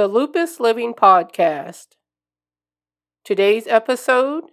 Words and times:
the 0.00 0.08
Lupus 0.08 0.58
Living 0.58 0.94
Podcast. 0.94 1.88
Today's 3.22 3.66
episode 3.66 4.44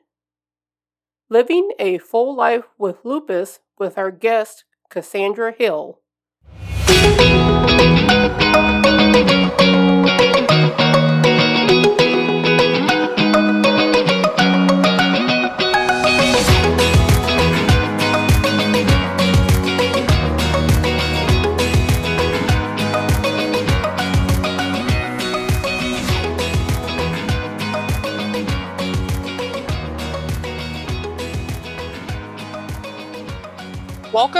Living 1.30 1.72
a 1.80 2.00
Full 2.00 2.36
Life 2.36 2.66
with 2.78 2.98
Lupus 3.06 3.60
with 3.80 3.98
our 3.98 4.12
guest, 4.12 4.66
Cassandra 4.90 5.54
Hill. 5.58 6.02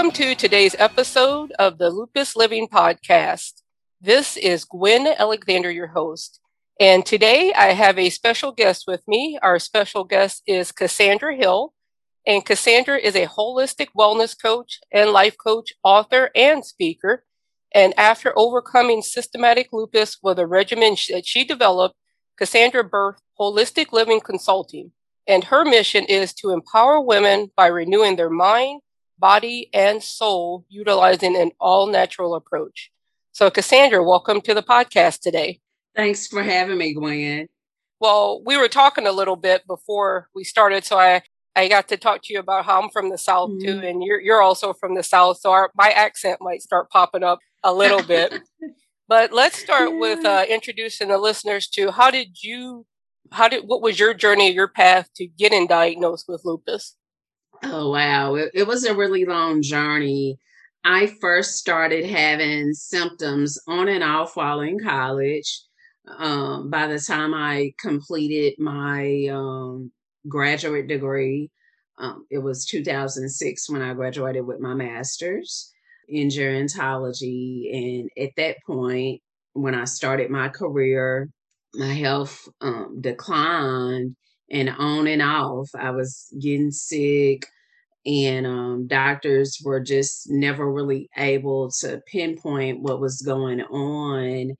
Welcome 0.08 0.24
to 0.24 0.34
today's 0.34 0.74
episode 0.78 1.52
of 1.58 1.76
the 1.76 1.90
Lupus 1.90 2.34
Living 2.34 2.66
Podcast. 2.66 3.60
This 4.00 4.38
is 4.38 4.64
Gwen 4.64 5.06
Alexander, 5.06 5.70
your 5.70 5.88
host. 5.88 6.40
And 6.80 7.04
today 7.04 7.52
I 7.52 7.74
have 7.74 7.98
a 7.98 8.08
special 8.08 8.52
guest 8.52 8.84
with 8.86 9.06
me. 9.06 9.38
Our 9.42 9.58
special 9.58 10.04
guest 10.04 10.44
is 10.46 10.72
Cassandra 10.72 11.36
Hill. 11.36 11.74
And 12.26 12.42
Cassandra 12.42 12.96
is 12.96 13.14
a 13.14 13.26
holistic 13.26 13.88
wellness 13.94 14.34
coach 14.34 14.80
and 14.90 15.10
life 15.10 15.36
coach, 15.36 15.74
author, 15.84 16.30
and 16.34 16.64
speaker. 16.64 17.26
And 17.74 17.92
after 17.98 18.32
overcoming 18.34 19.02
systematic 19.02 19.74
lupus 19.74 20.16
with 20.22 20.38
a 20.38 20.46
regimen 20.46 20.96
that 21.10 21.26
she 21.26 21.44
developed, 21.44 21.96
Cassandra 22.38 22.82
birthed 22.82 23.20
Holistic 23.38 23.92
Living 23.92 24.20
Consulting. 24.20 24.92
And 25.26 25.44
her 25.44 25.66
mission 25.66 26.06
is 26.06 26.32
to 26.36 26.48
empower 26.48 26.98
women 26.98 27.50
by 27.54 27.66
renewing 27.66 28.16
their 28.16 28.30
mind, 28.30 28.80
body, 29.18 29.70
and 29.72 30.02
soul 30.02 30.64
utilizing 30.68 31.36
an 31.36 31.52
all 31.60 31.86
natural 31.86 32.34
approach. 32.34 32.90
So, 33.32 33.50
Cassandra, 33.50 34.02
welcome 34.02 34.40
to 34.42 34.54
the 34.54 34.62
podcast 34.62 35.20
today. 35.20 35.60
Thanks 35.94 36.26
for 36.26 36.42
having 36.42 36.78
me, 36.78 36.94
Gwen. 36.94 37.48
Well, 38.00 38.42
we 38.44 38.56
were 38.56 38.68
talking 38.68 39.06
a 39.06 39.12
little 39.12 39.36
bit 39.36 39.66
before 39.66 40.28
we 40.34 40.44
started, 40.44 40.84
so 40.84 40.98
I, 40.98 41.22
I 41.56 41.68
got 41.68 41.88
to 41.88 41.96
talk 41.96 42.22
to 42.24 42.32
you 42.32 42.38
about 42.38 42.64
how 42.64 42.80
I'm 42.80 42.90
from 42.90 43.10
the 43.10 43.18
South 43.18 43.50
mm-hmm. 43.50 43.66
too, 43.66 43.86
and 43.86 44.02
you're 44.02 44.20
you're 44.20 44.42
also 44.42 44.72
from 44.72 44.94
the 44.94 45.02
South, 45.02 45.38
so 45.38 45.50
our, 45.50 45.70
my 45.74 45.90
accent 45.90 46.38
might 46.40 46.62
start 46.62 46.90
popping 46.90 47.24
up 47.24 47.40
a 47.64 47.72
little 47.72 48.02
bit. 48.02 48.40
but 49.08 49.32
let's 49.32 49.58
start 49.58 49.90
yeah. 49.90 49.98
with 49.98 50.24
uh, 50.24 50.44
introducing 50.48 51.08
the 51.08 51.18
listeners 51.18 51.66
to 51.68 51.90
how 51.90 52.10
did 52.10 52.42
you, 52.42 52.86
how 53.32 53.48
did 53.48 53.64
what 53.64 53.82
was 53.82 53.98
your 53.98 54.14
journey, 54.14 54.52
your 54.52 54.68
path 54.68 55.08
to 55.16 55.26
getting 55.26 55.66
diagnosed 55.66 56.26
with 56.28 56.42
lupus? 56.44 56.94
Oh, 57.62 57.90
wow. 57.90 58.34
It, 58.34 58.50
it 58.54 58.66
was 58.66 58.84
a 58.84 58.94
really 58.94 59.24
long 59.24 59.62
journey. 59.62 60.38
I 60.84 61.06
first 61.20 61.56
started 61.56 62.06
having 62.06 62.72
symptoms 62.72 63.58
on 63.66 63.88
and 63.88 64.04
off 64.04 64.36
while 64.36 64.60
in 64.60 64.78
college. 64.78 65.62
Um, 66.18 66.70
by 66.70 66.86
the 66.86 66.98
time 66.98 67.34
I 67.34 67.72
completed 67.80 68.54
my 68.58 69.26
um, 69.30 69.92
graduate 70.28 70.88
degree, 70.88 71.50
um, 71.98 72.26
it 72.30 72.38
was 72.38 72.64
2006 72.66 73.68
when 73.68 73.82
I 73.82 73.92
graduated 73.94 74.46
with 74.46 74.60
my 74.60 74.74
master's 74.74 75.72
in 76.08 76.28
gerontology. 76.28 77.70
And 77.72 78.10
at 78.18 78.30
that 78.36 78.56
point, 78.66 79.20
when 79.52 79.74
I 79.74 79.84
started 79.84 80.30
my 80.30 80.48
career, 80.48 81.28
my 81.74 81.92
health 81.92 82.48
um, 82.60 83.00
declined 83.00 84.16
and 84.50 84.70
on 84.70 85.06
and 85.06 85.22
off. 85.22 85.70
I 85.74 85.90
was 85.90 86.32
getting 86.40 86.70
sick, 86.70 87.46
and 88.06 88.46
um, 88.46 88.86
doctors 88.86 89.60
were 89.64 89.80
just 89.80 90.30
never 90.30 90.70
really 90.70 91.08
able 91.16 91.70
to 91.80 92.00
pinpoint 92.06 92.82
what 92.82 93.00
was 93.00 93.22
going 93.22 93.60
on. 93.62 94.54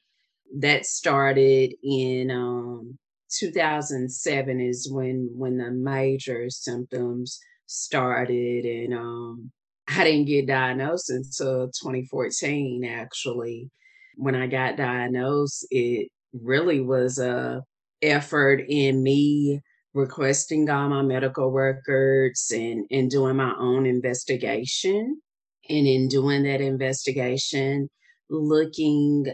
That 0.59 0.87
started 0.87 1.75
in 1.83 2.31
um, 2.31 2.99
2007 3.31 4.61
is 4.61 4.91
when 4.91 5.31
when 5.35 5.59
the 5.59 5.71
major 5.71 6.49
symptoms 6.51 7.39
started, 7.67 8.65
and 8.65 8.95
um, 8.95 9.51
I 9.89 10.05
didn't 10.05 10.27
get 10.27 10.47
diagnosed 10.47 11.11
until 11.11 11.67
2014. 11.69 12.85
Actually, 12.85 13.71
when 14.17 14.35
I 14.35 14.47
got 14.47 14.77
diagnosed, 14.77 15.67
it 15.71 16.09
really 16.33 16.81
was 16.81 17.19
a 17.19 17.63
effort 18.03 18.65
in 18.69 19.03
me 19.03 19.61
requesting 19.99 20.71
all 20.71 20.89
my 20.89 21.03
medical 21.03 21.51
records 21.51 22.53
and, 22.55 22.87
and 22.91 23.11
doing 23.11 23.37
my 23.37 23.53
own 23.59 23.85
investigation. 23.85 25.21
And 25.69 25.87
in 25.87 26.07
doing 26.07 26.45
that 26.45 26.61
investigation, 26.61 27.91
looking 28.31 29.27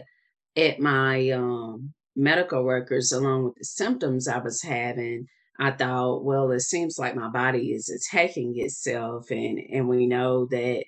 at 0.57 0.79
my 0.79 1.29
um, 1.29 1.93
medical 2.15 2.63
records 2.63 3.11
along 3.11 3.45
with 3.45 3.55
the 3.55 3.65
symptoms 3.65 4.27
I 4.27 4.39
was 4.39 4.63
having, 4.63 5.27
I 5.59 5.71
thought, 5.71 6.23
well, 6.23 6.51
it 6.51 6.61
seems 6.61 6.97
like 6.97 7.15
my 7.15 7.29
body 7.29 7.71
is 7.71 7.89
attacking 7.89 8.55
itself. 8.57 9.29
And, 9.29 9.59
and 9.71 9.87
we 9.87 10.07
know 10.07 10.47
that 10.47 10.83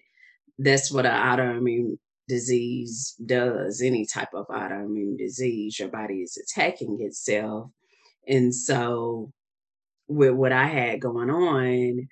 that's 0.58 0.92
what 0.92 1.06
an 1.06 1.14
autoimmune 1.14 2.00
disease 2.28 3.16
does 3.24 3.82
any 3.82 4.06
type 4.08 4.34
of 4.34 4.48
autoimmune 4.48 5.18
disease 5.18 5.80
your 5.80 5.88
body 5.88 6.16
is 6.24 6.36
attacking 6.36 6.98
itself 7.00 7.70
and 8.28 8.54
so 8.54 9.32
with 10.07 10.34
what 10.34 10.51
I 10.51 10.68
had 10.68 11.01
going 11.01 11.29
on, 11.29 12.07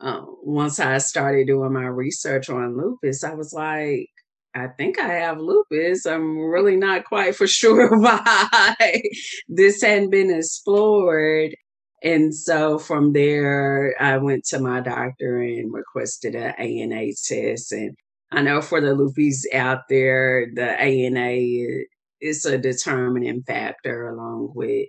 uh, 0.00 0.22
once 0.42 0.78
I 0.78 0.98
started 0.98 1.46
doing 1.46 1.72
my 1.72 1.86
research 1.86 2.50
on 2.50 2.76
lupus, 2.76 3.24
I 3.24 3.34
was 3.34 3.52
like, 3.52 4.10
I 4.54 4.68
think 4.68 4.98
I 4.98 5.08
have 5.08 5.38
lupus. 5.38 6.06
I'm 6.06 6.38
really 6.38 6.76
not 6.76 7.04
quite 7.04 7.36
for 7.36 7.46
sure 7.46 7.98
why 7.98 9.02
this 9.48 9.82
hadn't 9.82 10.10
been 10.10 10.30
explored. 10.30 11.54
And 12.02 12.34
so 12.34 12.78
from 12.78 13.12
there, 13.12 13.94
I 14.00 14.18
went 14.18 14.44
to 14.46 14.60
my 14.60 14.80
doctor 14.80 15.40
and 15.40 15.72
requested 15.72 16.34
an 16.34 16.54
ANA 16.58 17.06
test. 17.24 17.72
And 17.72 17.96
I 18.30 18.42
know 18.42 18.60
for 18.60 18.80
the 18.80 18.94
lupus 18.94 19.46
out 19.52 19.88
there, 19.88 20.46
the 20.54 20.80
ANA 20.80 21.84
is 22.20 22.44
a 22.44 22.58
determining 22.58 23.42
factor 23.42 24.08
along 24.08 24.52
with 24.54 24.88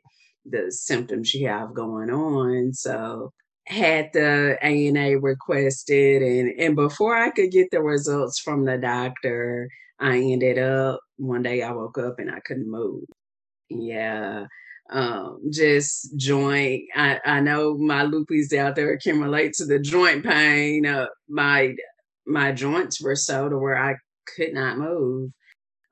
the 0.50 0.72
symptoms 0.72 1.34
you 1.34 1.47
have 1.47 1.74
going 1.74 2.09
on. 2.09 2.74
So 2.74 3.31
had 3.68 4.09
the 4.13 4.58
ANA 4.62 5.19
requested 5.19 6.22
and 6.22 6.59
and 6.59 6.75
before 6.75 7.16
I 7.18 7.31
could 7.31 7.52
get 7.52 7.69
the 7.72 7.81
results 7.81 8.40
from 8.40 8.66
the 8.66 8.78
doctor, 8.78 9.69
I 10.00 10.18
ended 10.18 10.57
up 10.57 11.02
one 11.18 11.44
day 11.44 11.63
I 11.63 11.72
woke 11.72 11.97
up 11.97 12.19
and 12.19 12.31
I 12.31 12.40
couldn't 12.46 12.72
move. 12.72 13.03
Yeah. 13.69 14.46
Um, 14.90 15.41
just 15.52 16.16
joint. 16.16 16.84
I, 16.96 17.19
I 17.25 17.40
know 17.41 17.78
my 17.78 18.03
lupus 18.03 18.53
out 18.53 18.75
there 18.75 18.97
can 18.97 19.19
relate 19.19 19.53
to 19.56 19.66
the 19.66 19.80
joint 19.80 20.24
pain. 20.24 20.86
Uh, 20.86 21.07
my 21.28 21.75
my 22.25 22.52
joints 22.52 23.02
were 23.02 23.16
so 23.16 23.50
to 23.50 23.57
where 23.57 23.78
I 23.78 23.96
could 24.36 24.53
not 24.53 24.78
move. 24.78 25.31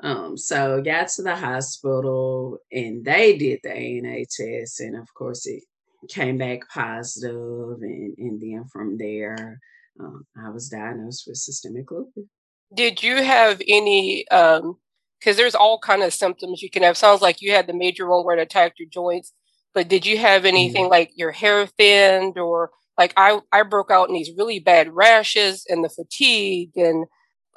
Um, 0.02 0.38
so 0.38 0.82
got 0.82 1.08
to 1.10 1.24
the 1.24 1.36
hospital 1.36 2.58
and 2.72 3.04
they 3.06 3.38
did 3.38 3.62
the 3.64 3.72
ANA 3.72 4.26
test, 4.26 4.82
and 4.82 4.96
of 4.96 5.14
course 5.14 5.48
it 5.48 5.64
came 6.10 6.38
back 6.38 6.68
positive, 6.70 7.82
and 7.82 8.16
and 8.18 8.42
then 8.42 8.66
from 8.72 8.98
there, 8.98 9.60
um, 10.00 10.26
I 10.38 10.50
was 10.50 10.70
diagnosed 10.70 11.26
with 11.28 11.38
systemic 11.38 11.90
lupus. 11.92 12.26
Did 12.74 13.04
you 13.04 13.24
have 13.24 13.62
any? 13.68 14.28
Um, 14.30 14.78
because 15.20 15.38
there's 15.38 15.56
all 15.56 15.80
kind 15.80 16.04
of 16.04 16.14
symptoms 16.14 16.62
you 16.62 16.70
can 16.70 16.84
have. 16.84 16.98
Sounds 16.98 17.22
like 17.22 17.42
you 17.42 17.52
had 17.52 17.68
the 17.68 17.74
major 17.74 18.08
one 18.08 18.26
where 18.26 18.38
it 18.38 18.42
attacked 18.42 18.80
your 18.80 18.90
joints, 18.90 19.32
but 19.74 19.88
did 19.88 20.06
you 20.06 20.18
have 20.18 20.46
anything 20.46 20.84
mm-hmm. 20.84 20.92
like 20.92 21.12
your 21.16 21.32
hair 21.32 21.66
thinned 21.66 22.38
or 22.38 22.72
like 22.98 23.14
I 23.18 23.40
I 23.52 23.64
broke 23.64 23.92
out 23.92 24.10
in 24.10 24.14
these 24.14 24.32
really 24.38 24.60
bad 24.60 24.94
rashes 24.94 25.66
and 25.68 25.84
the 25.84 25.90
fatigue 25.90 26.72
and 26.76 27.06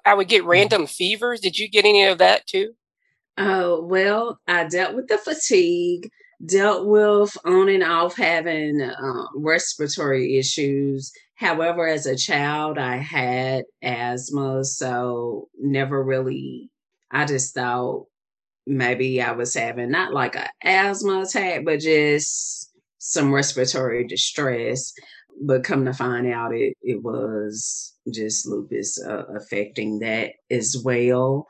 I 0.09 0.15
would 0.15 0.29
get 0.29 0.41
mm-hmm. 0.41 0.51
random 0.51 0.87
fevers. 0.87 1.41
Did 1.41 1.59
you 1.59 1.69
get 1.69 1.85
any 1.85 2.05
of 2.07 2.19
that 2.19 2.47
too? 2.47 2.73
Oh, 3.37 3.83
well, 3.85 4.41
I 4.49 4.65
dealt 4.65 4.95
with 4.95 5.09
the 5.09 5.19
fatigue, 5.19 6.09
dealt 6.45 6.87
with 6.87 7.37
on 7.45 7.69
and 7.69 7.85
off 7.85 8.17
having 8.17 8.81
uh, 8.81 9.25
respiratory 9.37 10.39
issues. 10.39 11.13
However, 11.35 11.87
as 11.87 12.07
a 12.07 12.17
child, 12.17 12.79
I 12.79 12.97
had 12.97 13.65
asthma, 13.83 14.65
so 14.65 15.49
never 15.61 16.03
really, 16.03 16.71
I 17.11 17.27
just 17.27 17.55
thought 17.55 18.07
maybe 18.67 19.21
I 19.21 19.33
was 19.33 19.55
having 19.55 19.91
not 19.91 20.13
like 20.13 20.37
an 20.37 20.49
asthma 20.65 21.21
attack, 21.21 21.65
but 21.65 21.81
just 21.81 22.73
some 22.99 23.33
respiratory 23.33 24.07
distress 24.07 24.93
but 25.43 25.65
come 25.65 25.85
to 25.85 25.93
find 25.93 26.27
out 26.27 26.55
it, 26.55 26.77
it 26.83 27.03
was 27.03 27.95
just 28.13 28.47
lupus 28.47 28.99
uh, 29.03 29.25
affecting 29.37 29.99
that 30.01 30.33
as 30.51 30.77
well 30.85 31.47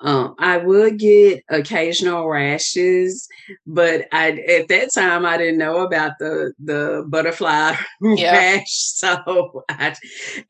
Um, 0.00 0.36
I 0.38 0.58
would 0.58 0.98
get 0.98 1.42
occasional 1.50 2.28
rashes, 2.28 3.26
but 3.66 4.06
I 4.12 4.30
at 4.30 4.68
that 4.68 4.92
time 4.94 5.26
I 5.26 5.36
didn't 5.36 5.58
know 5.58 5.78
about 5.78 6.12
the 6.20 6.52
the 6.62 7.04
butterfly 7.08 7.74
yeah. 8.02 8.32
rash. 8.32 8.70
So 8.70 9.64
I, 9.68 9.96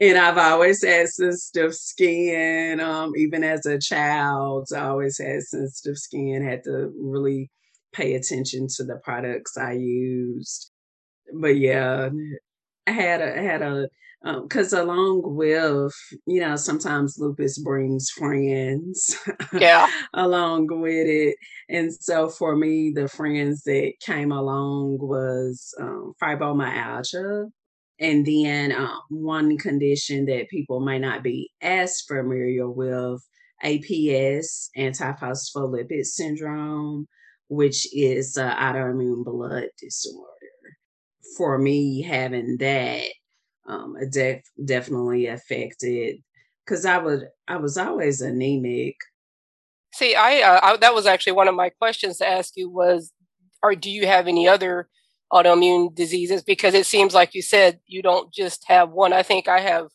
and 0.00 0.19
I've 0.19 0.36
always 0.38 0.84
had 0.84 1.08
sensitive 1.08 1.75
skin. 1.75 2.80
Um, 2.80 3.12
even 3.16 3.42
as 3.42 3.64
a 3.66 3.78
child, 3.78 4.69
I 4.75 4.80
always 4.88 5.19
had 5.19 5.42
sensitive 5.42 5.96
skin. 5.98 6.44
Had 6.46 6.64
to 6.64 6.92
really 6.98 7.50
pay 7.94 8.14
attention 8.14 8.66
to 8.76 8.84
the 8.84 8.96
products 9.02 9.56
I 9.56 9.72
used. 9.72 10.70
But 11.34 11.56
yeah, 11.58 12.10
I 12.88 12.90
had 12.90 13.20
a 13.20 13.43
had 13.43 13.61
a 13.61 13.88
because 14.43 14.73
um, 14.73 14.88
along 14.88 15.23
with 15.37 15.93
you 16.26 16.40
know 16.40 16.56
sometimes 16.56 17.19
lupus 17.19 17.58
brings 17.58 18.11
friends 18.11 19.17
yeah. 19.52 19.88
along 20.14 20.69
with 20.70 21.06
it. 21.06 21.37
And 21.69 21.93
so 21.93 22.29
for 22.31 22.56
me 22.56 22.93
the 22.94 23.08
friends 23.08 23.62
that 23.64 23.93
came 24.00 24.32
along 24.32 24.99
was 25.00 25.75
um, 25.79 26.14
fibromyalgia. 26.23 27.50
And 28.00 28.25
then 28.25 28.73
uh, 28.73 28.96
one 29.11 29.58
condition 29.58 30.25
that 30.26 30.49
people 30.49 30.81
may 30.81 30.99
not 30.99 31.23
be 31.23 31.50
as 31.61 32.00
familiar 32.00 32.70
with 32.70 33.20
aps 33.64 34.69
antiphospholipid 34.79 36.05
syndrome 36.05 37.06
which 37.49 37.88
is 37.93 38.37
uh, 38.37 38.55
autoimmune 38.55 39.25
blood 39.25 39.67
disorder 39.81 40.38
for 41.36 41.58
me 41.58 42.02
having 42.02 42.56
that 42.58 43.04
um, 43.66 43.96
def- 44.10 44.50
definitely 44.64 45.26
affected 45.26 46.16
because 46.64 46.84
I 46.84 46.98
would 46.98 47.28
I 47.46 47.56
was 47.56 47.76
always 47.78 48.20
anemic. 48.20 48.96
See, 49.94 50.14
I, 50.14 50.40
uh, 50.40 50.60
I, 50.62 50.76
that 50.78 50.94
was 50.94 51.06
actually 51.06 51.32
one 51.32 51.48
of 51.48 51.54
my 51.54 51.70
questions 51.70 52.19
to 52.19 52.28
ask 52.28 52.52
you 52.56 52.69
was, 52.70 53.12
or 53.62 53.75
do 53.75 53.90
you 53.90 54.06
have 54.06 54.28
any 54.28 54.46
other 54.46 54.88
autoimmune 55.32 55.94
diseases? 55.94 56.42
Because 56.42 56.75
it 56.75 56.86
seems 56.86 57.14
like 57.14 57.34
you 57.34 57.42
said 57.42 57.80
you 57.86 58.02
don't 58.02 58.32
just 58.32 58.64
have 58.69 58.90
one. 58.90 59.12
I 59.12 59.22
think 59.22 59.48
I 59.48 59.60
have 59.60 59.88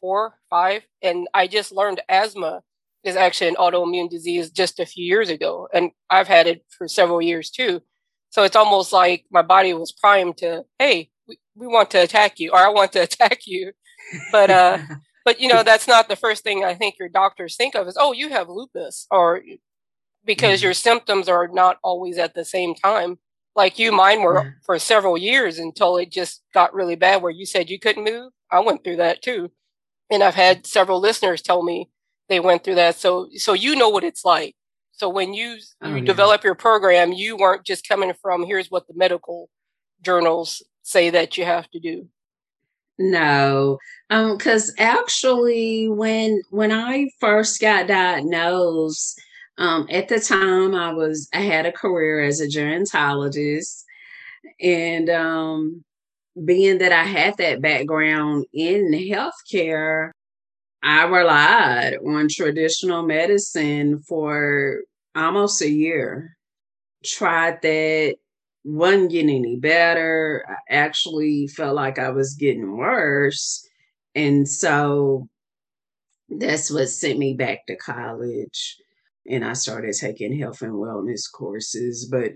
four, 0.00 0.38
five, 0.50 0.82
and 1.02 1.28
I 1.34 1.46
just 1.46 1.72
learned 1.72 2.00
asthma 2.08 2.62
is 3.04 3.16
actually 3.16 3.48
an 3.48 3.56
autoimmune 3.56 4.10
disease 4.10 4.50
just 4.50 4.78
a 4.78 4.86
few 4.86 5.04
years 5.04 5.28
ago, 5.28 5.68
and 5.72 5.90
I've 6.10 6.28
had 6.28 6.46
it 6.46 6.64
for 6.76 6.86
several 6.88 7.22
years 7.22 7.50
too. 7.50 7.80
So 8.32 8.44
it's 8.44 8.56
almost 8.56 8.92
like 8.94 9.26
my 9.30 9.42
body 9.42 9.74
was 9.74 9.92
primed 9.92 10.38
to, 10.38 10.64
hey, 10.78 11.10
we, 11.28 11.38
we 11.54 11.66
want 11.66 11.90
to 11.90 12.02
attack 12.02 12.40
you 12.40 12.50
or 12.50 12.58
I 12.58 12.70
want 12.70 12.92
to 12.92 13.02
attack 13.08 13.46
you. 13.46 13.72
But 14.32 14.50
uh 14.50 14.78
but 15.24 15.40
you 15.40 15.48
know 15.48 15.62
that's 15.62 15.86
not 15.86 16.08
the 16.08 16.16
first 16.16 16.42
thing 16.42 16.64
I 16.64 16.74
think 16.74 16.96
your 16.98 17.08
doctors 17.08 17.54
think 17.56 17.76
of 17.76 17.86
is 17.86 17.96
oh 17.98 18.12
you 18.12 18.30
have 18.30 18.48
lupus 18.48 19.06
or 19.10 19.42
because 20.24 20.60
mm-hmm. 20.60 20.66
your 20.66 20.74
symptoms 20.74 21.28
are 21.28 21.46
not 21.46 21.78
always 21.84 22.18
at 22.18 22.34
the 22.34 22.44
same 22.44 22.74
time. 22.74 23.18
Like 23.54 23.78
you, 23.78 23.92
mine 23.92 24.22
were 24.22 24.56
for 24.64 24.78
several 24.78 25.18
years 25.18 25.58
until 25.58 25.98
it 25.98 26.10
just 26.10 26.42
got 26.54 26.72
really 26.72 26.96
bad 26.96 27.20
where 27.20 27.30
you 27.30 27.44
said 27.44 27.68
you 27.68 27.78
couldn't 27.78 28.04
move. 28.04 28.32
I 28.50 28.60
went 28.60 28.82
through 28.82 28.96
that 28.96 29.20
too. 29.20 29.50
And 30.10 30.22
I've 30.22 30.34
had 30.34 30.66
several 30.66 31.00
listeners 31.00 31.42
tell 31.42 31.62
me 31.62 31.90
they 32.30 32.40
went 32.40 32.64
through 32.64 32.76
that. 32.76 32.96
So 32.96 33.28
so 33.36 33.52
you 33.52 33.76
know 33.76 33.90
what 33.90 34.04
it's 34.04 34.24
like. 34.24 34.54
So 35.02 35.08
when 35.08 35.34
you 35.34 35.58
oh, 35.82 35.88
you 35.88 35.96
yeah. 35.96 36.04
develop 36.04 36.44
your 36.44 36.54
program, 36.54 37.12
you 37.12 37.36
weren't 37.36 37.66
just 37.66 37.88
coming 37.88 38.12
from 38.22 38.46
here's 38.46 38.70
what 38.70 38.86
the 38.86 38.94
medical 38.94 39.50
journals 40.00 40.62
say 40.82 41.10
that 41.10 41.36
you 41.36 41.44
have 41.44 41.68
to 41.72 41.80
do? 41.80 42.08
No, 43.00 43.78
um, 44.10 44.36
because 44.36 44.72
actually, 44.78 45.88
when 45.88 46.40
when 46.50 46.70
I 46.70 47.10
first 47.18 47.60
got 47.60 47.88
diagnosed, 47.88 49.20
um, 49.58 49.88
at 49.90 50.06
the 50.06 50.20
time 50.20 50.76
I 50.76 50.92
was 50.92 51.28
I 51.34 51.40
had 51.40 51.66
a 51.66 51.72
career 51.72 52.22
as 52.22 52.40
a 52.40 52.46
gerontologist, 52.46 53.82
and 54.60 55.10
um, 55.10 55.82
being 56.44 56.78
that 56.78 56.92
I 56.92 57.02
had 57.02 57.38
that 57.38 57.60
background 57.60 58.46
in 58.52 58.92
healthcare, 58.92 60.12
I 60.80 61.06
relied 61.06 61.96
on 62.06 62.28
traditional 62.28 63.02
medicine 63.02 63.98
for 64.06 64.82
almost 65.14 65.62
a 65.62 65.70
year. 65.70 66.36
Tried 67.04 67.62
that 67.62 68.16
wasn't 68.64 69.10
getting 69.10 69.30
any 69.36 69.56
better. 69.56 70.44
I 70.48 70.74
actually 70.74 71.48
felt 71.48 71.74
like 71.74 71.98
I 71.98 72.10
was 72.10 72.34
getting 72.34 72.76
worse. 72.76 73.66
And 74.14 74.48
so 74.48 75.28
that's 76.28 76.70
what 76.70 76.88
sent 76.88 77.18
me 77.18 77.34
back 77.34 77.66
to 77.66 77.76
college. 77.76 78.76
And 79.28 79.44
I 79.44 79.52
started 79.54 79.94
taking 79.94 80.38
health 80.38 80.62
and 80.62 80.74
wellness 80.74 81.22
courses. 81.32 82.08
But 82.10 82.32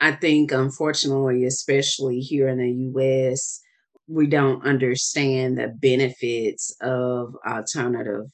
I 0.00 0.12
think, 0.12 0.52
unfortunately, 0.52 1.44
especially 1.44 2.20
here 2.20 2.48
in 2.48 2.58
the 2.58 3.00
US, 3.00 3.60
we 4.08 4.26
don't 4.26 4.64
understand 4.64 5.58
the 5.58 5.68
benefits 5.68 6.76
of 6.80 7.34
alternative 7.46 8.30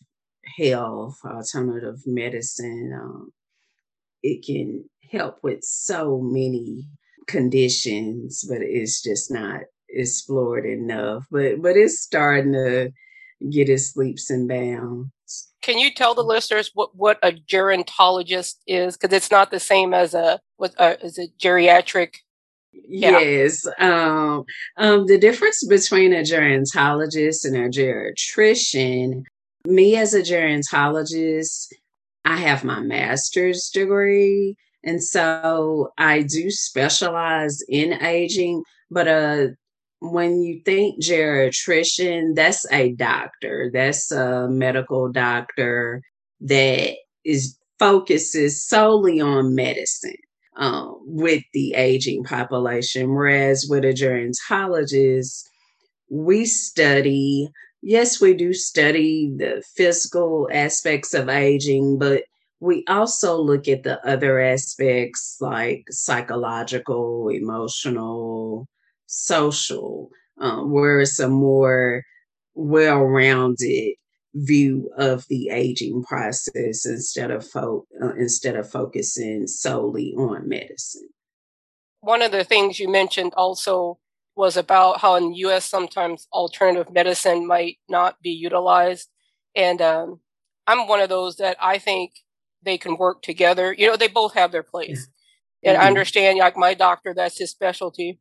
health, 0.59 1.17
alternative 1.25 2.01
medicine. 2.05 2.93
Um, 3.01 3.33
it 4.23 4.45
can 4.45 4.85
help 5.11 5.39
with 5.43 5.63
so 5.63 6.21
many 6.23 6.87
conditions, 7.27 8.45
but 8.49 8.59
it's 8.61 9.03
just 9.03 9.31
not 9.31 9.61
explored 9.89 10.67
enough. 10.67 11.27
But 11.31 11.63
but 11.63 11.77
it's 11.77 12.01
starting 12.01 12.53
to 12.53 12.93
get 13.51 13.69
its 13.69 13.97
leaps 13.97 14.31
and 14.31 14.49
bounds. 14.49 15.11
Can 15.63 15.79
you 15.79 15.95
tell 15.95 16.15
the 16.15 16.25
listeners 16.25 16.71
what, 16.75 16.95
what 16.97 17.19
a 17.23 17.33
gerontologist 17.33 18.57
is? 18.67 18.97
Because 18.97 19.15
it's 19.15 19.31
not 19.31 19.51
the 19.51 19.61
same 19.61 19.95
as 19.95 20.15
a 20.15 20.41
what 20.57 20.75
uh, 20.79 20.97
is 21.03 21.19
it 21.19 21.31
geriatric? 21.39 22.17
Yeah. 22.73 23.19
Yes. 23.19 23.67
Um, 23.79 24.45
um, 24.77 25.07
the 25.07 25.19
difference 25.19 25.65
between 25.67 26.13
a 26.13 26.23
gerontologist 26.23 27.45
and 27.45 27.57
a 27.57 27.69
geriatrician, 27.69 29.23
me 29.67 29.97
as 29.97 30.15
a 30.15 30.23
gerontologist, 30.23 31.69
I 32.25 32.37
have 32.37 32.65
my 32.65 32.81
master's 32.81 33.71
degree. 33.73 34.57
And 34.85 35.03
so 35.03 35.91
I 35.99 36.23
do 36.23 36.51
specialize 36.51 37.61
in 37.69 37.93
aging, 38.03 38.65
but 38.91 39.09
uh 39.09 39.47
when 40.01 40.43
you 40.43 40.61
think 40.65 41.01
geriatrician, 41.01 42.35
that's 42.35 42.67
a 42.73 42.93
doctor. 42.93 43.71
That's 43.73 44.11
a 44.11 44.49
medical 44.49 45.13
doctor 45.13 46.03
that 46.41 46.97
is 47.25 47.57
focuses 47.79 48.67
solely 48.67 49.21
on 49.21 49.55
medicine 49.55 50.17
um, 50.57 50.99
with 51.05 51.43
the 51.53 51.75
aging 51.75 52.25
population. 52.25 53.15
Whereas 53.15 53.67
with 53.69 53.85
a 53.85 53.93
gerontologist, 53.93 55.45
we 56.11 56.47
study 56.47 57.49
yes, 57.83 58.21
we 58.21 58.35
do 58.35 58.55
study 58.55 59.33
the 59.37 59.63
physical 59.75 60.49
aspects 60.53 61.13
of 61.13 61.29
aging, 61.29 61.99
but 61.99 62.25
we 62.61 62.85
also 62.89 63.37
look 63.37 63.67
at 63.69 63.83
the 63.83 64.05
other 64.09 64.41
aspects 64.41 65.37
like 65.41 65.85
psychological, 65.91 67.29
emotional, 67.29 68.69
social, 69.07 70.11
um, 70.41 70.71
where 70.71 71.01
it's 71.01 71.19
a 71.19 71.29
more 71.29 72.05
well 72.55 73.03
rounded 73.03 73.95
view 74.35 74.91
of 74.97 75.27
the 75.29 75.51
aging 75.51 76.03
process 76.05 76.87
instead 76.87 77.31
of 77.31 77.47
fo- 77.47 77.87
uh, 78.03 78.15
instead 78.15 78.57
of 78.57 78.71
focusing 78.71 79.47
solely 79.47 80.15
on 80.17 80.49
medicine. 80.49 81.09
One 82.01 82.23
of 82.23 82.33
the 82.33 82.45
things 82.45 82.81
you 82.81 82.89
mentioned 82.89 83.35
also 83.37 83.99
was 84.35 84.57
about 84.57 85.01
how 85.01 85.15
in 85.17 85.31
the 85.31 85.37
U.S. 85.39 85.65
sometimes 85.65 86.27
alternative 86.33 86.93
medicine 86.93 87.47
might 87.47 87.79
not 87.89 88.21
be 88.23 88.31
utilized, 88.31 89.09
and 89.55 89.81
um, 89.83 90.21
I'm 90.67 90.87
one 90.89 91.01
of 91.01 91.09
those 91.09 91.37
that 91.37 91.57
I 91.61 91.79
think 91.79 92.13
they 92.63 92.79
can 92.79 92.97
work 92.97 93.23
together. 93.23 93.75
You 93.77 93.89
know, 93.89 93.97
they 93.97 94.09
both 94.09 94.35
have 94.35 94.53
their 94.53 94.63
place, 94.63 95.09
yeah. 95.63 95.71
and 95.71 95.77
mm-hmm. 95.77 95.85
I 95.85 95.89
understand. 95.89 96.39
Like 96.39 96.57
my 96.57 96.75
doctor, 96.75 97.13
that's 97.15 97.39
his 97.39 97.51
specialty, 97.51 98.21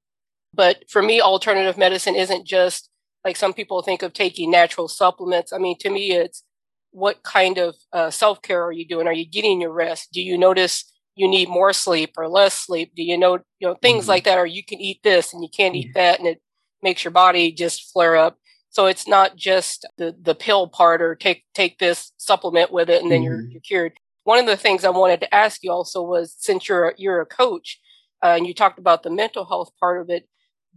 but 0.54 0.90
for 0.90 1.02
me, 1.02 1.22
alternative 1.22 1.78
medicine 1.78 2.16
isn't 2.16 2.46
just 2.46 2.90
like 3.24 3.38
some 3.38 3.54
people 3.54 3.82
think 3.82 4.02
of 4.02 4.14
taking 4.14 4.52
natural 4.52 4.88
supplements. 4.88 5.54
I 5.54 5.58
mean, 5.58 5.78
to 5.80 5.90
me, 5.90 6.12
it's 6.12 6.44
what 6.92 7.24
kind 7.24 7.58
of 7.58 7.76
uh, 7.94 8.10
self 8.10 8.42
care 8.42 8.64
are 8.64 8.72
you 8.72 8.88
doing? 8.88 9.08
Are 9.08 9.14
you 9.14 9.28
getting 9.28 9.62
your 9.62 9.72
rest? 9.72 10.10
Do 10.12 10.22
you 10.22 10.38
notice 10.38 10.91
you 11.16 11.28
need 11.28 11.50
more 11.50 11.74
sleep 11.74 12.14
or 12.18 12.28
less 12.28 12.54
sleep? 12.54 12.94
Do 12.96 13.04
you 13.04 13.18
know, 13.18 13.40
you 13.60 13.68
know, 13.68 13.76
things 13.76 14.04
mm-hmm. 14.04 14.10
like 14.10 14.24
that, 14.26 14.38
or 14.38 14.46
you 14.46 14.64
can 14.64 14.80
eat 14.80 15.00
this 15.04 15.34
and 15.34 15.44
you 15.44 15.50
can't 15.50 15.76
eat 15.76 15.94
that 15.96 16.20
and 16.20 16.28
it 16.28 16.42
makes 16.82 17.04
your 17.04 17.12
body 17.12 17.52
just 17.52 17.92
flare 17.92 18.16
up. 18.16 18.38
So 18.70 18.86
it's 18.86 19.08
not 19.08 19.36
just 19.36 19.86
the, 19.98 20.16
the 20.22 20.36
pill 20.36 20.68
part 20.68 21.02
or 21.02 21.16
take, 21.16 21.44
take 21.54 21.78
this 21.78 22.14
supplement 22.18 22.72
with 22.72 22.90
it 22.90 23.02
and 23.02 23.12
then 23.12 23.20
mm-hmm. 23.20 23.26
you're, 23.26 23.42
you're 23.42 23.62
cured. 23.62 23.94
One 24.24 24.40
of 24.40 24.46
the 24.46 24.58
things 24.58 24.86
I 24.86 24.90
wanted 24.90 25.20
to 25.22 25.36
ask 25.36 25.64
you 25.64 25.72
also 25.72 26.04
was 26.04 26.36
since 26.38 26.70
you're, 26.70 26.90
a, 26.90 26.94
you're 26.98 27.22
a 27.22 27.26
coach 27.26 27.80
uh, 28.24 28.36
and 28.38 28.48
you 28.48 28.54
talked 28.54 28.80
about 28.80 29.04
the 29.04 29.10
mental 29.10 29.46
health 29.46 29.72
part 29.80 30.00
of 30.02 30.10
it, 30.10 30.28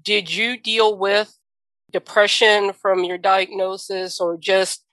did 0.02 0.34
you 0.34 0.58
deal 0.58 0.96
with 0.96 1.38
depression 1.92 2.72
from 2.72 3.04
your 3.04 3.18
diagnosis 3.18 4.18
or 4.18 4.36
just 4.36 4.84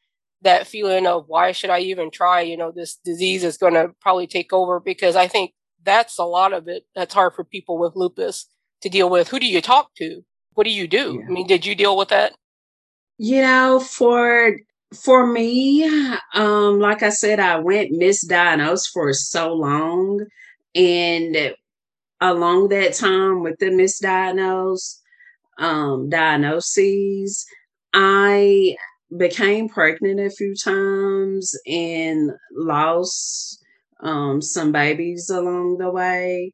that 0.41 0.67
feeling 0.67 1.05
of 1.05 1.25
why 1.27 1.51
should 1.51 1.69
I 1.69 1.79
even 1.79 2.11
try? 2.11 2.41
You 2.41 2.57
know, 2.57 2.71
this 2.71 2.95
disease 2.95 3.43
is 3.43 3.57
going 3.57 3.73
to 3.73 3.89
probably 4.01 4.27
take 4.27 4.51
over 4.53 4.79
because 4.79 5.15
I 5.15 5.27
think 5.27 5.53
that's 5.83 6.17
a 6.17 6.23
lot 6.23 6.53
of 6.53 6.67
it 6.67 6.83
that's 6.95 7.13
hard 7.13 7.33
for 7.33 7.43
people 7.43 7.77
with 7.77 7.95
lupus 7.95 8.47
to 8.81 8.89
deal 8.89 9.09
with. 9.09 9.27
Who 9.29 9.39
do 9.39 9.47
you 9.47 9.61
talk 9.61 9.93
to? 9.95 10.23
What 10.53 10.65
do 10.65 10.71
you 10.71 10.87
do? 10.87 11.19
Yeah. 11.19 11.27
I 11.27 11.31
mean, 11.31 11.47
did 11.47 11.65
you 11.65 11.75
deal 11.75 11.97
with 11.97 12.09
that? 12.09 12.33
You 13.17 13.41
know, 13.41 13.79
for 13.79 14.57
for 14.93 15.25
me, 15.25 15.85
um, 16.33 16.79
like 16.79 17.01
I 17.01 17.09
said, 17.09 17.39
I 17.39 17.57
went 17.59 17.93
misdiagnosed 17.93 18.89
for 18.91 19.13
so 19.13 19.53
long. 19.53 20.25
And 20.75 21.55
along 22.19 22.69
that 22.69 22.93
time 22.93 23.41
with 23.41 23.57
the 23.59 23.67
misdiagnosed 23.67 24.99
um, 25.57 26.09
diagnoses, 26.09 27.45
I 27.93 28.75
became 29.17 29.67
pregnant 29.67 30.19
a 30.19 30.29
few 30.29 30.55
times 30.55 31.53
and 31.65 32.31
lost 32.53 33.63
um, 34.01 34.41
some 34.41 34.71
babies 34.71 35.29
along 35.29 35.77
the 35.77 35.91
way. 35.91 36.53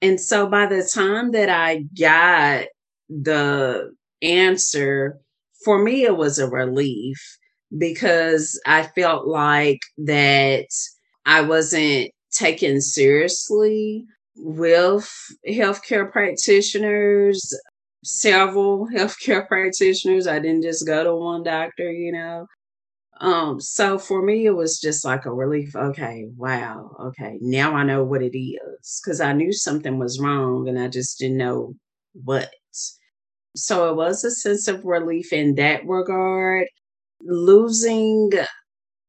And 0.00 0.20
so 0.20 0.48
by 0.48 0.66
the 0.66 0.88
time 0.92 1.32
that 1.32 1.48
I 1.48 1.84
got 1.98 2.66
the 3.08 3.92
answer, 4.22 5.18
for 5.64 5.82
me, 5.82 6.04
it 6.04 6.16
was 6.16 6.38
a 6.38 6.48
relief 6.48 7.18
because 7.76 8.60
I 8.66 8.84
felt 8.84 9.26
like 9.26 9.80
that 9.98 10.66
I 11.26 11.42
wasn't 11.42 12.10
taken 12.32 12.80
seriously 12.80 14.04
with 14.36 15.10
healthcare 15.48 16.10
practitioners, 16.10 17.52
several 18.04 18.86
healthcare 18.94 19.46
practitioners. 19.46 20.26
I 20.26 20.38
didn't 20.38 20.62
just 20.62 20.86
go 20.86 21.04
to 21.04 21.14
one 21.14 21.42
doctor, 21.42 21.90
you 21.90 22.12
know. 22.12 22.46
Um, 23.20 23.60
so 23.60 23.98
for 23.98 24.22
me, 24.22 24.46
it 24.46 24.52
was 24.52 24.80
just 24.80 25.04
like 25.04 25.26
a 25.26 25.32
relief. 25.32 25.74
Okay, 25.76 26.26
wow, 26.36 26.96
okay, 27.00 27.38
now 27.40 27.74
I 27.74 27.82
know 27.84 28.04
what 28.04 28.22
it 28.22 28.36
is 28.38 29.00
because 29.04 29.20
I 29.20 29.32
knew 29.32 29.52
something 29.52 29.98
was 29.98 30.20
wrong 30.20 30.68
and 30.68 30.78
I 30.78 30.88
just 30.88 31.18
didn't 31.18 31.38
know 31.38 31.74
what. 32.14 32.50
So 33.56 33.90
it 33.90 33.96
was 33.96 34.24
a 34.24 34.30
sense 34.30 34.68
of 34.68 34.84
relief 34.84 35.32
in 35.32 35.54
that 35.56 35.86
regard. 35.86 36.68
Losing 37.22 38.30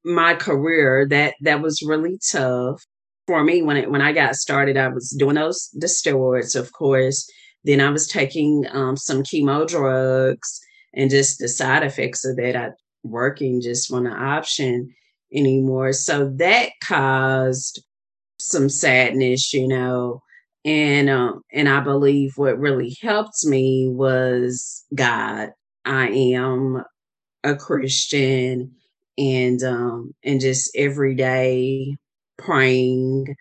my 0.05 0.33
career 0.35 1.07
that 1.09 1.35
that 1.41 1.61
was 1.61 1.83
really 1.83 2.19
tough 2.31 2.83
for 3.27 3.43
me 3.43 3.61
when 3.61 3.77
it 3.77 3.91
when 3.91 4.01
I 4.01 4.13
got 4.13 4.35
started. 4.35 4.77
I 4.77 4.87
was 4.89 5.09
doing 5.19 5.35
those 5.35 5.69
the 5.73 5.87
steroids, 5.87 6.55
of 6.59 6.71
course. 6.73 7.29
Then 7.63 7.81
I 7.81 7.89
was 7.89 8.07
taking 8.07 8.65
um, 8.71 8.97
some 8.97 9.23
chemo 9.23 9.67
drugs, 9.67 10.59
and 10.93 11.09
just 11.09 11.39
the 11.39 11.47
side 11.47 11.83
effects 11.83 12.25
of 12.25 12.35
that. 12.37 12.55
I 12.55 12.69
working 13.03 13.61
just 13.61 13.91
wasn't 13.91 14.07
an 14.07 14.13
option 14.13 14.93
anymore. 15.33 15.93
So 15.93 16.29
that 16.37 16.69
caused 16.83 17.83
some 18.39 18.69
sadness, 18.69 19.53
you 19.53 19.67
know. 19.67 20.21
And 20.65 21.09
um, 21.09 21.41
and 21.53 21.69
I 21.69 21.79
believe 21.79 22.33
what 22.35 22.59
really 22.59 22.95
helped 23.01 23.45
me 23.45 23.87
was 23.89 24.85
God. 24.93 25.51
I 25.85 26.09
am 26.09 26.83
a 27.43 27.55
Christian 27.55 28.73
and 29.17 29.63
um 29.63 30.13
and 30.23 30.39
just 30.39 30.71
every 30.75 31.15
day 31.15 31.97
praying 32.37 33.35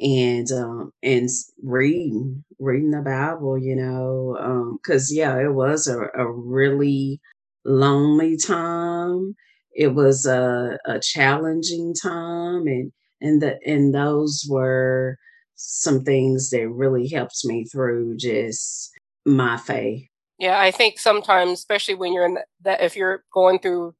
and 0.00 0.50
um 0.52 0.92
and 1.02 1.28
reading 1.62 2.42
reading 2.58 2.90
the 2.90 3.02
bible 3.02 3.58
you 3.58 3.76
know 3.76 4.36
um 4.40 4.78
because 4.82 5.12
yeah 5.14 5.36
it 5.38 5.52
was 5.52 5.86
a, 5.86 6.06
a 6.14 6.30
really 6.30 7.20
lonely 7.64 8.36
time. 8.36 9.34
It 9.72 9.94
was 9.94 10.26
a, 10.26 10.78
a 10.84 10.98
challenging 11.00 11.94
time, 11.94 12.66
and 12.66 12.92
and 13.20 13.40
the 13.40 13.58
and 13.64 13.94
those 13.94 14.46
were 14.48 15.16
some 15.54 16.04
things 16.04 16.50
that 16.50 16.68
really 16.68 17.08
helped 17.08 17.44
me 17.44 17.64
through 17.64 18.16
just 18.16 18.90
my 19.26 19.56
faith. 19.56 20.06
Yeah, 20.38 20.58
I 20.58 20.70
think 20.70 20.98
sometimes, 20.98 21.58
especially 21.58 21.94
when 21.94 22.12
you're 22.12 22.24
in 22.24 22.38
that, 22.62 22.80
if 22.80 22.96
you're 22.96 23.24
going 23.32 23.58
through 23.58 23.94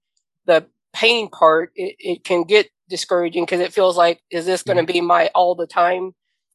the 0.46 0.66
pain 0.92 1.28
part, 1.28 1.70
it, 1.76 1.96
it 1.98 2.24
can 2.24 2.44
get 2.44 2.70
discouraging 2.90 3.44
because 3.44 3.60
it 3.60 3.72
feels 3.72 3.96
like, 3.96 4.20
is 4.30 4.44
this 4.44 4.62
going 4.62 4.76
to 4.84 4.92
be 4.92 5.00
my 5.00 5.30
all 5.34 5.54
the 5.54 5.66
time? 5.66 6.12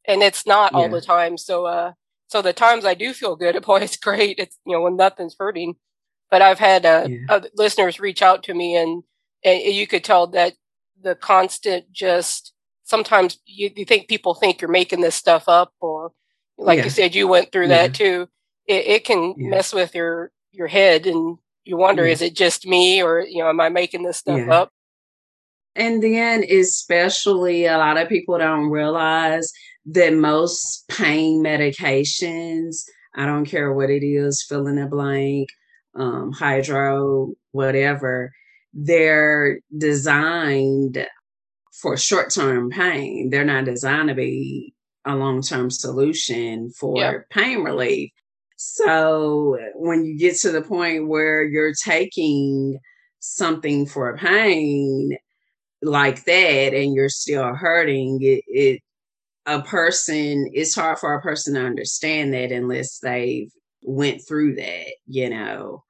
And 0.07 0.21
it's 0.21 0.45
not 0.45 0.73
yeah. 0.73 0.77
all 0.77 0.89
the 0.89 1.01
time. 1.01 1.37
So, 1.37 1.65
uh, 1.65 1.93
so 2.27 2.43
the 2.43 2.53
times 2.53 2.85
I 2.85 2.93
do 2.93 3.13
feel 3.13 3.35
good, 3.35 3.59
boy, 3.65 3.77
it's 3.77 3.97
great. 3.97 4.37
It's 4.37 4.59
you 4.65 4.73
know 4.73 4.81
when 4.81 4.97
nothing's 4.97 5.35
hurting. 5.39 5.75
But 6.29 6.41
I've 6.41 6.59
had 6.59 6.85
uh, 6.85 7.07
yeah. 7.07 7.39
listeners 7.55 7.99
reach 7.99 8.21
out 8.21 8.43
to 8.43 8.53
me, 8.53 8.75
and, 8.75 9.03
and 9.43 9.61
you 9.61 9.87
could 9.87 10.03
tell 10.03 10.27
that 10.27 10.53
the 11.01 11.15
constant 11.15 11.91
just 11.91 12.53
sometimes 12.83 13.39
you, 13.45 13.71
you, 13.75 13.85
think 13.85 14.07
people 14.07 14.33
think 14.33 14.59
you're 14.59 14.69
making 14.69 15.01
this 15.01 15.15
stuff 15.15 15.47
up, 15.47 15.73
or 15.79 16.11
like 16.57 16.79
yeah. 16.79 16.83
you 16.85 16.89
said, 16.89 17.15
you 17.15 17.27
went 17.27 17.51
through 17.51 17.67
that 17.67 17.93
too. 17.93 18.27
It, 18.67 18.87
it 18.87 19.05
can 19.05 19.35
mess 19.37 19.73
with 19.73 19.93
your 19.93 20.31
your 20.51 20.67
head, 20.67 21.05
and 21.05 21.37
you 21.63 21.77
wonder, 21.77 22.05
is 22.05 22.21
it 22.21 22.35
just 22.35 22.65
me, 22.65 23.03
or 23.03 23.21
you 23.21 23.43
know, 23.43 23.49
am 23.49 23.61
I 23.61 23.69
making 23.69 24.03
this 24.03 24.17
stuff 24.17 24.49
up? 24.49 24.71
And 25.75 26.01
then, 26.01 26.43
especially, 26.49 27.65
a 27.65 27.77
lot 27.77 27.97
of 27.97 28.09
people 28.09 28.37
don't 28.37 28.69
realize 28.69 29.51
that 29.87 30.13
most 30.13 30.87
pain 30.87 31.43
medications, 31.43 32.85
I 33.13 33.25
don't 33.25 33.45
care 33.45 33.73
what 33.73 33.89
it 33.89 34.03
is, 34.03 34.45
fill 34.47 34.67
in 34.67 34.77
the 34.77 34.87
blank, 34.87 35.49
um, 35.95 36.31
hydro, 36.31 37.33
whatever, 37.51 38.31
they're 38.73 39.59
designed 39.77 41.05
for 41.71 41.97
short 41.97 42.29
term 42.29 42.69
pain. 42.69 43.29
They're 43.29 43.45
not 43.45 43.65
designed 43.65 44.09
to 44.09 44.15
be 44.15 44.73
a 45.05 45.15
long 45.15 45.41
term 45.41 45.69
solution 45.69 46.71
for 46.71 46.97
yeah. 46.97 47.13
pain 47.29 47.59
relief. 47.59 48.11
So 48.57 49.57
when 49.75 50.05
you 50.05 50.17
get 50.17 50.37
to 50.37 50.51
the 50.51 50.61
point 50.61 51.07
where 51.07 51.43
you're 51.43 51.73
taking 51.73 52.79
something 53.19 53.85
for 53.85 54.17
pain 54.17 55.17
like 55.81 56.25
that 56.25 56.73
and 56.73 56.93
you're 56.93 57.09
still 57.09 57.53
hurting, 57.53 58.19
it, 58.21 58.43
it 58.47 58.81
a 59.47 59.61
person 59.61 60.49
it's 60.53 60.73
hard 60.73 60.97
for 60.97 61.13
a 61.13 61.21
person 61.21 61.53
to 61.53 61.63
understand 61.63 62.33
that 62.33 62.51
unless 62.51 62.99
they've 62.99 63.51
went 63.83 64.21
through 64.27 64.55
that, 64.55 64.87
you 65.07 65.29
know 65.29 65.83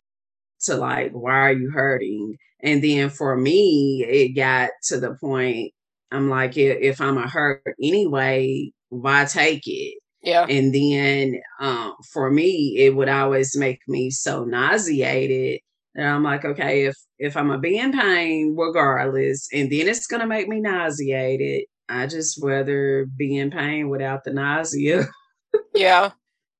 to 0.62 0.75
like, 0.75 1.12
why 1.12 1.34
are 1.34 1.54
you 1.54 1.70
hurting? 1.72 2.38
And 2.62 2.84
then 2.84 3.10
for 3.10 3.36
me, 3.38 4.06
it 4.08 4.30
got 4.30 4.72
to 4.86 5.00
the 5.00 5.15
point 5.22 5.72
I'm 6.12 6.30
like, 6.30 6.58
if 6.58 7.01
I'm 7.01 7.18
a 7.18 7.27
hurt 7.27 7.75
anyway, 7.82 8.72
why 8.89 9.25
take 9.25 9.63
it? 9.65 10.00
Yeah. 10.22 10.46
And 10.50 10.74
then 10.74 11.42
um, 11.60 11.94
for 12.12 12.32
me, 12.32 12.75
it 12.77 12.96
would 12.96 13.10
always 13.10 13.56
make 13.56 13.80
me 13.88 14.10
so 14.10 14.44
nauseated 14.44 15.60
that 15.95 16.05
I'm 16.05 16.23
like, 16.23 16.45
okay, 16.45 16.85
if 16.85 16.95
if 17.17 17.37
I'm 17.37 17.51
a 17.51 17.57
be 17.57 17.77
in 17.77 17.91
pain, 17.91 18.55
regardless, 18.57 19.47
and 19.53 19.71
then 19.71 19.87
it's 19.87 20.07
gonna 20.07 20.27
make 20.27 20.47
me 20.47 20.59
nauseated, 20.59 21.65
I 21.89 22.07
just 22.07 22.41
rather 22.43 23.07
be 23.17 23.37
in 23.37 23.51
pain 23.51 23.89
without 23.89 24.23
the 24.23 24.33
nausea. 24.33 25.07
yeah. 25.75 26.11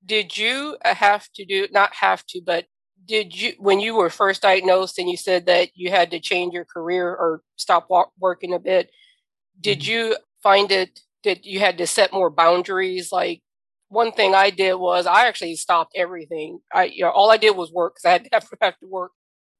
Did 0.05 0.37
you 0.37 0.77
uh, 0.85 0.93
have 0.93 1.27
to 1.35 1.45
do 1.45 1.67
not 1.71 1.95
have 1.95 2.25
to, 2.27 2.41
but 2.45 2.65
did 3.05 3.39
you 3.39 3.53
when 3.59 3.79
you 3.79 3.95
were 3.95 4.09
first 4.09 4.41
diagnosed 4.41 4.97
and 4.99 5.09
you 5.09 5.17
said 5.17 5.45
that 5.45 5.69
you 5.75 5.89
had 5.89 6.11
to 6.11 6.19
change 6.19 6.53
your 6.53 6.65
career 6.65 7.09
or 7.09 7.41
stop 7.55 7.89
walk, 7.89 8.11
working 8.19 8.53
a 8.53 8.59
bit 8.59 8.89
did 9.59 9.79
mm-hmm. 9.79 9.91
you 9.91 10.17
find 10.43 10.71
it 10.71 10.99
that 11.23 11.45
you 11.45 11.59
had 11.59 11.77
to 11.77 11.87
set 11.87 12.13
more 12.13 12.29
boundaries 12.29 13.11
like 13.11 13.41
one 13.89 14.11
thing 14.11 14.33
i 14.33 14.49
did 14.49 14.75
was 14.75 15.05
i 15.05 15.27
actually 15.27 15.55
stopped 15.55 15.93
everything 15.95 16.59
i 16.73 16.85
you 16.85 17.03
know 17.03 17.11
all 17.11 17.31
i 17.31 17.37
did 17.37 17.55
was 17.55 17.71
work 17.71 17.95
because 17.95 18.05
i 18.05 18.11
had 18.11 18.23
to 18.23 18.29
have, 18.33 18.49
have 18.61 18.79
to 18.79 18.87
work 18.87 19.11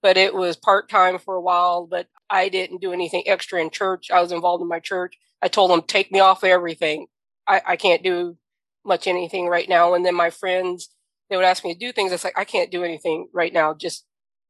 but 0.06 0.18
it 0.18 0.36
was 0.36 0.56
part-time 0.56 1.18
for 1.18 1.36
a 1.36 1.42
while 1.42 1.88
but 1.90 2.08
i 2.30 2.48
didn't 2.48 2.80
do 2.82 2.94
anything 2.94 3.24
extra 3.26 3.60
in 3.60 3.70
church 3.70 4.12
i 4.12 4.22
was 4.22 4.32
involved 4.32 4.62
in 4.62 4.68
my 4.68 4.80
church 4.80 5.16
i 5.42 5.48
told 5.48 5.72
them 5.72 5.82
take 5.82 6.12
me 6.12 6.20
off 6.20 6.44
of 6.44 6.50
everything 6.50 7.08
i, 7.48 7.62
I 7.66 7.76
can't 7.76 8.04
do 8.04 8.38
much 8.86 9.08
anything 9.08 9.48
right 9.48 9.68
now 9.68 9.94
and 9.96 10.06
then 10.06 10.16
my 10.16 10.30
friends 10.30 10.90
they 11.30 11.36
would 11.36 11.46
ask 11.46 11.64
me 11.64 11.74
to 11.74 11.80
do 11.80 11.92
things. 11.92 12.12
It's 12.12 12.24
like, 12.24 12.38
I 12.38 12.46
can't 12.46 12.72
do 12.72 12.84
anything 12.84 13.30
right 13.34 13.54
now. 13.54 13.74
Just, 13.74 14.06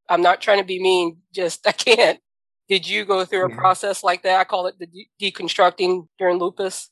I'm 0.10 0.22
not 0.22 0.42
trying 0.42 0.60
to 0.60 0.66
be 0.66 0.82
mean. 0.82 1.18
Just, 1.34 1.66
I 1.68 1.72
can't. 1.72 2.20
Did 2.68 2.88
you 2.88 3.06
go 3.06 3.26
through 3.26 3.46
a 3.46 3.56
process 3.56 4.04
like 4.04 4.24
that? 4.24 4.40
I 4.40 4.44
call 4.44 4.66
it 4.68 4.76
the 4.80 4.88
de- 4.88 5.10
deconstructing 5.22 6.08
during 6.18 6.40
lupus. 6.40 6.90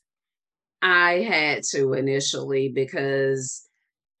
I 0.80 1.20
had 1.20 1.64
to 1.72 1.94
initially 1.94 2.68
because 2.68 3.68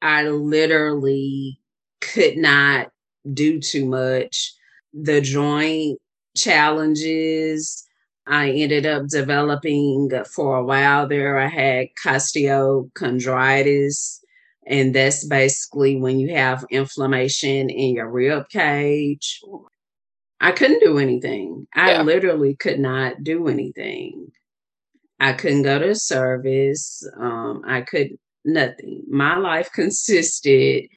I 0.02 0.24
literally 0.24 1.60
could 2.00 2.36
not 2.36 2.88
do 3.32 3.60
too 3.60 3.86
much. 3.86 4.52
The 4.92 5.20
joint 5.20 5.98
challenges, 6.36 7.86
I 8.26 8.50
ended 8.50 8.86
up 8.86 9.08
developing 9.08 10.10
for 10.30 10.56
a 10.56 10.64
while 10.64 11.08
there. 11.08 11.38
I 11.38 11.48
had 11.48 11.88
costochondritis, 12.04 14.18
and 14.66 14.94
that's 14.94 15.26
basically 15.26 15.96
when 15.96 16.18
you 16.18 16.34
have 16.34 16.64
inflammation 16.70 17.70
in 17.70 17.94
your 17.94 18.10
rib 18.10 18.48
cage. 18.48 19.40
I 20.40 20.52
couldn't 20.52 20.80
do 20.80 20.98
anything. 20.98 21.66
I 21.74 21.92
yeah. 21.92 22.02
literally 22.02 22.54
could 22.54 22.78
not 22.78 23.22
do 23.22 23.48
anything. 23.48 24.28
I 25.20 25.32
couldn't 25.32 25.62
go 25.62 25.78
to 25.78 25.94
service. 25.94 27.08
Um, 27.18 27.62
I 27.66 27.82
could 27.82 28.18
nothing. 28.44 29.04
My 29.08 29.36
life 29.36 29.70
consisted 29.74 30.88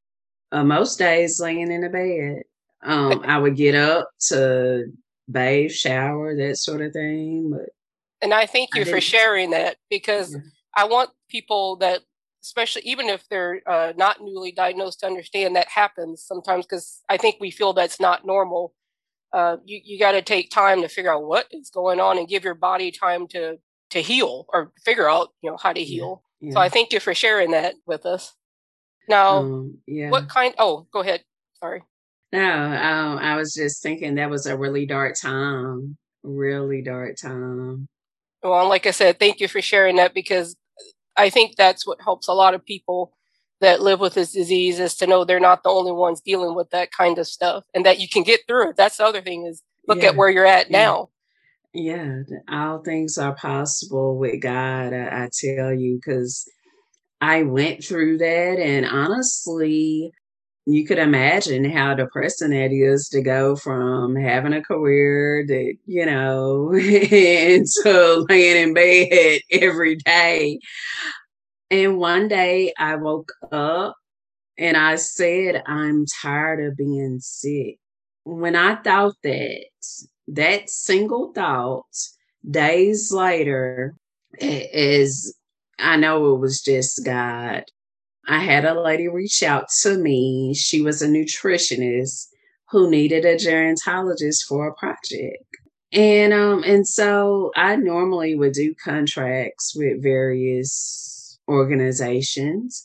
of 0.51 0.65
most 0.65 0.97
days 0.97 1.39
laying 1.39 1.71
in 1.71 1.83
a 1.83 1.89
bed. 1.89 2.43
Um, 2.83 3.23
I 3.25 3.37
would 3.37 3.55
get 3.55 3.75
up 3.75 4.09
to 4.27 4.85
bathe, 5.29 5.71
shower, 5.71 6.35
that 6.35 6.57
sort 6.57 6.81
of 6.81 6.93
thing. 6.93 7.51
But 7.51 7.69
and 8.21 8.33
I 8.33 8.45
thank 8.45 8.75
you 8.75 8.81
I 8.81 8.85
for 8.85 9.01
sharing 9.01 9.51
that 9.51 9.77
because 9.89 10.33
yeah. 10.33 10.39
I 10.75 10.85
want 10.85 11.09
people 11.29 11.77
that, 11.77 12.01
especially 12.43 12.83
even 12.85 13.09
if 13.09 13.27
they're 13.29 13.61
uh, 13.67 13.93
not 13.97 14.21
newly 14.21 14.51
diagnosed, 14.51 15.01
to 15.01 15.07
understand 15.07 15.55
that 15.55 15.67
happens 15.67 16.23
sometimes 16.23 16.65
because 16.65 17.03
I 17.09 17.17
think 17.17 17.37
we 17.39 17.51
feel 17.51 17.73
that's 17.73 17.99
not 17.99 18.25
normal. 18.25 18.73
Uh, 19.33 19.57
you 19.65 19.81
you 19.83 19.99
got 19.99 20.13
to 20.13 20.21
take 20.21 20.49
time 20.49 20.81
to 20.81 20.87
figure 20.87 21.11
out 21.11 21.25
what 21.25 21.47
is 21.51 21.69
going 21.69 21.99
on 21.99 22.17
and 22.17 22.27
give 22.27 22.43
your 22.43 22.55
body 22.55 22.91
time 22.91 23.27
to 23.29 23.57
to 23.89 24.01
heal 24.01 24.45
or 24.49 24.71
figure 24.85 25.09
out 25.09 25.29
you 25.41 25.49
know 25.49 25.57
how 25.57 25.73
to 25.73 25.83
heal. 25.83 26.23
Yeah. 26.39 26.49
Yeah. 26.49 26.53
So 26.53 26.59
I 26.59 26.69
thank 26.69 26.93
you 26.93 26.99
for 26.99 27.15
sharing 27.15 27.51
that 27.51 27.75
with 27.85 28.05
us. 28.05 28.33
Now, 29.07 29.37
um, 29.37 29.77
yeah. 29.87 30.09
what 30.09 30.29
kind? 30.29 30.53
Oh, 30.57 30.87
go 30.91 30.99
ahead. 30.99 31.23
Sorry. 31.59 31.81
No, 32.31 32.39
um, 32.41 33.17
I 33.19 33.35
was 33.35 33.53
just 33.53 33.81
thinking 33.81 34.15
that 34.15 34.29
was 34.29 34.45
a 34.45 34.57
really 34.57 34.85
dark 34.85 35.15
time, 35.19 35.97
really 36.23 36.81
dark 36.81 37.15
time. 37.15 37.87
Well, 38.43 38.67
like 38.67 38.85
I 38.85 38.91
said, 38.91 39.17
thank 39.17 39.39
you 39.39 39.47
for 39.47 39.61
sharing 39.61 39.95
that 39.95 40.13
because 40.13 40.55
I 41.15 41.29
think 41.29 41.55
that's 41.55 41.87
what 41.87 42.01
helps 42.01 42.27
a 42.27 42.33
lot 42.33 42.53
of 42.53 42.65
people 42.65 43.13
that 43.61 43.81
live 43.81 43.99
with 43.99 44.13
this 44.13 44.33
disease 44.33 44.79
is 44.79 44.95
to 44.95 45.07
know 45.07 45.23
they're 45.23 45.39
not 45.39 45.63
the 45.63 45.69
only 45.69 45.91
ones 45.91 46.21
dealing 46.21 46.53
with 46.55 46.69
that 46.69 46.91
kind 46.91 47.17
of 47.17 47.27
stuff 47.27 47.63
and 47.73 47.85
that 47.85 47.99
you 47.99 48.07
can 48.07 48.23
get 48.23 48.41
through 48.47 48.69
it. 48.69 48.75
That's 48.75 48.97
the 48.97 49.05
other 49.05 49.21
thing 49.21 49.45
is 49.45 49.63
look 49.87 50.01
yeah. 50.01 50.09
at 50.09 50.15
where 50.15 50.29
you're 50.29 50.45
at 50.45 50.69
yeah. 50.69 50.77
now. 50.77 51.09
Yeah, 51.73 52.21
all 52.49 52.79
things 52.79 53.17
are 53.17 53.35
possible 53.35 54.17
with 54.17 54.41
God, 54.41 54.93
I, 54.93 55.25
I 55.25 55.29
tell 55.31 55.73
you, 55.73 55.95
because 55.95 56.49
I 57.21 57.43
went 57.43 57.83
through 57.83 58.19
that 58.19 58.59
and 58.59 58.85
honestly, 58.85 60.11
you 60.65 60.85
could 60.85 60.97
imagine 60.99 61.63
how 61.63 61.93
depressing 61.93 62.49
that 62.49 62.73
is 62.73 63.07
to 63.09 63.21
go 63.21 63.55
from 63.55 64.17
having 64.17 64.51
a 64.51 64.61
career 64.61 65.45
that, 65.47 65.73
you 65.85 66.05
know, 66.05 66.73
into 66.75 68.25
laying 68.29 68.67
in 68.67 68.73
bed 68.73 69.39
every 69.51 69.95
day. 69.95 70.59
And 71.71 71.97
one 71.97 72.27
day 72.27 72.73
I 72.77 72.95
woke 72.95 73.31
up 73.51 73.95
and 74.57 74.75
I 74.75 74.97
said, 74.97 75.63
I'm 75.65 76.05
tired 76.21 76.63
of 76.65 76.75
being 76.75 77.19
sick. 77.21 77.77
When 78.25 78.57
I 78.57 78.75
thought 78.75 79.15
that, 79.23 79.65
that 80.27 80.69
single 80.69 81.31
thought, 81.33 81.85
days 82.49 83.11
later, 83.13 83.95
is 84.39 85.36
I 85.79 85.97
know 85.97 86.33
it 86.33 86.39
was 86.39 86.61
just 86.61 87.05
God 87.05 87.63
I 88.27 88.39
had 88.39 88.65
a 88.65 88.79
lady 88.81 89.07
reach 89.07 89.41
out 89.43 89.69
to 89.83 89.97
me. 89.97 90.53
She 90.53 90.81
was 90.81 91.01
a 91.01 91.07
nutritionist 91.07 92.27
who 92.69 92.89
needed 92.89 93.25
a 93.25 93.35
gerontologist 93.37 94.45
for 94.47 94.67
a 94.67 94.75
project. 94.75 95.43
And 95.93 96.33
um 96.33 96.63
and 96.63 96.87
so 96.87 97.51
I 97.55 97.75
normally 97.77 98.35
would 98.35 98.53
do 98.53 98.75
contracts 98.83 99.73
with 99.75 100.03
various 100.03 101.39
organizations. 101.47 102.83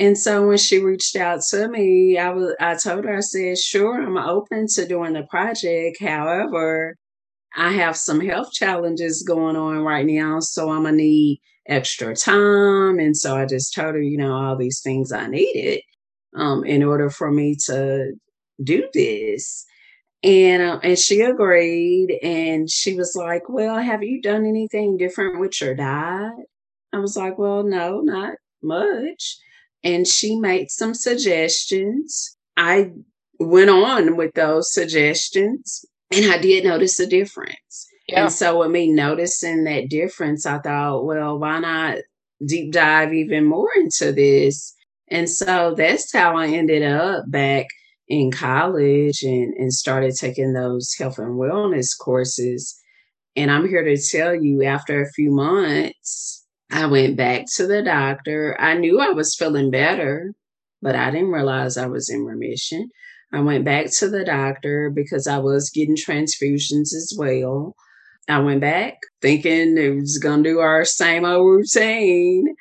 And 0.00 0.16
so 0.18 0.48
when 0.48 0.58
she 0.58 0.78
reached 0.78 1.16
out 1.16 1.42
to 1.50 1.68
me, 1.68 2.18
I 2.18 2.30
was 2.30 2.54
I 2.60 2.74
told 2.76 3.04
her 3.04 3.16
I 3.18 3.20
said, 3.20 3.58
"Sure, 3.58 4.00
I'm 4.02 4.16
open 4.18 4.66
to 4.74 4.86
doing 4.86 5.14
the 5.14 5.24
project. 5.24 5.98
However, 6.00 6.96
I 7.56 7.72
have 7.72 7.96
some 7.96 8.20
health 8.20 8.52
challenges 8.52 9.22
going 9.22 9.56
on 9.56 9.78
right 9.80 10.06
now, 10.06 10.40
so 10.40 10.70
I'm 10.70 10.84
gonna 10.84 10.96
need 10.96 11.40
extra 11.68 12.16
time. 12.16 12.98
And 12.98 13.16
so 13.16 13.36
I 13.36 13.46
just 13.46 13.74
told 13.74 13.94
her, 13.94 14.02
you 14.02 14.16
know, 14.16 14.34
all 14.34 14.56
these 14.56 14.80
things 14.80 15.12
I 15.12 15.26
needed 15.26 15.82
um, 16.34 16.64
in 16.64 16.82
order 16.82 17.10
for 17.10 17.30
me 17.30 17.56
to 17.66 18.12
do 18.62 18.88
this. 18.92 19.64
And 20.22 20.62
uh, 20.62 20.80
and 20.82 20.98
she 20.98 21.20
agreed, 21.20 22.18
and 22.24 22.68
she 22.68 22.96
was 22.96 23.14
like, 23.14 23.48
"Well, 23.48 23.78
have 23.78 24.02
you 24.02 24.20
done 24.20 24.46
anything 24.46 24.96
different 24.96 25.38
with 25.38 25.60
your 25.60 25.76
diet?" 25.76 26.32
I 26.92 26.98
was 26.98 27.16
like, 27.16 27.38
"Well, 27.38 27.62
no, 27.62 28.00
not 28.00 28.34
much." 28.60 29.38
And 29.84 30.08
she 30.08 30.34
made 30.34 30.72
some 30.72 30.92
suggestions. 30.92 32.36
I 32.56 32.90
went 33.38 33.70
on 33.70 34.16
with 34.16 34.34
those 34.34 34.72
suggestions, 34.72 35.84
and 36.10 36.32
I 36.32 36.38
did 36.38 36.64
notice 36.64 36.98
a 36.98 37.06
difference. 37.06 37.87
Yeah. 38.08 38.22
And 38.22 38.32
so 38.32 38.58
with 38.60 38.70
me 38.70 38.90
noticing 38.90 39.64
that 39.64 39.90
difference, 39.90 40.46
I 40.46 40.58
thought, 40.58 41.04
well, 41.04 41.38
why 41.38 41.58
not 41.60 41.98
deep 42.44 42.72
dive 42.72 43.12
even 43.12 43.44
more 43.44 43.68
into 43.76 44.12
this? 44.12 44.74
And 45.10 45.28
so 45.28 45.74
that's 45.76 46.12
how 46.12 46.36
I 46.36 46.48
ended 46.48 46.82
up 46.82 47.30
back 47.30 47.66
in 48.08 48.30
college 48.30 49.22
and, 49.22 49.54
and 49.54 49.72
started 49.72 50.14
taking 50.16 50.54
those 50.54 50.94
health 50.98 51.18
and 51.18 51.38
wellness 51.38 51.96
courses. 51.98 52.78
And 53.36 53.50
I'm 53.50 53.68
here 53.68 53.84
to 53.84 53.96
tell 53.96 54.34
you, 54.34 54.64
after 54.64 55.02
a 55.02 55.12
few 55.12 55.30
months, 55.30 56.46
I 56.70 56.86
went 56.86 57.16
back 57.16 57.44
to 57.56 57.66
the 57.66 57.82
doctor. 57.82 58.56
I 58.58 58.74
knew 58.74 59.00
I 59.00 59.10
was 59.10 59.36
feeling 59.36 59.70
better, 59.70 60.32
but 60.80 60.94
I 60.94 61.10
didn't 61.10 61.30
realize 61.32 61.76
I 61.76 61.86
was 61.86 62.08
in 62.08 62.24
remission. 62.24 62.88
I 63.32 63.40
went 63.40 63.64
back 63.66 63.90
to 63.98 64.08
the 64.08 64.24
doctor 64.24 64.90
because 64.90 65.26
I 65.26 65.38
was 65.38 65.70
getting 65.70 65.96
transfusions 65.96 66.94
as 66.94 67.14
well. 67.16 67.74
I 68.28 68.40
went 68.40 68.60
back 68.60 68.98
thinking 69.22 69.78
it 69.78 69.94
was 69.94 70.18
going 70.18 70.42
to 70.44 70.50
do 70.50 70.58
our 70.60 70.84
same 70.84 71.24
old 71.24 71.46
routine. 71.46 72.54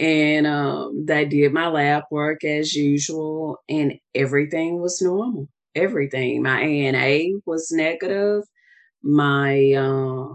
And 0.00 0.46
um, 0.46 1.06
they 1.06 1.24
did 1.26 1.52
my 1.52 1.68
lab 1.68 2.04
work 2.10 2.44
as 2.44 2.74
usual, 2.74 3.58
and 3.68 3.94
everything 4.14 4.80
was 4.80 5.02
normal. 5.02 5.48
Everything. 5.74 6.42
My 6.42 6.60
ANA 6.60 7.40
was 7.46 7.70
negative. 7.72 8.44
My 9.02 9.72
uh, 9.74 10.28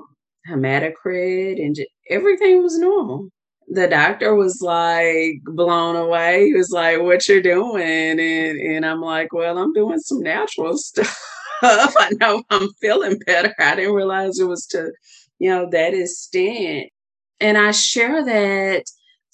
hematocrit 0.49 1.63
and 1.63 1.75
everything 2.09 2.63
was 2.63 2.77
normal. 2.77 3.29
The 3.69 3.87
doctor 3.87 4.35
was 4.35 4.61
like 4.61 5.35
blown 5.45 5.95
away. 5.95 6.47
He 6.47 6.53
was 6.53 6.71
like, 6.71 7.01
"What 7.01 7.27
you're 7.27 7.41
doing?" 7.41 7.81
And 8.19 8.19
and 8.19 8.85
I'm 8.85 9.01
like, 9.01 9.33
"Well, 9.33 9.57
I'm 9.57 9.73
doing 9.73 9.99
some 9.99 10.19
natural 10.21 10.77
stuff." 10.79 11.17
I 11.97 12.11
know 12.19 12.43
I'm 12.49 12.69
feeling 12.81 13.19
better. 13.25 13.53
I 13.59 13.75
didn't 13.75 13.95
realize 13.95 14.39
it 14.39 14.47
was 14.47 14.65
to, 14.67 14.91
you 15.39 15.49
know, 15.49 15.69
that 15.71 15.93
extent. 15.93 16.89
And 17.39 17.57
I 17.57 17.71
share 17.71 18.23
that 18.25 18.85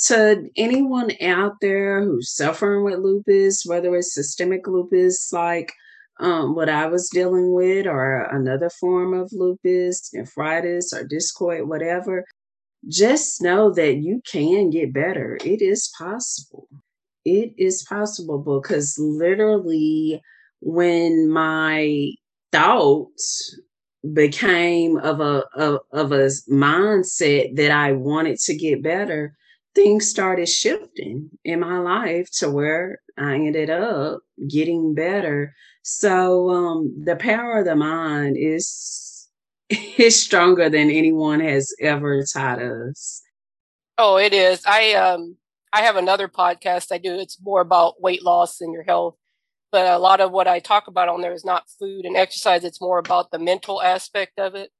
to 0.05 0.49
anyone 0.55 1.11
out 1.21 1.53
there 1.61 2.03
who's 2.03 2.31
suffering 2.35 2.83
with 2.83 2.99
lupus, 2.99 3.63
whether 3.65 3.95
it's 3.95 4.13
systemic 4.13 4.67
lupus 4.67 5.31
like 5.33 5.73
um, 6.19 6.55
what 6.55 6.69
I 6.69 6.87
was 6.87 7.09
dealing 7.09 7.53
with, 7.53 7.87
or 7.87 8.23
another 8.23 8.69
form 8.69 9.13
of 9.13 9.31
lupus, 9.33 10.11
nephritis, 10.13 10.93
or 10.93 11.07
discoid, 11.07 11.67
whatever, 11.67 12.25
just 12.87 13.41
know 13.41 13.71
that 13.73 13.97
you 13.97 14.21
can 14.31 14.69
get 14.69 14.93
better. 14.93 15.37
It 15.43 15.61
is 15.61 15.91
possible. 15.97 16.67
It 17.25 17.53
is 17.57 17.83
possible 17.83 18.39
because 18.39 18.97
literally, 18.99 20.21
when 20.61 21.29
my 21.29 22.11
thoughts 22.51 23.59
became 24.13 24.97
of 24.97 25.19
a 25.19 25.43
of, 25.55 25.79
of 25.91 26.11
a 26.11 26.29
mindset 26.51 27.55
that 27.55 27.71
I 27.71 27.93
wanted 27.93 28.39
to 28.39 28.55
get 28.55 28.83
better, 28.83 29.35
things 29.75 30.09
started 30.09 30.47
shifting 30.47 31.29
in 31.43 31.59
my 31.59 31.79
life 31.79 32.29
to 32.39 32.49
where 32.49 32.99
I 33.17 33.35
ended 33.35 33.69
up 33.69 34.21
getting 34.49 34.93
better. 34.93 35.53
So 35.83 36.49
um, 36.49 37.03
the 37.03 37.15
power 37.15 37.59
of 37.59 37.65
the 37.65 37.75
mind 37.75 38.37
is 38.37 39.27
is 39.69 40.21
stronger 40.21 40.69
than 40.69 40.89
anyone 40.89 41.39
has 41.39 41.73
ever 41.81 42.23
taught 42.23 42.61
us. 42.61 43.21
Oh, 43.97 44.17
it 44.17 44.33
is. 44.33 44.63
I 44.65 44.93
um 44.93 45.35
I 45.71 45.81
have 45.81 45.97
another 45.97 46.27
podcast 46.27 46.91
I 46.91 46.97
do. 46.97 47.19
It's 47.19 47.37
more 47.41 47.61
about 47.61 48.01
weight 48.01 48.23
loss 48.23 48.61
and 48.61 48.73
your 48.73 48.83
health 48.83 49.15
but 49.71 49.85
a 49.85 49.99
lot 49.99 50.21
of 50.21 50.31
what 50.31 50.47
I 50.47 50.59
talk 50.59 50.87
about 50.87 51.09
on 51.09 51.21
there 51.21 51.33
is 51.33 51.45
not 51.45 51.69
food 51.79 52.05
and 52.05 52.17
exercise. 52.17 52.63
It's 52.63 52.81
more 52.81 52.99
about 52.99 53.31
the 53.31 53.39
mental 53.39 53.81
aspect 53.81 54.39
of 54.39 54.55
it. 54.55 54.71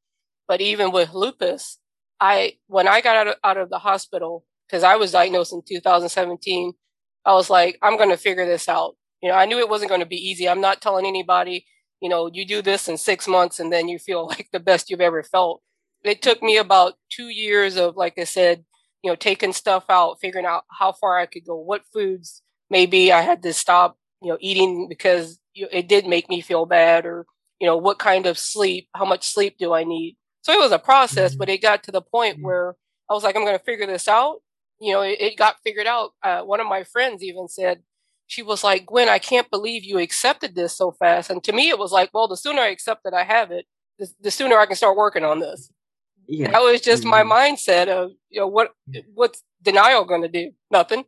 But 0.47 0.61
even 0.61 0.91
with 0.91 1.13
lupus, 1.13 1.79
I, 2.19 2.57
when 2.67 2.87
I 2.87 3.01
got 3.01 3.15
out 3.15 3.27
of, 3.27 3.35
out 3.43 3.57
of 3.57 3.69
the 3.69 3.79
hospital, 3.79 4.45
because 4.67 4.83
I 4.83 4.95
was 4.95 5.11
diagnosed 5.11 5.53
in 5.53 5.61
2017, 5.67 6.73
I 7.25 7.33
was 7.33 7.49
like, 7.49 7.77
I'm 7.83 7.97
going 7.97 8.09
to 8.09 8.17
figure 8.17 8.45
this 8.45 8.69
out. 8.69 8.95
You 9.21 9.29
know, 9.29 9.35
I 9.35 9.45
knew 9.45 9.59
it 9.59 9.69
wasn't 9.69 9.89
going 9.89 10.01
to 10.01 10.07
be 10.07 10.17
easy. 10.29 10.49
I'm 10.49 10.61
not 10.61 10.81
telling 10.81 11.05
anybody, 11.05 11.65
you 12.01 12.09
know, 12.09 12.29
you 12.33 12.45
do 12.45 12.61
this 12.61 12.87
in 12.87 12.97
six 12.97 13.27
months 13.27 13.59
and 13.59 13.71
then 13.71 13.87
you 13.89 13.99
feel 13.99 14.27
like 14.29 14.49
the 14.51 14.59
best 14.59 14.89
you've 14.89 15.01
ever 15.01 15.23
felt. 15.23 15.61
It 16.03 16.21
took 16.23 16.41
me 16.41 16.57
about 16.57 16.95
two 17.11 17.29
years 17.29 17.77
of, 17.77 17.97
like 17.97 18.17
I 18.17 18.23
said, 18.23 18.65
you 19.03 19.11
know, 19.11 19.15
taking 19.15 19.53
stuff 19.53 19.85
out, 19.89 20.17
figuring 20.21 20.45
out 20.47 20.63
how 20.79 20.93
far 20.93 21.19
I 21.19 21.27
could 21.27 21.45
go, 21.45 21.57
what 21.57 21.83
foods 21.93 22.41
maybe 22.69 23.11
I 23.11 23.21
had 23.21 23.43
to 23.43 23.53
stop 23.53 23.97
you 24.21 24.29
know, 24.29 24.37
eating 24.39 24.87
because 24.87 25.39
it 25.55 25.87
did 25.87 26.05
make 26.07 26.29
me 26.29 26.41
feel 26.41 26.65
bad 26.65 27.05
or, 27.05 27.25
you 27.59 27.67
know, 27.67 27.77
what 27.77 27.99
kind 27.99 28.25
of 28.25 28.37
sleep, 28.37 28.87
how 28.95 29.05
much 29.05 29.25
sleep 29.27 29.57
do 29.57 29.73
I 29.73 29.83
need? 29.83 30.17
So 30.41 30.53
it 30.53 30.59
was 30.59 30.71
a 30.71 30.79
process, 30.79 31.35
Mhm. 31.35 31.37
but 31.39 31.49
it 31.49 31.61
got 31.61 31.83
to 31.83 31.91
the 31.91 32.01
point 32.01 32.37
Yeah. 32.37 32.43
where 32.45 32.75
I 33.09 33.13
was 33.13 33.23
like, 33.23 33.35
I'm 33.35 33.43
going 33.45 33.57
to 33.57 33.63
figure 33.63 33.87
this 33.87 34.07
out. 34.07 34.41
You 34.79 34.93
know, 34.93 35.01
it, 35.01 35.19
it 35.19 35.37
got 35.37 35.57
figured 35.63 35.87
out. 35.87 36.11
Uh, 36.23 36.41
one 36.43 36.59
of 36.59 36.67
my 36.67 36.83
friends 36.83 37.23
even 37.23 37.47
said, 37.47 37.83
she 38.27 38.43
was 38.43 38.63
like, 38.63 38.85
Gwen, 38.85 39.09
I 39.09 39.19
can't 39.19 39.49
believe 39.49 39.83
you 39.83 39.97
accepted 39.97 40.53
this 40.55 40.77
so 40.77 40.91
fast. 40.91 41.29
And 41.29 41.43
to 41.43 41.51
me, 41.51 41.69
it 41.69 41.79
was 41.79 41.91
like, 41.91 42.11
well, 42.13 42.27
the 42.27 42.37
sooner 42.37 42.61
I 42.61 42.67
accept 42.69 43.03
that 43.03 43.13
I 43.13 43.23
have 43.23 43.51
it, 43.51 43.65
the, 43.97 44.07
the 44.21 44.31
sooner 44.31 44.57
I 44.57 44.65
can 44.67 44.75
start 44.75 44.95
working 44.95 45.25
on 45.25 45.39
this. 45.39 45.71
Yeah. 46.27 46.51
That 46.51 46.61
was 46.61 46.79
just 46.81 47.03
my 47.03 47.23
Mhm. 47.23 47.31
mindset 47.31 47.87
of, 47.87 48.11
you 48.29 48.39
know, 48.39 48.47
what 48.47 48.71
what's 49.15 49.43
denial 49.63 50.05
going 50.05 50.21
to 50.21 50.27
do? 50.27 50.51
Nothing. 50.69 51.05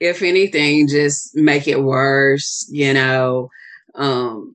If 0.00 0.22
anything, 0.22 0.88
just 0.88 1.34
make 1.36 1.66
it 1.66 1.82
worse, 1.82 2.68
you 2.70 2.92
know, 2.92 3.48
um, 3.94 4.54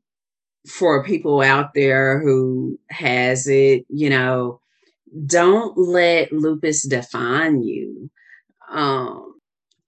for 0.68 1.04
people 1.04 1.42
out 1.42 1.74
there 1.74 2.22
who 2.22 2.80
has 2.90 3.48
it, 3.48 3.86
you 3.90 4.10
know, 4.10 4.60
don't 5.26 5.78
let 5.78 6.32
lupus 6.32 6.88
define 6.88 7.64
you. 7.64 8.10
Um, 8.70 9.34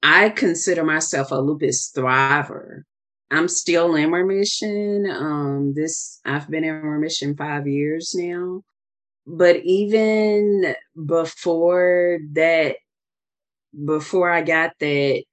I 0.01 0.29
consider 0.29 0.83
myself 0.83 1.31
a 1.31 1.35
lupus 1.35 1.91
thriver. 1.95 2.81
I'm 3.31 3.47
still 3.47 3.95
in 3.95 4.11
remission. 4.11 5.09
Um, 5.09 5.73
this 5.75 6.19
I've 6.25 6.49
been 6.49 6.63
in 6.63 6.81
remission 6.81 7.35
five 7.35 7.67
years 7.67 8.13
now. 8.15 8.63
But 9.25 9.57
even 9.63 10.75
before 11.05 12.19
that, 12.33 12.75
before 13.85 14.29
I 14.29 14.41
got 14.41 14.73
that 14.79 15.23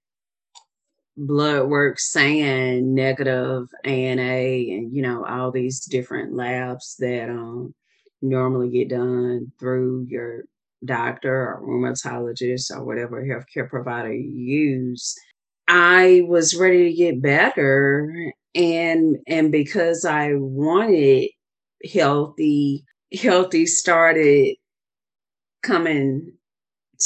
blood 1.17 1.69
work 1.69 1.99
saying 1.99 2.95
negative 2.95 3.69
ANA 3.85 4.23
and 4.23 4.95
you 4.95 5.03
know 5.03 5.25
all 5.27 5.51
these 5.51 5.81
different 5.81 6.35
labs 6.35 6.97
that 6.99 7.29
um 7.29 7.75
normally 8.23 8.71
get 8.71 8.91
done 8.91 9.53
through 9.59 10.07
your 10.09 10.45
doctor 10.85 11.35
or 11.35 11.63
rheumatologist 11.63 12.71
or 12.71 12.85
whatever 12.85 13.23
healthcare 13.23 13.69
provider 13.69 14.13
you 14.13 14.31
use 14.31 15.15
I 15.69 16.23
was 16.27 16.57
ready 16.57 16.91
to 16.91 16.97
get 16.97 17.23
better 17.23 18.33
and 18.55 19.19
and 19.27 19.53
because 19.53 20.05
I 20.05 20.35
wanted 20.35 21.29
healthy 21.93 22.85
healthy 23.13 23.67
started 23.67 24.57
coming 25.63 26.33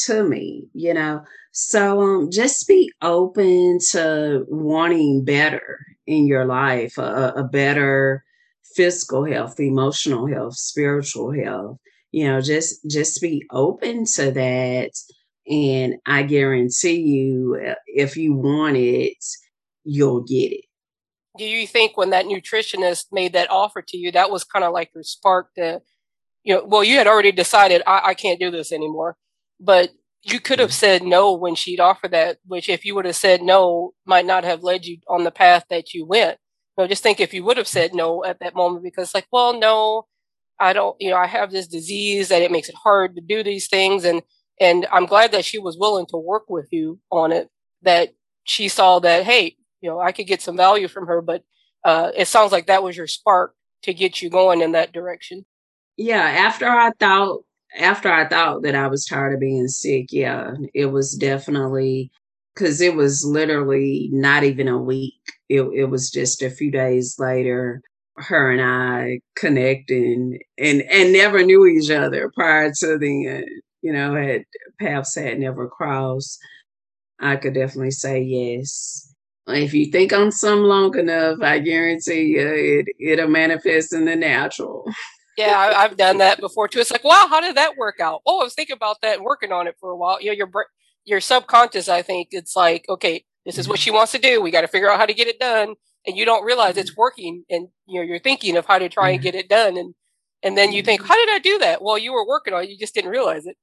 to 0.07 0.25
me, 0.29 0.69
you 0.75 0.95
know. 0.95 1.25
So 1.57 2.01
um 2.03 2.31
just 2.33 2.67
be 2.67 2.93
open 3.01 3.79
to 3.93 4.45
wanting 4.49 5.25
better 5.25 5.79
in 6.05 6.27
your 6.27 6.47
life, 6.47 6.99
a, 6.99 7.33
a 7.37 7.45
better 7.45 8.25
physical 8.75 9.25
health, 9.25 9.61
emotional 9.61 10.27
health, 10.27 10.57
spiritual 10.57 11.33
health. 11.33 11.79
You 12.11 12.25
know, 12.25 12.41
just 12.41 12.81
just 12.91 13.23
be 13.23 13.45
open 13.53 14.05
to 14.17 14.33
that 14.33 14.91
and 15.49 15.95
I 16.07 16.25
guarantee 16.25 17.01
you 17.01 17.63
uh, 17.65 17.75
if 17.87 18.17
you 18.17 18.35
want 18.35 18.77
it, 18.77 19.25
you'll 19.85 20.23
get 20.23 20.53
it. 20.53 20.65
Do 21.39 21.45
you 21.45 21.69
think 21.69 21.97
when 21.97 22.11
that 22.11 22.25
nutritionist 22.27 23.07
made 23.13 23.33
that 23.35 23.51
offer 23.51 23.81
to 23.81 23.97
you, 23.97 24.11
that 24.13 24.31
was 24.31 24.43
kind 24.43 24.65
of 24.65 24.73
like 24.73 24.91
your 24.93 25.05
spark 25.05 25.55
to, 25.55 25.83
you 26.43 26.55
know, 26.57 26.65
well, 26.65 26.83
you 26.83 26.97
had 26.97 27.07
already 27.07 27.33
decided 27.33 27.83
I, 27.87 28.01
I 28.07 28.15
can't 28.15 28.41
do 28.41 28.51
this 28.51 28.73
anymore, 28.73 29.17
but 29.61 29.91
you 30.25 30.41
could 30.41 30.59
have 30.59 30.71
Mhm. 30.71 30.75
said 30.75 31.03
no 31.03 31.33
when 31.35 31.55
she'd 31.55 31.81
offered 31.81 32.13
that, 32.13 32.39
which 32.47 32.69
if 32.69 32.85
you 32.85 32.95
would 32.95 33.05
have 33.05 33.17
said 33.17 33.43
no, 33.43 33.95
might 34.07 34.27
not 34.27 34.45
have 34.45 34.63
led 34.63 34.85
you 34.87 34.99
on 35.09 35.25
the 35.25 35.31
path 35.31 35.65
that 35.71 35.95
you 35.95 36.07
went. 36.07 36.39
You 36.77 36.85
know, 36.85 36.89
just 36.89 37.03
think 37.03 37.21
if 37.21 37.35
you 37.35 37.45
would 37.45 37.57
have 37.57 37.69
said 37.69 37.95
no 37.95 38.25
at 38.25 38.41
that 38.41 38.55
moment, 38.55 38.85
because 38.85 39.15
like, 39.15 39.27
well, 39.33 39.59
no, 39.59 40.07
I 40.61 40.73
don't, 40.73 40.97
you 41.01 41.11
know, 41.11 41.17
I 41.17 41.27
have 41.27 41.51
this 41.53 41.67
disease 41.69 42.29
that 42.29 42.43
it 42.43 42.53
makes 42.53 42.69
it 42.69 42.75
hard 42.77 43.17
to 43.17 43.21
do 43.21 43.43
these 43.43 43.69
things. 43.69 44.05
And, 44.05 44.23
and 44.61 44.87
I'm 44.93 45.07
glad 45.07 45.33
that 45.33 45.45
she 45.45 45.59
was 45.59 45.77
willing 45.79 46.07
to 46.11 46.17
work 46.17 46.45
with 46.49 46.69
you 46.73 47.01
on 47.11 47.33
it, 47.33 47.49
that 47.83 48.11
she 48.45 48.69
saw 48.69 48.99
that, 49.01 49.25
hey, 49.25 49.57
you 49.81 49.91
know, 49.91 50.01
I 50.01 50.13
could 50.13 50.27
get 50.27 50.43
some 50.43 50.57
value 50.57 50.89
from 50.89 51.07
her, 51.09 51.21
but 51.21 51.43
uh, 51.85 52.11
it 52.17 52.29
sounds 52.29 52.53
like 52.53 52.67
that 52.67 52.83
was 52.83 52.97
your 52.97 53.07
spark 53.07 53.55
to 53.83 53.93
get 53.95 54.23
you 54.23 54.31
going 54.31 54.63
in 54.63 54.73
that 54.73 54.93
direction. 54.93 55.45
Yeah, 55.97 56.23
after 56.23 56.67
I 56.69 56.91
thought 56.99 57.41
after 57.79 58.11
I 58.11 58.29
thought 58.29 58.63
that 58.63 58.75
I 58.75 58.87
was 58.89 59.07
tired 59.07 59.35
of 59.35 59.41
being 59.41 59.69
sick, 59.69 60.07
yeah, 60.11 60.53
it 60.75 60.87
was 60.87 61.15
definitely 61.15 62.11
because 62.55 62.81
it 62.81 62.95
was 62.95 63.25
literally 63.25 64.09
not 64.13 64.45
even 64.45 64.69
a 64.69 64.79
week. 64.79 65.15
It 65.49 65.63
it 65.75 65.87
was 65.87 66.11
just 66.11 66.43
a 66.43 66.51
few 66.51 66.71
days 66.71 67.17
later, 67.19 67.83
her 68.17 68.51
and 68.53 68.61
I 68.63 69.21
connecting 69.37 70.39
and 70.59 70.83
and 70.83 71.13
never 71.13 71.43
knew 71.45 71.67
each 71.67 71.91
other 71.91 72.31
prior 72.35 72.73
to 72.81 72.99
then. 72.99 73.45
You 73.83 73.93
know, 73.93 74.15
had 74.15 74.45
paths 74.81 75.15
had 75.17 75.39
never 75.39 75.69
crossed. 75.69 76.39
I 77.21 77.37
could 77.37 77.55
definitely 77.55 77.93
say 77.93 78.21
yes. 78.23 79.13
If 79.49 79.75
you 79.75 79.87
think 79.93 80.13
on 80.13 80.33
some 80.33 80.61
long 80.65 80.97
enough, 80.99 81.39
I 81.43 81.59
guarantee 81.59 82.23
you 82.37 82.49
it 82.49 82.87
it'll 83.01 83.29
manifest 83.29 83.93
in 83.95 84.07
the 84.07 84.17
natural. 84.17 84.85
Yeah, 85.37 85.59
I, 85.59 85.85
I've 85.85 85.97
done 85.97 86.19
that 86.19 86.41
before 86.41 86.69
too. 86.69 86.81
It's 86.81 86.91
like, 86.93 87.05
wow, 87.05 87.27
how 87.29 87.41
did 87.41 87.57
that 87.57 87.77
work 87.77 88.01
out? 88.01 88.23
Oh, 88.27 88.41
I 88.41 88.45
was 88.45 88.55
thinking 88.55 88.77
about 88.77 89.01
that 89.03 89.17
and 89.17 89.25
working 89.25 89.53
on 89.53 89.67
it 89.67 89.77
for 89.81 89.91
a 89.91 89.97
while. 89.97 90.21
You 90.21 90.29
know, 90.31 90.37
your 90.37 90.51
your 91.05 91.21
subconscious, 91.21 91.89
I 91.89 92.03
think 92.03 92.29
it's 92.33 92.57
like, 92.57 92.87
okay, 92.89 93.25
this 93.45 93.59
is 93.59 93.69
what 93.69 93.79
mm-hmm. 93.79 93.83
she 93.83 93.91
wants 93.91 94.13
to 94.13 94.19
do. 94.19 94.41
We 94.41 94.51
got 94.51 94.63
to 94.63 94.69
figure 94.69 94.91
out 94.91 94.99
how 94.99 95.07
to 95.07 95.15
get 95.15 95.29
it 95.29 95.39
done, 95.41 95.75
and 96.07 96.17
you 96.17 96.25
don't 96.25 96.45
realize 96.45 96.77
it's 96.77 96.91
mm-hmm. 96.93 97.01
working, 97.01 97.45
and 97.51 97.69
you 97.87 98.01
know, 98.01 98.07
you're 98.07 98.19
thinking 98.21 98.57
of 98.57 98.67
how 98.67 98.79
to 98.79 98.89
try 98.89 99.11
and 99.11 99.19
mm-hmm. 99.19 99.25
get 99.25 99.35
it 99.35 99.49
done, 99.49 99.77
and 99.77 99.95
and 100.43 100.57
then 100.59 100.73
you 100.73 100.83
think, 100.83 101.03
how 101.03 101.15
did 101.17 101.31
I 101.31 101.39
do 101.41 101.59
that? 101.59 101.83
Well, 101.83 101.99
you 101.99 102.13
were 102.13 102.27
working 102.27 102.55
on 102.55 102.65
it, 102.65 102.71
you 102.71 102.79
just 102.79 102.95
didn't 102.95 103.11
realize 103.11 103.47
it. 103.47 103.57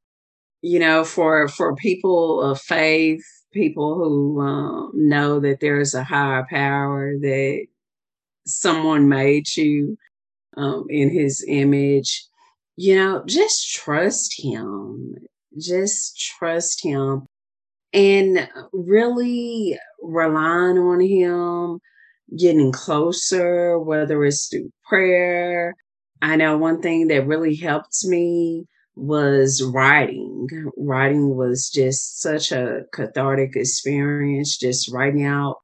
you 0.61 0.79
know, 0.79 1.03
for 1.03 1.47
for 1.47 1.75
people 1.75 2.41
of 2.41 2.61
faith, 2.61 3.23
people 3.53 3.95
who 3.95 4.41
um, 4.41 4.91
know 4.95 5.39
that 5.39 5.59
there 5.59 5.79
is 5.79 5.93
a 5.95 6.03
higher 6.03 6.45
power 6.49 7.13
that 7.19 7.65
someone 8.45 9.09
made 9.09 9.45
you 9.57 9.97
um, 10.57 10.85
in 10.89 11.09
His 11.09 11.45
image, 11.47 12.25
you 12.75 12.95
know, 12.95 13.23
just 13.25 13.73
trust 13.73 14.41
Him. 14.41 15.15
Just 15.59 16.17
trust 16.17 16.81
Him, 16.81 17.25
and 17.93 18.49
really 18.71 19.77
relying 20.01 20.77
on 20.77 21.01
Him, 21.01 21.79
getting 22.37 22.71
closer, 22.71 23.77
whether 23.77 24.23
it's 24.23 24.47
through 24.47 24.71
prayer. 24.87 25.73
I 26.21 26.37
know 26.37 26.57
one 26.57 26.81
thing 26.81 27.07
that 27.07 27.27
really 27.27 27.55
helped 27.55 28.05
me 28.05 28.65
was 28.95 29.61
writing. 29.61 30.47
Writing 30.77 31.35
was 31.35 31.69
just 31.69 32.21
such 32.21 32.53
a 32.53 32.83
cathartic 32.93 33.55
experience, 33.55 34.57
just 34.57 34.89
writing 34.89 35.25
out 35.25 35.57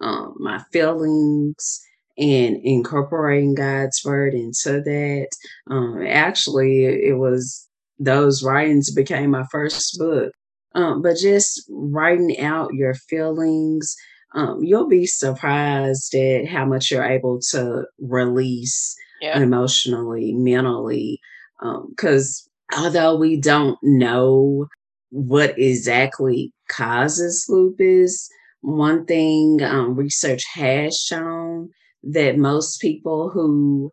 um, 0.00 0.34
my 0.38 0.62
feelings 0.72 1.80
and 2.18 2.56
incorporating 2.62 3.54
God's 3.54 4.02
word 4.04 4.34
into 4.34 4.80
that. 4.80 5.28
Um, 5.70 6.02
actually, 6.06 6.84
it, 6.84 7.16
was 7.16 7.68
those 7.98 8.42
writings 8.42 8.92
became 8.92 9.30
my 9.30 9.44
first 9.50 9.98
book. 9.98 10.32
Um, 10.74 11.02
but 11.02 11.16
just 11.16 11.62
writing 11.68 12.38
out 12.40 12.74
your 12.74 12.94
feelings, 12.94 13.94
um, 14.34 14.62
you'll 14.62 14.88
be 14.88 15.06
surprised 15.06 16.14
at 16.14 16.48
how 16.48 16.64
much 16.64 16.90
you're 16.90 17.04
able 17.04 17.40
to 17.50 17.84
release 17.98 18.94
Yeah, 19.20 19.38
emotionally, 19.38 20.32
mentally. 20.32 21.20
Because 21.60 22.48
although 22.76 23.16
we 23.16 23.40
don't 23.40 23.78
know 23.82 24.66
what 25.10 25.58
exactly 25.58 26.52
causes 26.68 27.44
lupus, 27.48 28.28
one 28.62 29.04
thing 29.04 29.62
um, 29.62 29.94
research 29.94 30.42
has 30.54 30.98
shown 30.98 31.68
that 32.04 32.36
most 32.36 32.80
people 32.80 33.30
who 33.30 33.92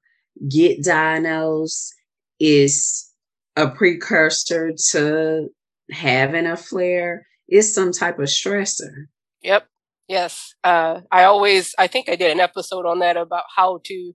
get 0.49 0.83
diagnosed 0.83 1.93
is 2.39 3.09
a 3.55 3.69
precursor 3.69 4.71
to 4.91 5.49
having 5.91 6.45
a 6.45 6.55
flare 6.55 7.25
is 7.49 7.73
some 7.73 7.91
type 7.91 8.19
of 8.19 8.25
stressor. 8.25 9.07
yep, 9.41 9.67
yes. 10.07 10.53
Uh, 10.63 11.01
I 11.11 11.23
always, 11.23 11.73
I 11.77 11.87
think 11.87 12.09
I 12.09 12.15
did 12.15 12.31
an 12.31 12.39
episode 12.39 12.85
on 12.85 12.99
that 12.99 13.17
about 13.17 13.45
how 13.55 13.81
to 13.85 14.13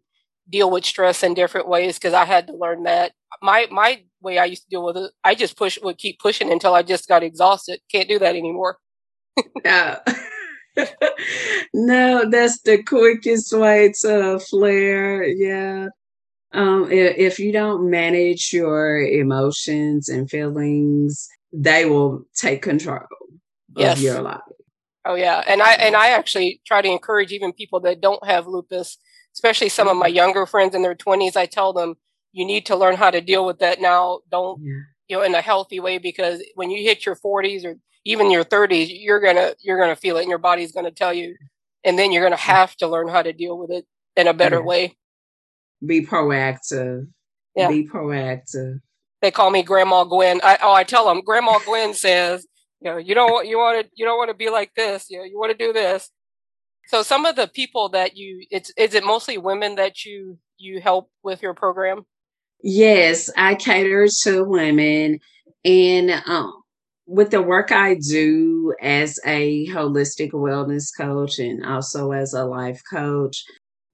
deal 0.49 0.71
with 0.71 0.85
stress 0.85 1.23
in 1.23 1.35
different 1.35 1.69
ways 1.69 1.99
because 1.99 2.15
I 2.15 2.25
had 2.25 2.47
to 2.49 2.57
learn 2.57 2.85
that. 2.85 3.13
My 3.43 3.67
my 3.71 4.03
way 4.21 4.39
I 4.39 4.45
used 4.45 4.63
to 4.65 4.69
deal 4.71 4.85
with 4.85 4.97
it, 4.97 5.11
I 5.25 5.35
just 5.35 5.57
push 5.57 5.79
would 5.83 5.99
keep 5.99 6.19
pushing 6.19 6.51
until 6.51 6.75
I 6.75 6.83
just 6.83 7.09
got 7.09 7.23
exhausted. 7.23 7.81
Can't 7.91 8.09
do 8.09 8.19
that 8.19 8.37
anymore. 8.37 8.79
No. 9.65 9.99
no, 11.75 12.29
that's 12.29 12.61
the 12.63 12.83
quickest 12.83 13.53
way 13.53 13.93
to 14.03 14.39
flare. 14.39 15.25
Yeah. 15.25 15.89
Um, 16.53 16.91
if, 16.91 17.17
if 17.17 17.39
you 17.39 17.53
don't 17.53 17.91
manage 17.91 18.53
your 18.53 19.01
emotions 19.01 20.09
and 20.09 20.31
feelings, 20.31 21.29
they 21.53 21.85
will 21.85 22.25
take 22.37 22.63
control 22.63 23.01
of 23.77 24.01
your 24.01 24.23
life. 24.23 24.41
Oh 25.05 25.17
yeah, 25.17 25.43
and 25.47 25.61
I 25.61 25.73
and 25.75 25.97
I 25.97 26.11
actually 26.11 26.61
try 26.67 26.81
to 26.81 26.89
encourage 26.89 27.33
even 27.33 27.53
people 27.53 27.81
that 27.81 28.01
don't 28.01 28.25
have 28.25 28.47
lupus 28.47 28.97
especially 29.35 29.69
some 29.69 29.89
of 29.89 29.97
my 29.97 30.09
mm-hmm. 30.09 30.17
younger 30.17 30.47
friends 30.47 30.75
in 30.75 30.83
their 30.83 30.95
20s, 30.95 31.37
I 31.37 31.47
tell 31.47 31.73
them 31.73 31.97
you 32.33 32.47
need 32.47 32.67
to 32.67 32.77
learn 32.77 32.97
how 32.97 33.11
to 33.11 33.21
deal 33.21 33.45
with 33.45 33.59
that 33.59 33.81
now. 33.81 34.21
Don't 34.31 34.63
yeah. 34.63 34.73
you 35.09 35.17
know 35.17 35.23
in 35.23 35.35
a 35.35 35.41
healthy 35.41 35.81
way 35.81 35.99
because 35.99 36.43
when 36.55 36.71
you 36.71 36.83
hit 36.83 37.05
your 37.05 37.17
40s 37.17 37.65
or 37.65 37.77
even 38.05 38.31
your 38.31 38.45
30s, 38.45 38.89
you're 38.91 39.21
gonna 39.21 39.55
you're 39.61 39.79
gonna 39.79 39.97
feel 39.97 40.17
it, 40.17 40.23
and 40.23 40.29
your 40.29 40.39
body's 40.39 40.73
gonna 40.73 40.91
tell 40.91 41.13
you, 41.13 41.37
and 41.85 41.99
then 41.99 42.13
you're 42.13 42.23
gonna 42.23 42.37
have 42.37 42.77
to 42.77 42.89
learn 42.89 43.09
how 43.09 43.23
to 43.23 43.33
deal 43.33 43.59
with 43.59 43.71
it 43.71 43.87
in 44.17 44.27
a 44.27 44.35
better 44.35 44.59
yeah. 44.59 44.63
way. 44.63 44.97
Be 45.85 46.05
proactive. 46.05 47.09
Yeah. 47.57 47.69
Be 47.69 47.87
proactive. 47.87 48.81
They 49.23 49.31
call 49.31 49.51
me 49.51 49.63
Grandma 49.63 50.05
Gwen. 50.05 50.41
I, 50.43 50.59
oh, 50.63 50.73
I 50.73 50.85
tell 50.85 51.07
them 51.07 51.23
Grandma 51.23 51.59
Gwen 51.65 51.95
says, 51.95 52.47
you 52.81 52.91
know, 52.91 52.99
you 52.99 53.15
don't 53.15 53.31
want 53.31 53.49
you 53.49 53.59
want 53.59 53.85
to 53.85 53.91
you 53.95 54.05
don't 54.05 54.19
want 54.19 54.29
to 54.29 54.35
be 54.37 54.51
like 54.51 54.73
this. 54.77 55.07
You 55.09 55.19
know, 55.19 55.25
you 55.25 55.39
want 55.39 55.53
to 55.53 55.59
do 55.59 55.73
this. 55.73 56.11
So 56.87 57.03
some 57.03 57.25
of 57.25 57.37
the 57.37 57.49
people 57.49 57.89
that 57.91 58.17
you 58.17 58.47
it's 58.51 58.71
is 58.77 58.95
it 58.95 59.05
mostly 59.05 59.39
women 59.39 59.77
that 59.77 60.05
you 60.05 60.39
you 60.59 60.81
help 60.81 61.11
with 61.23 61.43
your 61.43 61.55
program? 61.55 62.05
Yes, 62.63 63.31
I 63.37 63.55
cater 63.55 64.07
to 64.23 64.45
women 64.45 65.21
and 65.65 66.11
um 66.27 66.64
with 67.07 67.31
the 67.31 67.43
work 67.43 67.73
I 67.73 67.95
do 67.97 68.75
as 68.81 69.19
a 69.27 69.67
holistic 69.69 70.33
wellness 70.33 70.91
coach 70.97 71.39
and 71.39 71.65
also 71.65 72.13
as 72.13 72.33
a 72.35 72.45
life 72.45 72.83
coach, 72.91 73.45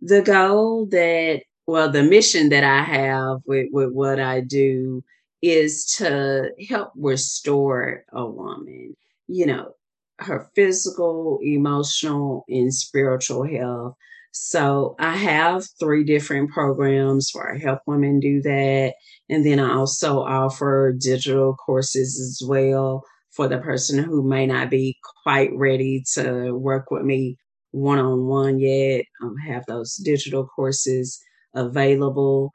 the 0.01 0.23
goal 0.23 0.87
that 0.91 1.43
well 1.67 1.91
the 1.91 2.03
mission 2.03 2.49
that 2.51 2.65
I 2.65 2.83
have 2.83 3.39
with, 3.47 3.69
with 3.73 3.93
what 3.93 4.21
I 4.21 4.41
do 4.41 5.03
is 5.43 5.85
to 5.99 6.51
help 6.69 6.93
restore 6.97 8.05
a 8.13 8.27
woman, 8.27 8.97
you 9.29 9.47
know, 9.47 9.73
her 10.19 10.49
physical, 10.55 11.39
emotional, 11.43 12.45
and 12.49 12.73
spiritual 12.75 13.45
health. 13.45 13.95
So 14.33 14.95
I 14.99 15.17
have 15.17 15.65
three 15.81 16.05
different 16.05 16.51
programs 16.51 17.31
where 17.33 17.53
I 17.55 17.59
help 17.59 17.81
women 17.87 18.21
do 18.21 18.41
that. 18.43 18.95
And 19.29 19.45
then 19.45 19.59
I 19.59 19.75
also 19.75 20.21
offer 20.21 20.95
digital 20.99 21.55
courses 21.55 22.21
as 22.21 22.47
well 22.47 23.05
for 23.31 23.49
the 23.49 23.59
person 23.59 24.03
who 24.03 24.29
may 24.29 24.47
not 24.47 24.71
be 24.71 24.97
quite 25.23 25.51
ready 25.55 26.05
to 26.15 26.53
work 26.53 26.91
with 26.91 27.03
me 27.03 27.37
one 27.73 27.99
on 27.99 28.27
one 28.27 28.59
yet. 28.59 29.05
Um, 29.23 29.37
have 29.47 29.65
those 29.67 29.97
digital 29.97 30.47
courses 30.47 31.21
available. 31.55 32.53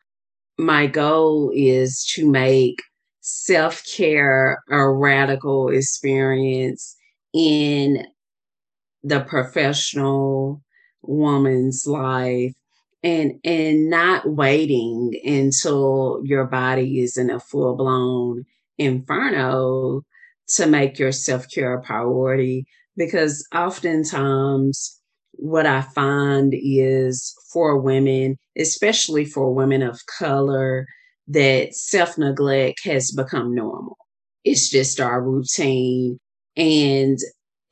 My 0.57 0.87
goal 0.87 1.51
is 1.53 2.05
to 2.15 2.29
make 2.29 2.81
self 3.21 3.83
care 3.85 4.61
a 4.69 4.89
radical 4.89 5.69
experience 5.69 6.95
in 7.33 8.05
the 9.03 9.21
professional 9.21 10.61
woman's 11.07 11.85
life 11.87 12.53
and 13.03 13.33
and 13.43 13.89
not 13.89 14.27
waiting 14.27 15.13
until 15.23 16.21
your 16.23 16.45
body 16.45 17.01
is 17.01 17.17
in 17.17 17.29
a 17.29 17.39
full-blown 17.39 18.45
inferno 18.77 20.01
to 20.47 20.65
make 20.65 20.99
your 20.99 21.11
self-care 21.11 21.73
a 21.73 21.81
priority. 21.81 22.65
Because 22.97 23.45
oftentimes 23.53 24.99
what 25.37 25.65
i 25.65 25.81
find 25.81 26.53
is 26.55 27.35
for 27.51 27.77
women 27.77 28.37
especially 28.57 29.25
for 29.25 29.53
women 29.53 29.81
of 29.81 29.99
color 30.17 30.87
that 31.27 31.73
self-neglect 31.73 32.81
has 32.83 33.11
become 33.11 33.53
normal. 33.53 33.97
It's 34.43 34.69
just 34.69 34.99
our 34.99 35.21
routine. 35.21 36.19
And 36.55 37.17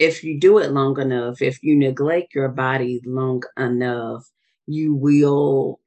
if 0.04 0.22
you 0.22 0.38
do 0.38 0.58
it 0.58 0.72
long 0.72 1.00
enough, 1.00 1.42
if 1.42 1.64
you 1.64 1.78
neglect 1.78 2.36
your 2.36 2.50
body 2.50 3.02
long 3.06 3.42
enough, 3.58 4.26
you 4.68 4.94
will 4.94 5.80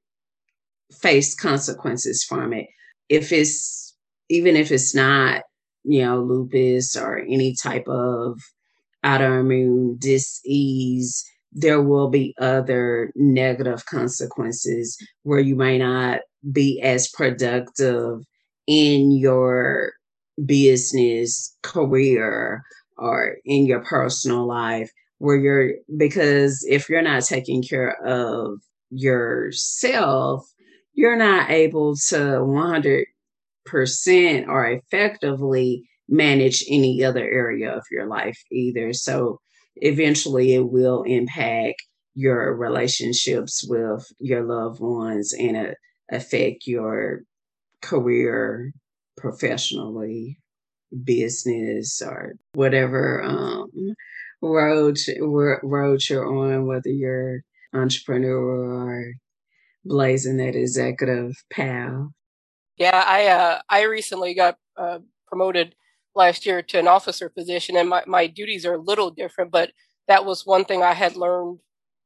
face 0.90 1.34
consequences 1.34 2.24
from 2.24 2.54
it. 2.54 2.66
If 3.10 3.30
it's 3.30 3.94
even 4.30 4.56
if 4.56 4.72
it's 4.72 4.94
not, 4.94 5.42
you 5.84 6.02
know, 6.02 6.22
lupus 6.22 6.96
or 6.96 7.18
any 7.18 7.54
type 7.62 7.86
of 7.88 8.40
autoimmune 9.04 10.00
disease, 10.00 11.22
there 11.52 11.82
will 11.82 12.08
be 12.08 12.34
other 12.40 13.12
negative 13.16 13.84
consequences 13.84 14.96
where 15.24 15.40
you 15.40 15.56
may 15.56 15.76
not 15.76 16.20
be 16.50 16.80
as 16.80 17.10
productive 17.10 18.20
in 18.66 19.12
your 19.12 19.92
business 20.46 21.54
career 21.62 22.62
or 22.98 23.36
in 23.44 23.66
your 23.66 23.80
personal 23.80 24.46
life 24.46 24.90
where 25.18 25.36
you're 25.36 25.72
because 25.96 26.64
if 26.68 26.88
you're 26.88 27.02
not 27.02 27.22
taking 27.22 27.62
care 27.62 27.96
of 28.06 28.60
yourself 28.90 30.46
you're 30.96 31.16
not 31.16 31.50
able 31.50 31.94
to 31.94 32.16
100% 32.16 33.04
or 34.48 34.66
effectively 34.66 35.88
manage 36.08 36.64
any 36.68 37.04
other 37.04 37.24
area 37.24 37.70
of 37.70 37.84
your 37.90 38.06
life 38.06 38.42
either. 38.50 38.92
So 38.92 39.40
eventually 39.76 40.54
it 40.54 40.70
will 40.70 41.02
impact 41.02 41.82
your 42.14 42.56
relationships 42.56 43.64
with 43.68 44.06
your 44.18 44.42
loved 44.42 44.80
ones 44.80 45.34
and 45.38 45.56
uh, 45.56 45.74
affect 46.10 46.66
your 46.66 47.20
career 47.82 48.72
professionally 49.18 50.38
business 51.04 52.00
or 52.04 52.34
whatever 52.54 53.22
um, 53.22 53.70
road 54.42 54.98
road 55.62 56.00
you're 56.08 56.26
on, 56.26 56.66
whether 56.66 56.90
you're 56.90 57.40
entrepreneur 57.72 58.34
or 58.34 59.12
blazing 59.84 60.36
that 60.38 60.56
executive 60.56 61.32
path. 61.52 62.08
Yeah, 62.76 63.04
I 63.06 63.26
uh, 63.26 63.60
I 63.68 63.82
recently 63.84 64.34
got 64.34 64.58
uh, 64.76 64.98
promoted 65.26 65.74
last 66.14 66.46
year 66.46 66.62
to 66.62 66.78
an 66.78 66.88
officer 66.88 67.28
position, 67.28 67.76
and 67.76 67.88
my, 67.88 68.02
my 68.06 68.26
duties 68.26 68.66
are 68.66 68.74
a 68.74 68.80
little 68.80 69.10
different, 69.10 69.50
but 69.50 69.72
that 70.08 70.24
was 70.24 70.46
one 70.46 70.64
thing 70.64 70.82
I 70.82 70.94
had 70.94 71.16
learned 71.16 71.58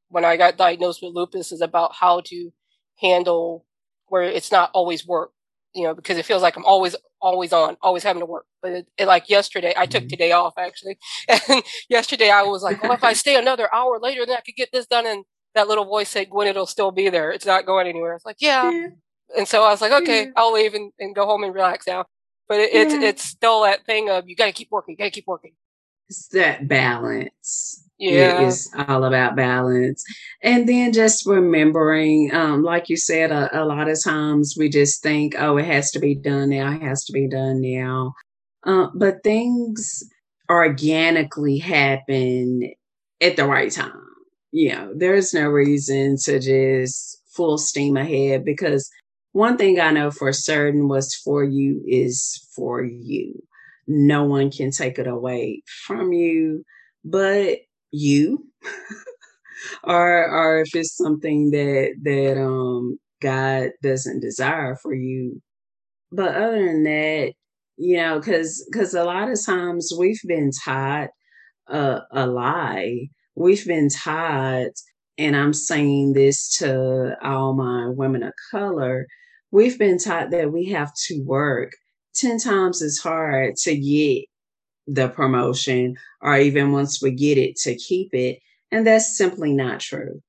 when 0.08 0.24
I 0.24 0.36
got 0.36 0.56
diagnosed 0.56 1.00
with 1.02 1.14
lupus 1.14 1.52
is 1.52 1.60
about 1.60 1.94
how 1.94 2.20
to 2.26 2.50
handle 3.00 3.64
where 4.08 4.22
it's 4.22 4.50
not 4.50 4.70
always 4.74 5.06
work, 5.06 5.30
you 5.74 5.84
know, 5.84 5.94
because 5.94 6.18
it 6.18 6.26
feels 6.26 6.42
like 6.42 6.56
I'm 6.56 6.64
always 6.64 6.96
always 7.20 7.52
on, 7.52 7.76
always 7.82 8.02
having 8.02 8.20
to 8.20 8.26
work. 8.26 8.46
But 8.62 8.72
it, 8.72 8.86
it, 8.98 9.06
like 9.06 9.28
yesterday, 9.28 9.74
I 9.76 9.86
took 9.86 10.02
mm-hmm. 10.02 10.08
today 10.08 10.32
off 10.32 10.54
actually. 10.58 10.98
And 11.28 11.62
yesterday 11.88 12.30
I 12.30 12.42
was 12.42 12.62
like, 12.62 12.82
well, 12.82 12.92
if 12.92 13.04
I 13.04 13.12
stay 13.12 13.36
another 13.36 13.72
hour 13.74 13.98
later, 14.00 14.26
then 14.26 14.36
I 14.36 14.40
could 14.40 14.56
get 14.56 14.70
this 14.72 14.86
done. 14.86 15.06
And 15.06 15.24
that 15.54 15.68
little 15.68 15.84
voice 15.84 16.08
said, 16.08 16.30
Gwen, 16.30 16.48
it'll 16.48 16.66
still 16.66 16.90
be 16.90 17.08
there. 17.08 17.30
It's 17.30 17.46
not 17.46 17.66
going 17.66 17.86
anywhere. 17.86 18.14
It's 18.14 18.24
like, 18.24 18.36
yeah. 18.40 18.70
yeah. 18.70 18.88
And 19.36 19.46
so 19.46 19.62
I 19.62 19.70
was 19.70 19.80
like, 19.80 19.92
okay, 20.02 20.24
yeah. 20.24 20.30
I'll 20.36 20.52
leave 20.52 20.74
and, 20.74 20.92
and, 20.98 21.14
go 21.14 21.24
home 21.24 21.44
and 21.44 21.54
relax 21.54 21.86
now. 21.86 22.06
But 22.48 22.58
it, 22.58 22.74
it's, 22.74 22.94
yeah. 22.94 23.08
it's 23.08 23.24
still 23.24 23.62
that 23.62 23.86
thing 23.86 24.10
of 24.10 24.28
you 24.28 24.34
got 24.34 24.46
to 24.46 24.52
keep 24.52 24.68
working, 24.70 24.96
got 24.96 25.04
to 25.04 25.10
keep 25.10 25.26
working. 25.26 25.52
It's 26.08 26.26
that 26.28 26.66
balance 26.66 27.88
yeah. 28.00 28.40
It 28.40 28.46
is 28.48 28.72
all 28.88 29.04
about 29.04 29.36
balance. 29.36 30.02
And 30.42 30.66
then 30.66 30.92
just 30.92 31.26
remembering, 31.26 32.34
um, 32.34 32.62
like 32.62 32.88
you 32.88 32.96
said, 32.96 33.30
a, 33.30 33.62
a, 33.62 33.64
lot 33.64 33.90
of 33.90 34.02
times 34.02 34.54
we 34.58 34.70
just 34.70 35.02
think, 35.02 35.34
oh, 35.38 35.58
it 35.58 35.66
has 35.66 35.90
to 35.92 35.98
be 35.98 36.14
done 36.14 36.48
now, 36.48 36.72
it 36.72 36.80
has 36.80 37.04
to 37.04 37.12
be 37.12 37.28
done 37.28 37.60
now. 37.60 38.14
Uh, 38.64 38.88
but 38.94 39.22
things 39.22 40.02
organically 40.50 41.58
happen 41.58 42.72
at 43.20 43.36
the 43.36 43.44
right 43.44 43.70
time. 43.70 43.92
You 44.50 44.72
know, 44.72 44.92
there's 44.96 45.34
no 45.34 45.48
reason 45.48 46.16
to 46.24 46.40
just 46.40 47.22
full 47.36 47.58
steam 47.58 47.98
ahead 47.98 48.46
because 48.46 48.90
one 49.32 49.58
thing 49.58 49.78
I 49.78 49.90
know 49.92 50.10
for 50.10 50.32
certain 50.32 50.88
was 50.88 51.14
for 51.14 51.44
you 51.44 51.82
is 51.86 52.48
for 52.56 52.82
you. 52.82 53.42
No 53.86 54.24
one 54.24 54.50
can 54.50 54.70
take 54.70 54.98
it 54.98 55.06
away 55.06 55.62
from 55.86 56.12
you. 56.12 56.64
But 57.04 57.58
you 57.92 58.44
or 59.84 60.28
or 60.28 60.60
if 60.60 60.74
it's 60.74 60.96
something 60.96 61.50
that 61.50 61.94
that 62.02 62.40
um 62.40 62.98
God 63.20 63.70
doesn't 63.82 64.20
desire 64.20 64.76
for 64.76 64.94
you. 64.94 65.42
But 66.12 66.34
other 66.34 66.64
than 66.64 66.82
that, 66.84 67.32
you 67.76 67.96
know, 67.96 68.18
because 68.18 68.66
because 68.70 68.94
a 68.94 69.04
lot 69.04 69.30
of 69.30 69.38
times 69.44 69.92
we've 69.96 70.20
been 70.26 70.50
taught 70.64 71.10
a, 71.68 72.00
a 72.12 72.26
lie. 72.26 73.08
We've 73.36 73.64
been 73.66 73.88
taught, 73.88 74.72
and 75.18 75.36
I'm 75.36 75.52
saying 75.52 76.14
this 76.14 76.56
to 76.58 77.16
all 77.22 77.54
my 77.54 77.88
women 77.88 78.22
of 78.22 78.32
color. 78.50 79.06
We've 79.50 79.78
been 79.78 79.98
taught 79.98 80.30
that 80.30 80.52
we 80.52 80.66
have 80.70 80.92
to 81.06 81.22
work 81.22 81.72
ten 82.14 82.38
times 82.38 82.82
as 82.82 82.98
hard 82.98 83.56
to 83.64 83.76
get 83.76 84.24
the 84.86 85.08
promotion 85.08 85.96
or 86.20 86.36
even 86.36 86.72
once 86.72 87.02
we 87.02 87.10
get 87.10 87.38
it 87.38 87.56
to 87.56 87.74
keep 87.74 88.14
it. 88.14 88.40
And 88.72 88.86
that's 88.86 89.16
simply 89.16 89.52
not 89.52 89.80
true. 89.80 90.22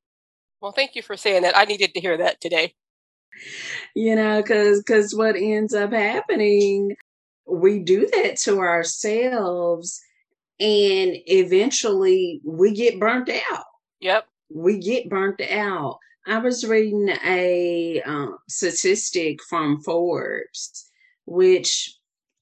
Well, 0.61 0.71
thank 0.71 0.95
you 0.95 1.01
for 1.01 1.17
saying 1.17 1.43
that. 1.43 1.57
I 1.57 1.65
needed 1.65 1.93
to 1.93 1.99
hear 1.99 2.17
that 2.17 2.41
today. 2.41 2.73
You 3.95 4.15
know, 4.15 4.41
because 4.41 4.83
because 4.83 5.15
what 5.15 5.35
ends 5.35 5.73
up 5.73 5.93
happening, 5.93 6.95
we 7.47 7.79
do 7.79 8.07
that 8.13 8.37
to 8.43 8.59
ourselves, 8.59 9.99
and 10.59 11.15
eventually 11.25 12.41
we 12.43 12.73
get 12.73 12.99
burnt 12.99 13.29
out. 13.51 13.63
Yep, 14.01 14.27
we 14.49 14.79
get 14.79 15.09
burnt 15.09 15.41
out 15.49 15.97
I 16.27 16.37
was 16.37 16.65
reading 16.65 17.09
a 17.25 18.01
um, 18.03 18.37
statistic 18.47 19.39
from 19.49 19.81
Forbes, 19.81 20.89
which 21.25 21.97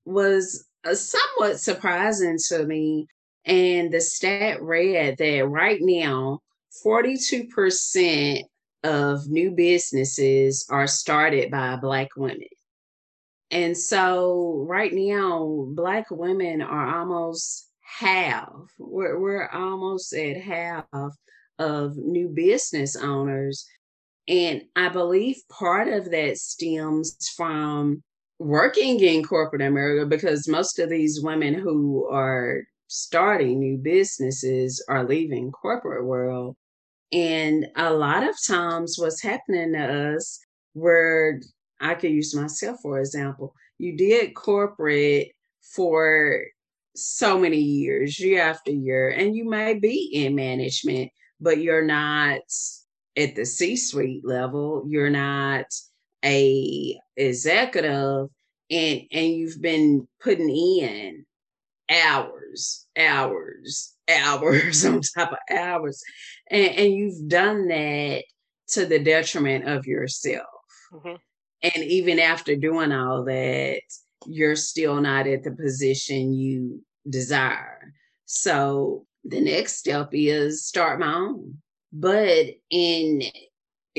was 0.05 0.65
Uh, 0.89 0.95
somewhat 0.95 1.59
surprising 1.59 2.37
to 2.47 2.65
me. 2.65 3.07
And 3.45 3.91
the 3.91 4.01
stat 4.01 4.61
read 4.61 5.17
that 5.17 5.47
right 5.47 5.79
now, 5.81 6.39
42% 6.83 8.43
of 8.83 9.27
new 9.27 9.51
businesses 9.51 10.65
are 10.69 10.87
started 10.87 11.51
by 11.51 11.75
Black 11.75 12.09
women. 12.15 12.47
And 13.51 13.77
so 13.77 14.65
right 14.67 14.91
now, 14.93 15.67
Black 15.69 16.09
women 16.09 16.61
are 16.61 16.99
almost 16.99 17.69
half, 17.81 18.49
we're, 18.77 19.19
we're 19.19 19.49
almost 19.49 20.13
at 20.13 20.37
half 20.37 20.85
of 21.59 21.97
new 21.97 22.29
business 22.29 22.95
owners. 22.95 23.65
And 24.27 24.63
I 24.75 24.89
believe 24.89 25.37
part 25.49 25.87
of 25.87 26.11
that 26.11 26.37
stems 26.37 27.15
from 27.35 28.03
working 28.39 28.99
in 29.01 29.23
corporate 29.23 29.61
America 29.61 30.05
because 30.05 30.47
most 30.47 30.79
of 30.79 30.89
these 30.89 31.21
women 31.21 31.53
who 31.53 32.07
are 32.09 32.63
starting 32.87 33.59
new 33.59 33.77
businesses 33.77 34.83
are 34.89 35.07
leaving 35.07 35.51
corporate 35.51 36.05
world. 36.05 36.55
And 37.11 37.67
a 37.75 37.93
lot 37.93 38.27
of 38.27 38.35
times 38.47 38.95
what's 38.97 39.21
happening 39.21 39.73
to 39.73 40.15
us 40.15 40.39
where 40.73 41.41
I 41.81 41.95
could 41.95 42.11
use 42.11 42.33
myself 42.35 42.77
for 42.81 42.99
example, 42.99 43.53
you 43.77 43.97
did 43.97 44.35
corporate 44.35 45.29
for 45.73 46.43
so 46.95 47.37
many 47.39 47.59
years, 47.59 48.19
year 48.19 48.41
after 48.41 48.71
year, 48.71 49.09
and 49.09 49.35
you 49.35 49.49
may 49.49 49.73
be 49.75 50.09
in 50.13 50.35
management, 50.35 51.11
but 51.39 51.59
you're 51.59 51.85
not 51.85 52.41
at 53.17 53.35
the 53.35 53.45
C-suite 53.45 54.25
level. 54.25 54.83
You're 54.87 55.09
not 55.09 55.65
a 56.23 56.99
executive, 57.15 58.27
and 58.69 59.01
and 59.11 59.27
you've 59.27 59.61
been 59.61 60.07
putting 60.21 60.49
in 60.49 61.25
hours, 61.89 62.85
hours, 62.97 63.95
hours 64.09 64.85
on 64.85 65.01
top 65.01 65.31
of 65.31 65.57
hours, 65.57 66.01
and, 66.49 66.75
and 66.75 66.93
you've 66.93 67.27
done 67.27 67.67
that 67.67 68.23
to 68.69 68.85
the 68.85 68.99
detriment 68.99 69.67
of 69.67 69.87
yourself. 69.87 70.45
Mm-hmm. 70.93 71.15
And 71.61 71.83
even 71.83 72.19
after 72.19 72.55
doing 72.55 72.91
all 72.91 73.25
that, 73.25 73.81
you're 74.25 74.55
still 74.55 75.01
not 75.01 75.27
at 75.27 75.43
the 75.43 75.51
position 75.51 76.33
you 76.33 76.81
desire. 77.09 77.93
So 78.25 79.05
the 79.23 79.41
next 79.41 79.77
step 79.77 80.09
is 80.13 80.65
start 80.65 80.99
my 80.99 81.13
own. 81.13 81.57
But 81.91 82.47
in 82.69 83.23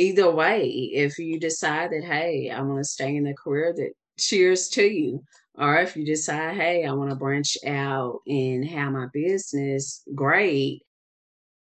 either 0.00 0.30
way, 0.30 0.66
if 0.94 1.18
you 1.18 1.38
decide 1.38 1.90
that, 1.90 2.04
hey, 2.04 2.50
I 2.50 2.60
want 2.62 2.78
to 2.78 2.84
stay 2.84 3.16
in 3.16 3.24
the 3.24 3.34
career 3.34 3.72
that 3.76 3.92
cheers 4.18 4.68
to 4.70 4.84
you, 4.84 5.22
or 5.54 5.76
if 5.76 5.96
you 5.96 6.04
decide, 6.04 6.56
hey, 6.56 6.86
I 6.86 6.92
want 6.92 7.10
to 7.10 7.16
branch 7.16 7.56
out 7.66 8.20
and 8.26 8.64
have 8.64 8.92
my 8.92 9.06
business, 9.12 10.02
great. 10.14 10.82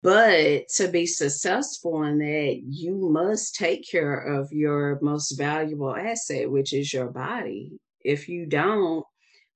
But 0.04 0.68
to 0.76 0.88
be 0.90 1.08
successful 1.08 2.04
in 2.04 2.20
that, 2.20 2.62
you 2.64 2.96
must 2.96 3.56
take 3.56 3.90
care 3.90 4.18
of 4.18 4.52
your 4.52 5.00
most 5.02 5.32
valuable 5.32 5.96
asset, 5.96 6.52
which 6.52 6.74
is 6.74 6.94
your 6.94 7.08
body. 7.08 7.72
If 8.04 8.30
you 8.30 8.46
don't, 8.46 9.04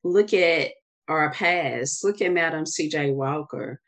look 0.03 0.33
at 0.33 0.71
our 1.07 1.31
past. 1.31 2.03
Look 2.03 2.21
at 2.21 2.33
Madam 2.33 2.65
C.J. 2.65 3.11
Walker 3.11 3.79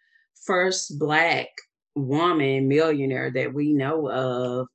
first 0.45 0.99
Black 0.99 1.47
woman 1.95 2.67
millionaire 2.67 3.31
that 3.31 3.53
we 3.53 3.73
know 3.73 4.09
of 4.09 4.67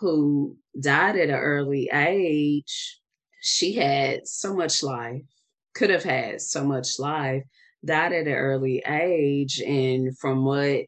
who 0.00 0.56
died 0.78 1.16
at 1.16 1.28
an 1.28 1.34
early 1.34 1.90
age. 1.92 2.98
She 3.42 3.74
had 3.74 4.26
so 4.26 4.54
much 4.54 4.82
life, 4.82 5.22
could 5.74 5.90
have 5.90 6.02
had 6.02 6.40
so 6.40 6.64
much 6.64 6.98
life, 6.98 7.44
died 7.84 8.12
at 8.12 8.26
an 8.26 8.32
early 8.32 8.82
age. 8.86 9.60
And 9.60 10.16
from 10.18 10.44
what 10.44 10.86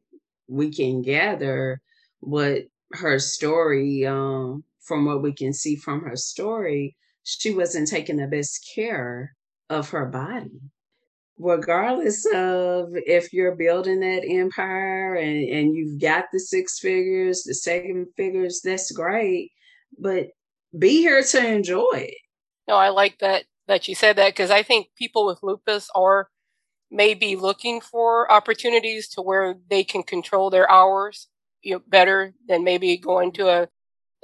we 0.48 0.72
can 0.72 1.02
gather, 1.02 1.80
what 2.20 2.64
her 2.92 3.18
story, 3.18 4.06
um, 4.06 4.64
from 4.80 5.04
what 5.04 5.22
we 5.22 5.32
can 5.32 5.52
see 5.52 5.76
from 5.76 6.02
her 6.02 6.16
story, 6.16 6.96
she 7.22 7.54
wasn't 7.54 7.88
taking 7.88 8.16
the 8.16 8.26
best 8.26 8.68
care 8.74 9.34
of 9.70 9.90
her 9.90 10.06
body 10.06 10.60
regardless 11.42 12.24
of 12.34 12.90
if 12.94 13.32
you're 13.32 13.56
building 13.56 14.00
that 14.00 14.24
empire 14.26 15.14
and, 15.14 15.48
and 15.48 15.74
you've 15.74 16.00
got 16.00 16.26
the 16.32 16.38
six 16.38 16.78
figures, 16.78 17.42
the 17.42 17.54
seven 17.54 18.06
figures, 18.16 18.60
that's 18.64 18.92
great. 18.92 19.50
But 19.98 20.28
be 20.78 20.98
here 20.98 21.22
to 21.22 21.46
enjoy 21.46 21.90
it. 21.94 22.14
No, 22.68 22.76
I 22.76 22.90
like 22.90 23.18
that 23.18 23.44
that 23.68 23.88
you 23.88 23.94
said 23.94 24.16
that 24.16 24.28
because 24.28 24.50
I 24.50 24.62
think 24.62 24.88
people 24.96 25.26
with 25.26 25.42
lupus 25.42 25.88
are 25.94 26.28
maybe 26.90 27.36
looking 27.36 27.80
for 27.80 28.30
opportunities 28.30 29.08
to 29.08 29.22
where 29.22 29.56
they 29.70 29.84
can 29.84 30.02
control 30.02 30.50
their 30.50 30.70
hours 30.70 31.28
you 31.62 31.74
know, 31.74 31.82
better 31.86 32.34
than 32.48 32.64
maybe 32.64 32.96
going 32.96 33.32
to 33.32 33.48
a. 33.48 33.68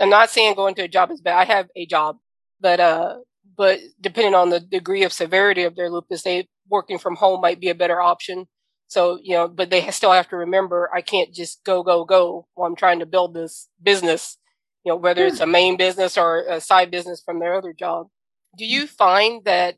I'm 0.00 0.10
not 0.10 0.30
saying 0.30 0.54
going 0.54 0.74
to 0.76 0.82
a 0.82 0.88
job 0.88 1.10
is 1.10 1.20
bad. 1.20 1.38
I 1.38 1.44
have 1.44 1.68
a 1.74 1.86
job, 1.86 2.18
but 2.60 2.80
uh, 2.80 3.16
but 3.56 3.80
depending 4.00 4.34
on 4.34 4.50
the 4.50 4.60
degree 4.60 5.02
of 5.02 5.12
severity 5.12 5.64
of 5.64 5.76
their 5.76 5.90
lupus, 5.90 6.22
they 6.22 6.46
working 6.70 6.98
from 6.98 7.16
home 7.16 7.40
might 7.40 7.60
be 7.60 7.68
a 7.70 7.74
better 7.74 8.00
option. 8.00 8.46
So, 8.88 9.18
you 9.22 9.34
know, 9.34 9.48
but 9.48 9.70
they 9.70 9.90
still 9.90 10.12
have 10.12 10.28
to 10.30 10.36
remember 10.36 10.90
I 10.94 11.02
can't 11.02 11.34
just 11.34 11.64
go, 11.64 11.82
go, 11.82 12.04
go 12.04 12.46
while 12.54 12.68
I'm 12.68 12.76
trying 12.76 13.00
to 13.00 13.06
build 13.06 13.34
this 13.34 13.68
business, 13.82 14.38
you 14.84 14.92
know, 14.92 14.96
whether 14.96 15.26
it's 15.26 15.40
a 15.40 15.46
main 15.46 15.76
business 15.76 16.18
or 16.18 16.44
a 16.48 16.60
side 16.60 16.90
business 16.90 17.22
from 17.24 17.40
their 17.40 17.54
other 17.54 17.74
job. 17.74 18.08
Do 18.56 18.64
you 18.66 18.86
find 18.86 19.44
that 19.44 19.76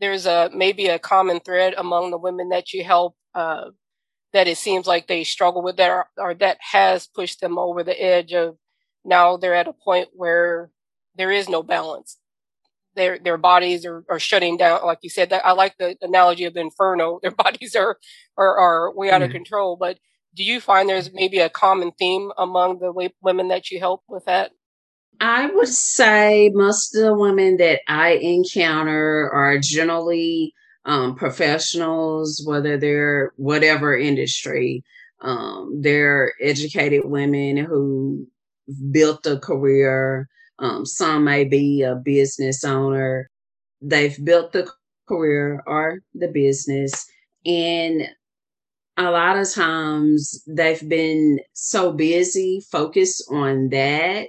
there's 0.00 0.26
a 0.26 0.50
maybe 0.54 0.88
a 0.88 1.00
common 1.00 1.40
thread 1.40 1.74
among 1.78 2.12
the 2.12 2.18
women 2.18 2.50
that 2.50 2.72
you 2.72 2.84
help 2.84 3.16
uh, 3.34 3.66
that 4.32 4.48
it 4.48 4.58
seems 4.58 4.86
like 4.86 5.06
they 5.06 5.24
struggle 5.24 5.62
with 5.62 5.76
that 5.76 5.90
or, 5.90 6.06
or 6.18 6.34
that 6.34 6.58
has 6.60 7.06
pushed 7.06 7.40
them 7.40 7.58
over 7.58 7.82
the 7.82 8.00
edge 8.00 8.32
of 8.32 8.56
now 9.04 9.36
they're 9.36 9.54
at 9.54 9.68
a 9.68 9.72
point 9.72 10.08
where 10.14 10.70
there 11.16 11.30
is 11.30 11.48
no 11.48 11.62
balance 11.62 12.18
their 12.96 13.18
their 13.18 13.36
bodies 13.36 13.84
are, 13.84 14.04
are 14.08 14.18
shutting 14.18 14.56
down. 14.56 14.84
Like 14.84 14.98
you 15.02 15.10
said, 15.10 15.30
that 15.30 15.44
I 15.44 15.52
like 15.52 15.76
the 15.78 15.96
analogy 16.02 16.44
of 16.44 16.54
the 16.54 16.60
inferno. 16.60 17.20
Their 17.22 17.30
bodies 17.30 17.74
are 17.76 17.98
are, 18.36 18.58
are 18.58 18.94
way 18.94 19.10
out 19.10 19.16
mm-hmm. 19.16 19.24
of 19.24 19.32
control. 19.32 19.76
But 19.76 19.98
do 20.34 20.42
you 20.42 20.60
find 20.60 20.88
there's 20.88 21.12
maybe 21.12 21.38
a 21.38 21.48
common 21.48 21.92
theme 21.92 22.32
among 22.36 22.80
the 22.80 23.10
women 23.22 23.48
that 23.48 23.70
you 23.70 23.78
help 23.78 24.02
with 24.08 24.24
that? 24.24 24.52
I 25.20 25.46
would 25.46 25.68
say 25.68 26.50
most 26.52 26.96
of 26.96 27.02
the 27.02 27.14
women 27.14 27.56
that 27.58 27.80
I 27.86 28.14
encounter 28.14 29.30
are 29.32 29.58
generally 29.58 30.52
um, 30.84 31.14
professionals, 31.14 32.42
whether 32.44 32.76
they're 32.76 33.32
whatever 33.36 33.96
industry. 33.96 34.84
Um, 35.20 35.80
they're 35.80 36.32
educated 36.40 37.04
women 37.04 37.56
who 37.56 38.26
built 38.90 39.24
a 39.26 39.38
career 39.38 40.28
um, 40.58 40.86
some 40.86 41.24
may 41.24 41.44
be 41.44 41.82
a 41.82 41.94
business 41.94 42.64
owner. 42.64 43.30
They've 43.80 44.16
built 44.24 44.52
the 44.52 44.70
career 45.08 45.62
or 45.66 46.00
the 46.14 46.28
business. 46.28 47.06
And 47.44 48.08
a 48.96 49.10
lot 49.10 49.36
of 49.36 49.52
times 49.52 50.42
they've 50.46 50.88
been 50.88 51.40
so 51.52 51.92
busy, 51.92 52.60
focused 52.70 53.24
on 53.30 53.68
that. 53.70 54.28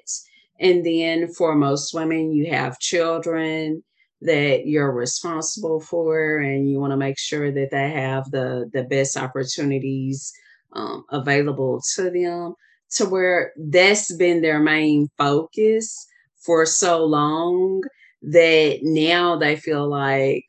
And 0.59 0.85
then 0.85 1.27
for 1.27 1.55
most 1.55 1.93
women, 1.93 2.31
you 2.31 2.51
have 2.51 2.79
children 2.79 3.83
that 4.21 4.65
you're 4.65 4.91
responsible 4.91 5.79
for, 5.81 6.37
and 6.37 6.67
you 6.67 6.79
want 6.79 6.91
to 6.91 6.97
make 6.97 7.19
sure 7.19 7.51
that 7.51 7.69
they 7.69 7.91
have 7.91 8.31
the, 8.31 8.69
the 8.73 8.83
best 8.83 9.17
opportunities 9.17 10.33
um, 10.73 11.03
available 11.11 11.81
to 11.95 12.09
them 12.09 12.55
to 12.91 13.05
where 13.05 13.51
that's 13.57 14.13
been 14.15 14.41
their 14.41 14.59
main 14.59 15.09
focus 15.17 16.07
for 16.45 16.65
so 16.65 17.05
long 17.05 17.81
that 18.21 18.79
now 18.83 19.37
they 19.37 19.55
feel 19.55 19.87
like, 19.89 20.45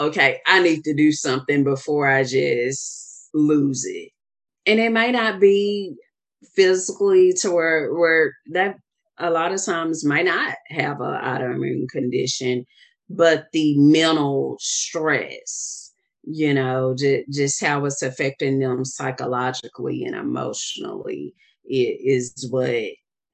okay, 0.00 0.40
I 0.46 0.62
need 0.62 0.84
to 0.84 0.94
do 0.94 1.12
something 1.12 1.64
before 1.64 2.08
I 2.08 2.24
just 2.24 3.28
lose 3.34 3.84
it. 3.86 4.10
And 4.66 4.80
it 4.80 4.92
may 4.92 5.12
not 5.12 5.40
be 5.40 5.94
physically 6.54 7.32
to 7.40 7.50
where 7.50 7.92
where 7.94 8.32
that 8.52 8.76
a 9.18 9.30
lot 9.30 9.52
of 9.52 9.64
times 9.64 10.04
might 10.04 10.24
not 10.26 10.54
have 10.68 11.00
an 11.00 11.14
autoimmune 11.22 11.88
condition, 11.88 12.64
but 13.10 13.46
the 13.52 13.76
mental 13.78 14.56
stress, 14.60 15.92
you 16.24 16.54
know, 16.54 16.94
j- 16.98 17.24
just 17.30 17.62
how 17.62 17.84
it's 17.84 18.02
affecting 18.02 18.58
them 18.58 18.84
psychologically 18.84 20.04
and 20.04 20.16
emotionally 20.16 21.34
is 21.64 22.48
what 22.50 22.70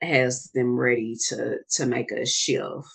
has 0.00 0.50
them 0.54 0.78
ready 0.78 1.16
to 1.28 1.58
to 1.76 1.86
make 1.86 2.10
a 2.12 2.26
shift. 2.26 2.86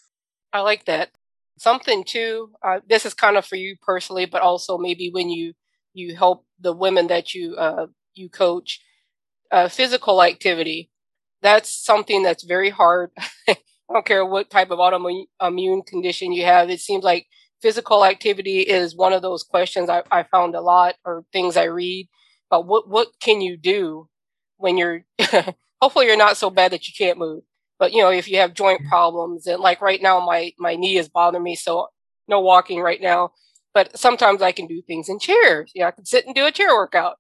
I 0.53 0.61
like 0.61 0.85
that. 0.85 1.11
Something 1.57 2.03
too. 2.03 2.51
Uh, 2.63 2.79
this 2.87 3.05
is 3.05 3.13
kind 3.13 3.37
of 3.37 3.45
for 3.45 3.55
you 3.55 3.75
personally, 3.81 4.25
but 4.25 4.41
also 4.41 4.77
maybe 4.77 5.09
when 5.11 5.29
you 5.29 5.53
you 5.93 6.15
help 6.15 6.45
the 6.59 6.73
women 6.73 7.07
that 7.07 7.33
you 7.33 7.55
uh, 7.55 7.87
you 8.15 8.29
coach, 8.29 8.81
uh, 9.51 9.67
physical 9.69 10.23
activity. 10.23 10.89
that's 11.41 11.69
something 11.85 12.23
that's 12.23 12.43
very 12.43 12.69
hard. 12.71 13.11
I 13.49 13.57
don't 13.93 14.05
care 14.05 14.25
what 14.25 14.49
type 14.49 14.71
of 14.71 14.79
autoimmune 14.79 15.85
condition 15.85 16.31
you 16.33 16.45
have. 16.45 16.69
It 16.69 16.79
seems 16.81 17.03
like 17.03 17.27
physical 17.61 18.05
activity 18.05 18.61
is 18.61 18.95
one 18.95 19.13
of 19.13 19.21
those 19.21 19.43
questions 19.43 19.89
I, 19.89 20.03
I 20.11 20.23
found 20.23 20.55
a 20.55 20.61
lot 20.61 20.95
or 21.05 21.25
things 21.33 21.57
I 21.57 21.65
read. 21.65 22.09
But 22.49 22.67
what 22.67 22.89
what 22.89 23.09
can 23.21 23.41
you 23.41 23.57
do 23.57 24.09
when 24.57 24.77
you're 24.77 25.05
hopefully 25.83 26.05
you're 26.05 26.15
not 26.15 26.37
so 26.37 26.49
bad 26.49 26.71
that 26.71 26.87
you 26.87 26.93
can't 26.97 27.17
move. 27.17 27.43
But 27.77 27.91
you 27.91 28.01
know, 28.01 28.09
if 28.09 28.29
you 28.29 28.37
have 28.37 28.53
joint 28.53 28.81
problems 28.87 29.47
and 29.47 29.59
like 29.59 29.81
right 29.81 30.01
now 30.01 30.25
my 30.25 30.53
my 30.57 30.75
knee 30.75 30.97
is 30.97 31.09
bothering 31.09 31.43
me, 31.43 31.55
so 31.55 31.89
no 32.29 32.39
walking 32.39 32.79
right 32.79 33.01
now. 33.01 33.31
But 33.73 33.97
sometimes 33.97 34.41
I 34.41 34.53
can 34.53 34.67
do 34.67 34.81
things 34.81 35.09
in 35.09 35.19
chairs. 35.19 35.71
Yeah, 35.75 35.87
I 35.87 35.91
can 35.91 36.05
sit 36.05 36.25
and 36.25 36.33
do 36.33 36.45
a 36.45 36.51
chair 36.51 36.69
workout. 36.69 37.17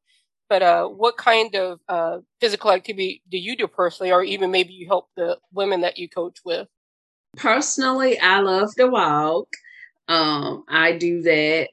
But 0.47 0.61
uh, 0.61 0.87
what 0.87 1.17
kind 1.17 1.53
of 1.55 1.79
uh, 1.89 2.19
physical 2.39 2.71
activity 2.71 3.21
do 3.29 3.37
you 3.37 3.57
do 3.57 3.67
personally, 3.67 4.13
or 4.13 4.23
even 4.23 4.51
maybe 4.51 4.71
you 4.73 4.87
help 4.87 5.09
the 5.17 5.39
women 5.51 5.81
that 5.81 5.97
you 5.97 6.07
coach 6.07 6.37
with? 6.45 6.67
Personally, 7.35 8.17
I 8.19 8.39
love 8.39 8.73
to 8.75 8.87
walk. 8.87 9.47
Um, 10.07 10.63
I 10.69 10.93
do 10.93 11.23
that 11.23 11.69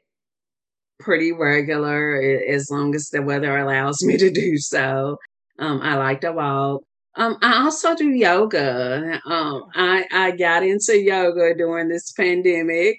pretty 0.98 1.32
regular 1.32 2.20
as 2.48 2.70
long 2.70 2.94
as 2.94 3.10
the 3.10 3.22
weather 3.22 3.56
allows 3.56 4.02
me 4.02 4.16
to 4.16 4.30
do 4.30 4.56
so. 4.58 5.18
Um, 5.60 5.80
I 5.82 5.96
like 5.96 6.22
to 6.22 6.32
walk. 6.32 6.82
Um, 7.16 7.36
I 7.42 7.62
also 7.64 7.94
do 7.94 8.08
yoga. 8.08 9.20
Um, 9.26 9.64
I, 9.74 10.06
I 10.10 10.30
got 10.32 10.62
into 10.62 10.98
yoga 10.98 11.54
during 11.54 11.88
this 11.88 12.12
pandemic. 12.12 12.98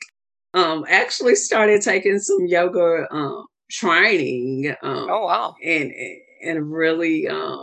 Um, 0.53 0.86
actually 0.89 1.36
started 1.36 1.82
taking 1.82 2.20
some 2.20 2.45
yoga 2.45 3.07
um, 3.12 3.45
training. 3.72 4.76
Um, 4.84 5.07
oh 5.09 5.26
wow! 5.26 5.55
And 5.64 5.91
and 6.43 6.72
really 6.72 7.28
uh, 7.28 7.57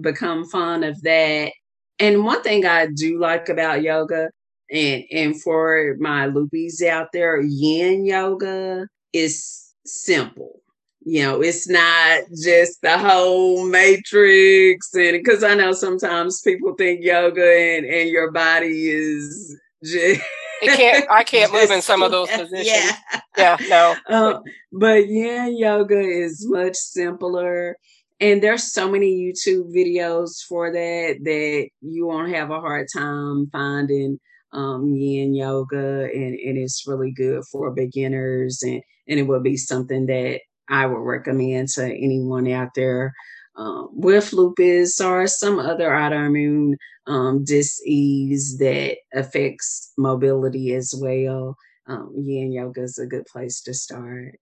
become 0.00 0.46
fond 0.46 0.84
of 0.84 1.00
that. 1.02 1.52
And 1.98 2.24
one 2.24 2.42
thing 2.42 2.66
I 2.66 2.86
do 2.86 3.20
like 3.20 3.48
about 3.48 3.82
yoga, 3.82 4.30
and 4.70 5.04
and 5.12 5.40
for 5.42 5.96
my 6.00 6.28
loopies 6.28 6.82
out 6.82 7.08
there, 7.12 7.40
Yin 7.40 8.06
yoga 8.06 8.88
is 9.12 9.74
simple. 9.84 10.63
You 11.06 11.22
know, 11.22 11.42
it's 11.42 11.68
not 11.68 12.22
just 12.42 12.80
the 12.80 12.98
whole 12.98 13.66
matrix, 13.66 14.94
and 14.94 15.12
because 15.12 15.44
I 15.44 15.54
know 15.54 15.72
sometimes 15.72 16.40
people 16.40 16.74
think 16.74 17.04
yoga 17.04 17.76
and 17.76 17.84
and 17.84 18.08
your 18.08 18.32
body 18.32 18.88
is 18.88 19.58
just 19.82 20.22
it 20.62 20.76
can't 20.76 21.10
i 21.10 21.22
can't 21.24 21.52
move 21.52 21.70
in 21.70 21.82
some 21.82 22.02
of 22.02 22.10
those 22.10 22.28
positions. 22.36 22.66
Yeah, 22.66 23.20
yeah 23.36 23.56
no. 23.68 23.94
Uh, 24.08 24.40
but 24.72 25.06
yin 25.08 25.56
yoga 25.58 26.00
is 26.00 26.46
much 26.48 26.76
simpler. 26.76 27.76
And 28.20 28.42
there's 28.42 28.72
so 28.72 28.90
many 28.90 29.12
youtube 29.12 29.74
videos 29.74 30.42
for 30.48 30.72
that 30.72 31.18
that 31.22 31.68
you 31.80 32.06
won't 32.06 32.34
have 32.34 32.50
a 32.50 32.60
hard 32.60 32.86
time 32.94 33.48
finding 33.52 34.18
um, 34.52 34.94
yin 34.94 35.34
yoga. 35.34 36.04
And, 36.04 36.34
and 36.38 36.58
it's 36.58 36.86
really 36.86 37.12
good 37.12 37.42
for 37.50 37.70
beginners. 37.72 38.62
And, 38.62 38.80
and 39.08 39.18
it 39.18 39.24
will 39.24 39.40
be 39.40 39.56
something 39.56 40.06
that 40.06 40.40
i 40.68 40.86
would 40.86 40.96
recommend 40.96 41.68
to 41.68 41.84
anyone 41.84 42.48
out 42.50 42.74
there 42.74 43.12
um, 43.56 43.88
with 43.92 44.32
lupus 44.32 45.00
or 45.00 45.26
some 45.26 45.58
other 45.58 45.90
autoimmune 45.90 46.74
um, 47.06 47.44
dis-ease 47.44 48.58
that 48.58 48.96
affects 49.12 49.92
mobility 49.98 50.74
as 50.74 50.94
well, 50.96 51.56
um, 51.86 52.12
yin 52.16 52.52
yoga 52.52 52.82
is 52.82 52.98
a 52.98 53.06
good 53.06 53.26
place 53.26 53.60
to 53.62 53.74
start. 53.74 54.38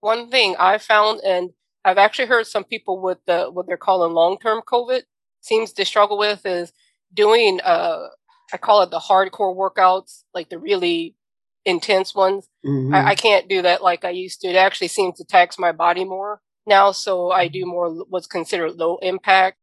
One 0.00 0.28
thing 0.30 0.56
I 0.58 0.78
found, 0.78 1.20
and 1.24 1.50
I've 1.84 1.98
actually 1.98 2.26
heard 2.26 2.46
some 2.46 2.64
people 2.64 3.00
with 3.00 3.18
the 3.26 3.46
what 3.50 3.66
they're 3.66 3.76
calling 3.76 4.12
long-term 4.12 4.62
COVID 4.66 5.02
seems 5.40 5.72
to 5.74 5.84
struggle 5.84 6.18
with 6.18 6.44
is 6.44 6.72
doing 7.12 7.60
uh, 7.62 8.08
I 8.52 8.56
call 8.56 8.82
it 8.82 8.90
the 8.90 8.98
hardcore 8.98 9.56
workouts, 9.56 10.24
like 10.34 10.48
the 10.48 10.58
really 10.58 11.14
intense 11.64 12.14
ones. 12.14 12.48
Mm-hmm. 12.64 12.94
I, 12.94 13.08
I, 13.08 13.14
can't 13.14 13.48
do 13.48 13.62
that 13.62 13.82
like 13.82 14.04
I 14.04 14.10
used 14.10 14.40
to. 14.40 14.48
It 14.48 14.56
actually 14.56 14.88
seems 14.88 15.18
to 15.18 15.24
tax 15.24 15.58
my 15.58 15.72
body 15.72 16.04
more 16.04 16.40
now, 16.66 16.92
so 16.92 17.30
I 17.30 17.48
do 17.48 17.64
more 17.64 17.90
what's 18.08 18.26
considered 18.26 18.76
low 18.76 18.98
impact 18.98 19.58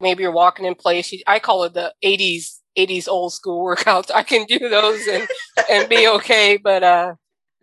maybe 0.00 0.22
you're 0.22 0.32
walking 0.32 0.66
in 0.66 0.74
place. 0.74 1.12
I 1.26 1.38
call 1.38 1.64
it 1.64 1.74
the 1.74 1.94
80s 2.04 2.60
80s 2.78 3.08
old 3.08 3.32
school 3.32 3.64
workouts. 3.76 4.10
I 4.14 4.22
can 4.22 4.44
do 4.44 4.58
those 4.68 5.06
and 5.06 5.28
and 5.70 5.88
be 5.88 6.08
okay, 6.16 6.56
but 6.56 6.82
uh, 6.82 7.14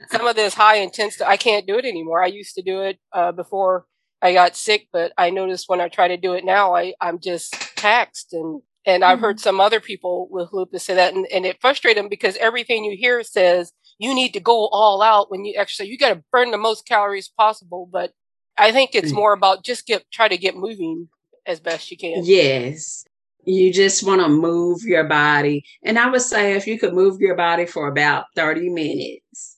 some 0.09 0.27
of 0.27 0.35
this 0.35 0.53
high 0.53 0.77
intense 0.77 1.21
I 1.21 1.37
can't 1.37 1.67
do 1.67 1.77
it 1.77 1.85
anymore. 1.85 2.23
I 2.23 2.27
used 2.27 2.55
to 2.55 2.61
do 2.61 2.81
it 2.81 2.99
uh, 3.11 3.31
before 3.31 3.85
I 4.21 4.33
got 4.33 4.55
sick, 4.55 4.87
but 4.91 5.11
I 5.17 5.29
noticed 5.29 5.67
when 5.67 5.81
I 5.81 5.89
try 5.89 6.07
to 6.07 6.17
do 6.17 6.33
it 6.33 6.45
now, 6.45 6.75
I 6.75 6.93
I'm 7.01 7.19
just 7.19 7.53
taxed 7.75 8.33
and 8.33 8.61
and 8.85 9.03
I've 9.03 9.19
heard 9.19 9.37
mm-hmm. 9.37 9.43
some 9.43 9.59
other 9.59 9.79
people 9.79 10.27
with 10.29 10.51
lupus 10.51 10.83
say 10.83 10.95
that, 10.95 11.13
and, 11.13 11.25
and 11.33 11.45
it 11.45 11.61
frustrates 11.61 11.97
them 11.97 12.09
because 12.09 12.35
everything 12.37 12.83
you 12.83 12.97
hear 12.97 13.23
says 13.23 13.71
you 13.97 14.13
need 14.13 14.33
to 14.33 14.39
go 14.39 14.67
all 14.67 15.01
out 15.01 15.31
when 15.31 15.45
you 15.45 15.53
exercise. 15.57 15.87
You 15.87 15.97
got 15.97 16.13
to 16.13 16.23
burn 16.31 16.51
the 16.51 16.57
most 16.57 16.85
calories 16.85 17.29
possible. 17.29 17.87
But 17.91 18.11
I 18.57 18.71
think 18.71 18.91
it's 18.93 19.11
mm. 19.11 19.15
more 19.15 19.33
about 19.33 19.63
just 19.63 19.87
get 19.87 20.03
try 20.11 20.27
to 20.27 20.37
get 20.37 20.55
moving 20.55 21.09
as 21.45 21.59
best 21.59 21.91
you 21.91 21.97
can. 21.97 22.23
Yes. 22.25 23.05
You 23.45 23.73
just 23.73 24.05
want 24.05 24.21
to 24.21 24.29
move 24.29 24.83
your 24.83 25.03
body. 25.03 25.65
And 25.83 25.99
I 25.99 26.09
would 26.09 26.21
say 26.21 26.53
if 26.53 26.65
you 26.65 26.79
could 26.79 26.93
move 26.93 27.19
your 27.19 27.35
body 27.35 27.65
for 27.65 27.87
about 27.87 28.25
30 28.35 28.69
minutes, 28.69 29.57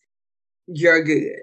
you're 0.67 1.03
good. 1.03 1.35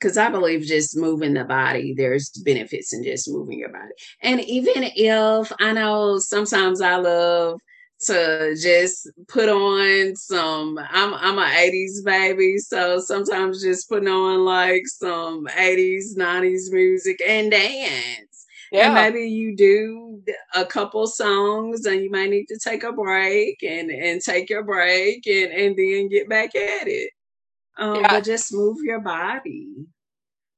Because 0.00 0.16
I 0.16 0.30
believe 0.30 0.62
just 0.62 0.96
moving 0.96 1.34
the 1.34 1.44
body, 1.44 1.94
there's 1.94 2.30
benefits 2.30 2.94
in 2.94 3.04
just 3.04 3.30
moving 3.30 3.58
your 3.58 3.68
body. 3.68 3.92
And 4.22 4.40
even 4.40 4.84
if 4.96 5.52
I 5.60 5.72
know 5.72 6.18
sometimes 6.18 6.80
I 6.80 6.96
love 6.96 7.60
to 8.06 8.56
just 8.58 9.10
put 9.28 9.50
on 9.50 10.16
some 10.16 10.78
I'm 10.90 11.12
I'm 11.12 11.38
a 11.38 11.42
80s 11.42 12.02
baby 12.02 12.56
so 12.56 12.98
sometimes 12.98 13.62
just 13.62 13.90
putting 13.90 14.08
on 14.08 14.42
like 14.42 14.86
some 14.86 15.44
80s 15.48 16.16
90s 16.16 16.72
music 16.72 17.20
and 17.26 17.50
dance 17.50 18.30
yeah. 18.72 18.86
And 18.86 18.94
maybe 18.94 19.28
you 19.28 19.56
do 19.56 20.22
a 20.54 20.64
couple 20.64 21.06
songs 21.06 21.86
and 21.86 22.02
you 22.02 22.10
might 22.10 22.30
need 22.30 22.46
to 22.46 22.58
take 22.58 22.84
a 22.84 22.92
break 22.92 23.62
and, 23.62 23.90
and 23.90 24.20
take 24.20 24.48
your 24.48 24.62
break 24.62 25.26
and, 25.26 25.52
and 25.52 25.76
then 25.76 26.08
get 26.08 26.28
back 26.28 26.54
at 26.54 26.86
it. 26.86 27.10
Um, 27.80 27.96
yeah. 27.96 28.08
But 28.10 28.24
just 28.24 28.52
move 28.52 28.78
your 28.82 29.00
body. 29.00 29.86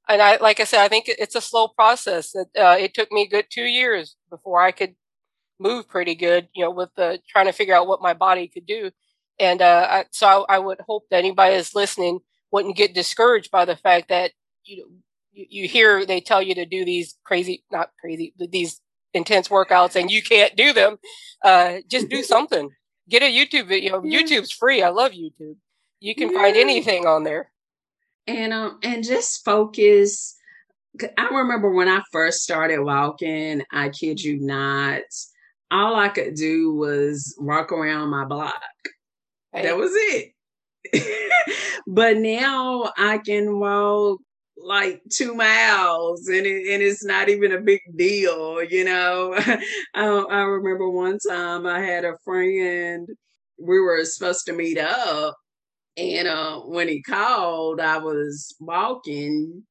And 0.08 0.20
I, 0.20 0.36
like 0.38 0.58
I 0.60 0.64
said, 0.64 0.80
I 0.80 0.88
think 0.88 1.06
it's 1.08 1.36
a 1.36 1.40
slow 1.40 1.68
process. 1.68 2.34
It, 2.34 2.48
uh, 2.58 2.76
it 2.78 2.92
took 2.92 3.10
me 3.12 3.28
good 3.28 3.46
two 3.48 3.64
years 3.64 4.16
before 4.28 4.60
I 4.60 4.72
could 4.72 4.96
move 5.60 5.88
pretty 5.88 6.16
good, 6.16 6.48
you 6.54 6.64
know, 6.64 6.70
with 6.72 6.90
the 6.96 7.20
trying 7.28 7.46
to 7.46 7.52
figure 7.52 7.74
out 7.74 7.86
what 7.86 8.02
my 8.02 8.12
body 8.12 8.48
could 8.48 8.66
do. 8.66 8.90
And 9.38 9.62
uh, 9.62 9.86
I, 9.88 10.04
so 10.10 10.44
I, 10.48 10.56
I, 10.56 10.58
would 10.58 10.80
hope 10.80 11.04
that 11.10 11.18
anybody 11.18 11.56
that's 11.56 11.74
listening 11.74 12.18
wouldn't 12.50 12.76
get 12.76 12.94
discouraged 12.94 13.50
by 13.50 13.64
the 13.64 13.76
fact 13.76 14.08
that 14.08 14.32
you 14.64 14.78
know 14.78 14.84
you, 15.32 15.46
you 15.48 15.68
hear 15.68 16.04
they 16.04 16.20
tell 16.20 16.42
you 16.42 16.54
to 16.56 16.66
do 16.66 16.84
these 16.84 17.16
crazy, 17.24 17.64
not 17.70 17.90
crazy, 18.00 18.34
these 18.36 18.80
intense 19.14 19.48
workouts 19.48 19.96
and 19.96 20.10
you 20.10 20.22
can't 20.22 20.56
do 20.56 20.72
them. 20.72 20.98
Uh, 21.44 21.78
just 21.88 22.08
do 22.08 22.22
something. 22.34 22.70
Get 23.08 23.22
a 23.22 23.26
YouTube 23.26 23.68
video. 23.68 24.02
Yeah. 24.02 24.20
YouTube's 24.20 24.52
free. 24.52 24.82
I 24.82 24.88
love 24.88 25.12
YouTube. 25.12 25.56
You 26.02 26.16
can 26.16 26.32
yeah. 26.32 26.38
find 26.40 26.56
anything 26.56 27.06
on 27.06 27.22
there. 27.22 27.48
And 28.26 28.52
um 28.52 28.78
and 28.82 29.04
just 29.04 29.44
focus. 29.44 30.36
I 31.16 31.28
remember 31.28 31.70
when 31.70 31.88
I 31.88 32.02
first 32.10 32.42
started 32.42 32.80
walking, 32.80 33.62
I 33.72 33.88
kid 33.88 34.20
you 34.20 34.40
not, 34.40 35.02
all 35.70 35.94
I 35.94 36.08
could 36.08 36.34
do 36.34 36.74
was 36.74 37.34
walk 37.38 37.70
around 37.72 38.10
my 38.10 38.24
block. 38.24 38.60
That 39.52 39.76
was 39.76 39.92
it. 39.94 40.32
but 41.86 42.18
now 42.18 42.92
I 42.98 43.18
can 43.18 43.60
walk 43.60 44.20
like 44.56 45.00
two 45.10 45.34
miles 45.34 46.26
and, 46.26 46.46
it, 46.46 46.74
and 46.74 46.82
it's 46.82 47.04
not 47.04 47.28
even 47.28 47.52
a 47.52 47.60
big 47.60 47.80
deal 47.96 48.62
you 48.62 48.84
know 48.84 49.34
I, 49.94 50.04
I 50.04 50.42
remember 50.42 50.88
one 50.88 51.18
time 51.18 51.66
i 51.66 51.80
had 51.80 52.04
a 52.04 52.16
friend 52.24 53.08
we 53.58 53.80
were 53.80 54.04
supposed 54.04 54.46
to 54.46 54.52
meet 54.52 54.78
up 54.78 55.34
and 55.96 56.28
uh, 56.28 56.58
when 56.60 56.88
he 56.88 57.02
called 57.02 57.80
i 57.80 57.98
was 57.98 58.54
walking 58.60 59.62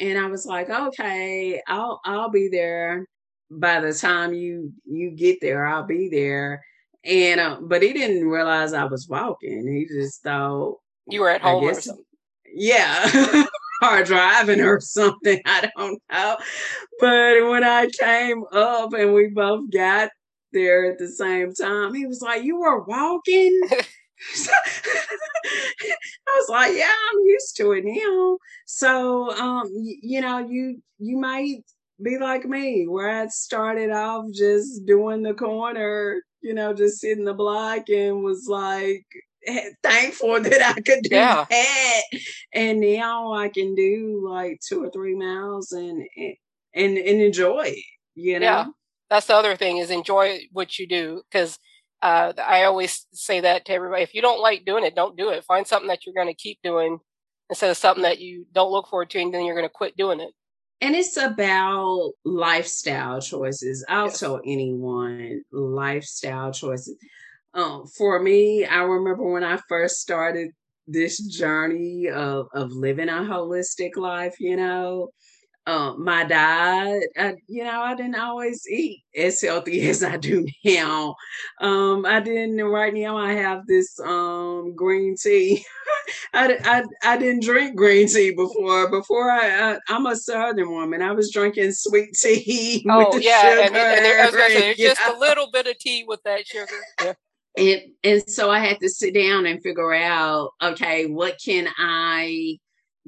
and 0.00 0.18
i 0.18 0.26
was 0.26 0.46
like 0.46 0.68
okay 0.70 1.60
i'll 1.66 2.00
i'll 2.04 2.30
be 2.30 2.48
there 2.48 3.06
by 3.50 3.80
the 3.80 3.92
time 3.92 4.34
you 4.34 4.72
you 4.84 5.10
get 5.10 5.38
there 5.40 5.66
i'll 5.66 5.86
be 5.86 6.08
there 6.08 6.62
and 7.04 7.40
uh, 7.40 7.58
but 7.62 7.82
he 7.82 7.92
didn't 7.92 8.28
realize 8.28 8.72
i 8.72 8.84
was 8.84 9.08
walking 9.08 9.66
he 9.66 9.86
just 9.86 10.22
thought 10.22 10.76
you 11.06 11.20
were 11.20 11.30
at 11.30 11.40
home 11.40 11.64
guess, 11.64 11.78
or 11.78 11.82
something 11.82 12.04
yeah 12.52 13.44
car 13.80 14.04
driving 14.04 14.60
or 14.60 14.80
something. 14.80 15.40
I 15.46 15.70
don't 15.76 16.02
know. 16.10 16.36
But 17.00 17.48
when 17.48 17.64
I 17.64 17.88
came 17.98 18.44
up 18.52 18.92
and 18.92 19.14
we 19.14 19.28
both 19.28 19.70
got 19.70 20.10
there 20.52 20.90
at 20.90 20.98
the 20.98 21.08
same 21.08 21.52
time, 21.54 21.94
he 21.94 22.06
was 22.06 22.20
like, 22.20 22.44
You 22.44 22.58
were 22.58 22.82
walking? 22.82 23.60
I 24.48 26.36
was 26.36 26.48
like, 26.48 26.76
yeah, 26.76 26.92
I'm 27.12 27.20
used 27.24 27.56
to 27.58 27.72
it 27.72 27.84
now. 27.84 28.38
So, 28.66 29.30
um, 29.36 29.68
you, 29.72 29.98
you 30.02 30.20
know, 30.20 30.38
you 30.38 30.82
you 30.98 31.18
might 31.18 31.64
be 32.02 32.18
like 32.18 32.44
me, 32.44 32.86
where 32.86 33.22
I 33.22 33.26
started 33.28 33.90
off 33.90 34.26
just 34.32 34.86
doing 34.86 35.22
the 35.22 35.34
corner, 35.34 36.22
you 36.40 36.54
know, 36.54 36.72
just 36.72 36.98
sitting 36.98 37.24
the 37.24 37.34
block 37.34 37.88
and 37.88 38.22
was 38.22 38.46
like 38.48 39.06
thankful 39.82 40.40
that 40.42 40.62
I 40.62 40.80
could 40.80 41.02
do 41.02 41.16
yeah. 41.16 41.44
that. 41.48 42.02
And 42.52 42.80
now 42.80 43.32
I 43.32 43.48
can 43.48 43.74
do 43.74 44.22
like 44.28 44.60
two 44.66 44.84
or 44.84 44.90
three 44.90 45.14
miles 45.14 45.72
and 45.72 46.06
and 46.74 46.98
and 46.98 46.98
enjoy 46.98 47.66
it, 47.66 47.84
you 48.14 48.38
know. 48.38 48.46
Yeah. 48.46 48.66
That's 49.10 49.26
the 49.26 49.34
other 49.34 49.56
thing 49.56 49.78
is 49.78 49.90
enjoy 49.90 50.40
what 50.52 50.78
you 50.78 50.86
do 50.86 51.22
because 51.30 51.58
uh, 52.02 52.32
I 52.38 52.64
always 52.64 53.06
say 53.12 53.40
that 53.40 53.64
to 53.66 53.72
everybody. 53.72 54.02
If 54.02 54.14
you 54.14 54.22
don't 54.22 54.40
like 54.40 54.64
doing 54.64 54.84
it, 54.84 54.94
don't 54.94 55.16
do 55.16 55.30
it. 55.30 55.44
Find 55.44 55.66
something 55.66 55.88
that 55.88 56.06
you're 56.06 56.14
going 56.14 56.28
to 56.28 56.34
keep 56.34 56.58
doing 56.62 56.98
instead 57.50 57.70
of 57.70 57.76
something 57.76 58.02
that 58.02 58.20
you 58.20 58.46
don't 58.52 58.70
look 58.70 58.88
forward 58.88 59.10
to 59.10 59.18
and 59.18 59.32
then 59.32 59.44
you're 59.44 59.56
going 59.56 59.68
to 59.68 59.72
quit 59.72 59.96
doing 59.96 60.20
it. 60.20 60.30
And 60.80 60.94
it's 60.94 61.16
about 61.16 62.12
lifestyle 62.24 63.20
choices. 63.20 63.84
I'll 63.88 64.06
yes. 64.06 64.20
tell 64.20 64.40
anyone 64.44 65.42
lifestyle 65.50 66.52
choices. 66.52 66.96
Um, 67.52 67.86
for 67.86 68.20
me, 68.20 68.64
I 68.64 68.82
remember 68.82 69.24
when 69.24 69.42
I 69.42 69.58
first 69.68 70.00
started 70.00 70.52
this 70.86 71.18
journey 71.18 72.08
of, 72.08 72.46
of 72.54 72.70
living 72.70 73.08
a 73.08 73.14
holistic 73.14 73.96
life, 73.96 74.36
you 74.38 74.56
know, 74.56 75.10
um, 75.68 76.02
my 76.02 76.24
diet, 76.24 77.04
I, 77.18 77.34
you 77.46 77.62
know, 77.62 77.82
I 77.82 77.94
didn't 77.94 78.18
always 78.18 78.66
eat 78.66 79.02
as 79.14 79.42
healthy 79.42 79.86
as 79.88 80.02
I 80.02 80.16
do 80.16 80.46
now. 80.64 81.14
Um, 81.60 82.06
I 82.06 82.20
didn't. 82.20 82.58
Right 82.64 82.94
now, 82.94 83.18
I 83.18 83.34
have 83.34 83.66
this 83.66 84.00
um, 84.00 84.74
green 84.74 85.14
tea. 85.22 85.62
I, 86.32 86.58
I, 86.64 86.84
I 87.04 87.18
didn't 87.18 87.42
drink 87.42 87.76
green 87.76 88.08
tea 88.08 88.30
before. 88.30 88.88
Before 88.88 89.30
I, 89.30 89.74
I 89.74 89.94
am 89.94 90.06
a 90.06 90.16
Southern 90.16 90.70
woman. 90.70 91.02
I 91.02 91.12
was 91.12 91.30
drinking 91.30 91.72
sweet 91.72 92.14
tea. 92.14 92.84
Oh 92.90 93.16
yeah, 93.18 93.66
and, 93.66 93.76
and, 93.76 94.04
there, 94.04 94.22
I 94.22 94.26
was 94.26 94.34
gonna 94.34 94.48
say, 94.48 94.74
just 94.74 95.00
know? 95.00 95.16
a 95.16 95.20
little 95.20 95.50
bit 95.50 95.66
of 95.66 95.78
tea 95.78 96.04
with 96.06 96.22
that 96.24 96.46
sugar. 96.46 96.66
Yeah. 97.02 97.12
And, 97.56 97.80
and 98.02 98.30
so 98.30 98.50
I 98.50 98.60
had 98.60 98.78
to 98.80 98.88
sit 98.88 99.14
down 99.14 99.46
and 99.46 99.62
figure 99.62 99.92
out, 99.92 100.52
okay, 100.62 101.06
what 101.06 101.38
can 101.44 101.68
I 101.76 102.58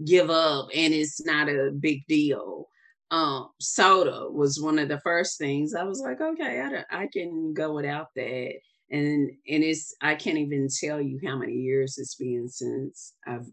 give 0.05 0.31
up 0.31 0.69
and 0.75 0.95
it's 0.95 1.25
not 1.25 1.49
a 1.49 1.71
big 1.79 2.07
deal. 2.07 2.69
Um, 3.11 3.49
soda 3.61 4.31
was 4.31 4.61
one 4.61 4.79
of 4.79 4.89
the 4.89 5.01
first 5.01 5.37
things 5.39 5.75
I 5.75 5.83
was 5.83 6.01
like, 6.01 6.21
okay, 6.21 6.61
I, 6.61 7.03
I 7.03 7.09
can 7.13 7.53
go 7.55 7.75
without 7.75 8.09
that. 8.17 8.53
And 8.93 9.31
and 9.49 9.65
it's 9.65 9.95
I 10.01 10.15
can't 10.17 10.39
even 10.39 10.69
tell 10.81 11.01
you 11.01 11.21
how 11.25 11.37
many 11.37 11.55
years 11.55 11.97
it's 11.99 12.17
been 12.17 12.49
since 12.49 13.15
I've 13.27 13.47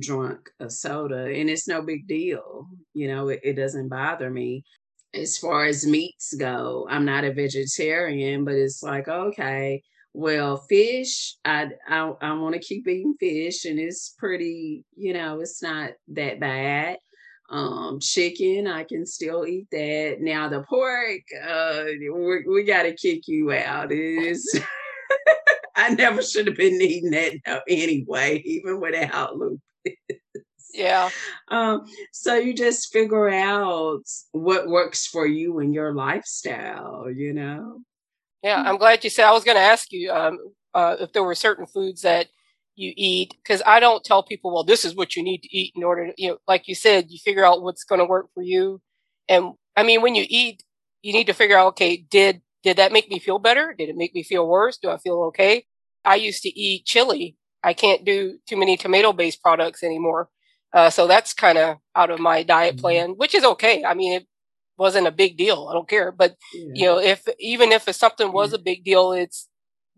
drunk 0.00 0.50
a 0.60 0.68
soda, 0.68 1.26
and 1.26 1.48
it's 1.48 1.68
no 1.68 1.82
big 1.82 2.08
deal. 2.08 2.66
You 2.92 3.08
know, 3.08 3.28
it, 3.28 3.40
it 3.44 3.54
doesn't 3.54 3.88
bother 3.88 4.30
me. 4.30 4.64
As 5.14 5.38
far 5.38 5.64
as 5.66 5.86
meats 5.86 6.34
go, 6.34 6.88
I'm 6.90 7.04
not 7.04 7.22
a 7.24 7.32
vegetarian, 7.32 8.44
but 8.44 8.54
it's 8.54 8.82
like 8.82 9.06
okay, 9.06 9.82
well, 10.14 10.56
fish, 10.56 11.36
I 11.44 11.70
I, 11.88 12.12
I 12.20 12.32
want 12.34 12.54
to 12.54 12.60
keep 12.60 12.86
eating 12.86 13.16
fish, 13.18 13.64
and 13.64 13.78
it's 13.80 14.14
pretty, 14.16 14.84
you 14.96 15.12
know, 15.12 15.40
it's 15.40 15.60
not 15.62 15.90
that 16.08 16.38
bad. 16.40 16.98
Um, 17.50 17.98
chicken, 18.00 18.66
I 18.66 18.84
can 18.84 19.04
still 19.04 19.44
eat 19.44 19.66
that. 19.70 20.18
Now 20.20 20.48
the 20.48 20.62
pork, 20.62 21.20
uh, 21.46 21.84
we, 21.86 22.44
we 22.48 22.64
got 22.64 22.84
to 22.84 22.94
kick 22.94 23.22
you 23.26 23.52
out. 23.52 23.92
Is 23.92 24.60
I 25.76 25.90
never 25.90 26.22
should 26.22 26.46
have 26.46 26.56
been 26.56 26.80
eating 26.80 27.10
that 27.10 27.62
anyway, 27.68 28.40
even 28.44 28.80
without 28.80 29.36
lupus. 29.36 29.60
Yeah. 30.72 31.10
Um, 31.48 31.84
so 32.12 32.34
you 32.34 32.54
just 32.54 32.92
figure 32.92 33.28
out 33.28 34.02
what 34.32 34.68
works 34.68 35.06
for 35.06 35.26
you 35.26 35.58
and 35.58 35.74
your 35.74 35.94
lifestyle, 35.94 37.10
you 37.10 37.32
know. 37.32 37.80
Yeah, 38.44 38.62
I'm 38.62 38.76
glad 38.76 39.02
you 39.02 39.08
said. 39.08 39.24
I 39.24 39.32
was 39.32 39.42
going 39.42 39.56
to 39.56 39.62
ask 39.62 39.90
you 39.90 40.12
um, 40.12 40.38
uh, 40.74 40.96
if 41.00 41.14
there 41.14 41.24
were 41.24 41.34
certain 41.34 41.64
foods 41.66 42.02
that 42.02 42.26
you 42.76 42.92
eat 42.94 43.34
because 43.42 43.62
I 43.64 43.80
don't 43.80 44.04
tell 44.04 44.22
people, 44.22 44.52
well, 44.52 44.64
this 44.64 44.84
is 44.84 44.94
what 44.94 45.16
you 45.16 45.22
need 45.22 45.38
to 45.38 45.56
eat 45.56 45.72
in 45.74 45.82
order 45.82 46.08
to, 46.08 46.14
you 46.18 46.28
know, 46.28 46.38
like 46.46 46.68
you 46.68 46.74
said, 46.74 47.06
you 47.08 47.18
figure 47.18 47.44
out 47.44 47.62
what's 47.62 47.84
going 47.84 48.00
to 48.00 48.04
work 48.04 48.26
for 48.34 48.42
you. 48.42 48.82
And 49.30 49.52
I 49.76 49.82
mean, 49.82 50.02
when 50.02 50.14
you 50.14 50.26
eat, 50.28 50.62
you 51.00 51.14
need 51.14 51.26
to 51.28 51.32
figure 51.32 51.56
out, 51.56 51.68
okay, 51.68 51.96
did 51.96 52.42
did 52.62 52.76
that 52.76 52.92
make 52.92 53.10
me 53.10 53.18
feel 53.18 53.38
better? 53.38 53.74
Did 53.78 53.88
it 53.88 53.96
make 53.96 54.14
me 54.14 54.22
feel 54.22 54.46
worse? 54.46 54.76
Do 54.76 54.90
I 54.90 54.98
feel 54.98 55.22
okay? 55.28 55.64
I 56.04 56.16
used 56.16 56.42
to 56.42 56.50
eat 56.50 56.84
chili. 56.84 57.36
I 57.62 57.72
can't 57.72 58.04
do 58.04 58.38
too 58.46 58.58
many 58.58 58.76
tomato 58.76 59.14
based 59.14 59.42
products 59.42 59.82
anymore. 59.82 60.28
Uh, 60.74 60.90
so 60.90 61.06
that's 61.06 61.32
kind 61.32 61.56
of 61.56 61.78
out 61.96 62.10
of 62.10 62.20
my 62.20 62.42
diet 62.42 62.74
mm-hmm. 62.74 62.80
plan, 62.82 63.10
which 63.16 63.34
is 63.34 63.44
okay. 63.44 63.84
I 63.84 63.94
mean, 63.94 64.20
it, 64.20 64.26
wasn't 64.76 65.06
a 65.06 65.12
big 65.12 65.36
deal. 65.36 65.68
I 65.70 65.74
don't 65.74 65.88
care. 65.88 66.12
But 66.12 66.36
yeah. 66.52 66.72
you 66.74 66.86
know, 66.86 66.98
if 66.98 67.26
even 67.38 67.72
if 67.72 67.82
something 67.94 68.32
was 68.32 68.52
a 68.52 68.58
big 68.58 68.84
deal, 68.84 69.12
it's 69.12 69.48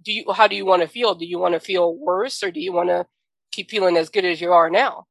do 0.03 0.13
you 0.13 0.33
how 0.33 0.47
do 0.47 0.57
you 0.57 0.67
want 0.67 0.83
to 0.83 0.89
feel? 0.89 1.15
Do 1.15 1.27
you 1.27 1.39
want 1.39 1.55
to 1.55 1.61
feel 1.61 1.97
worse 1.97 2.43
or 2.43 2.51
do 2.51 2.61
you 2.61 2.73
want 2.73 2.89
to 2.89 3.07
keep 3.53 3.71
feeling 3.71 3.97
as 3.97 4.09
good 4.09 4.25
as 4.25 4.41
you 4.41 4.53
are 4.53 4.71
now? 4.71 5.07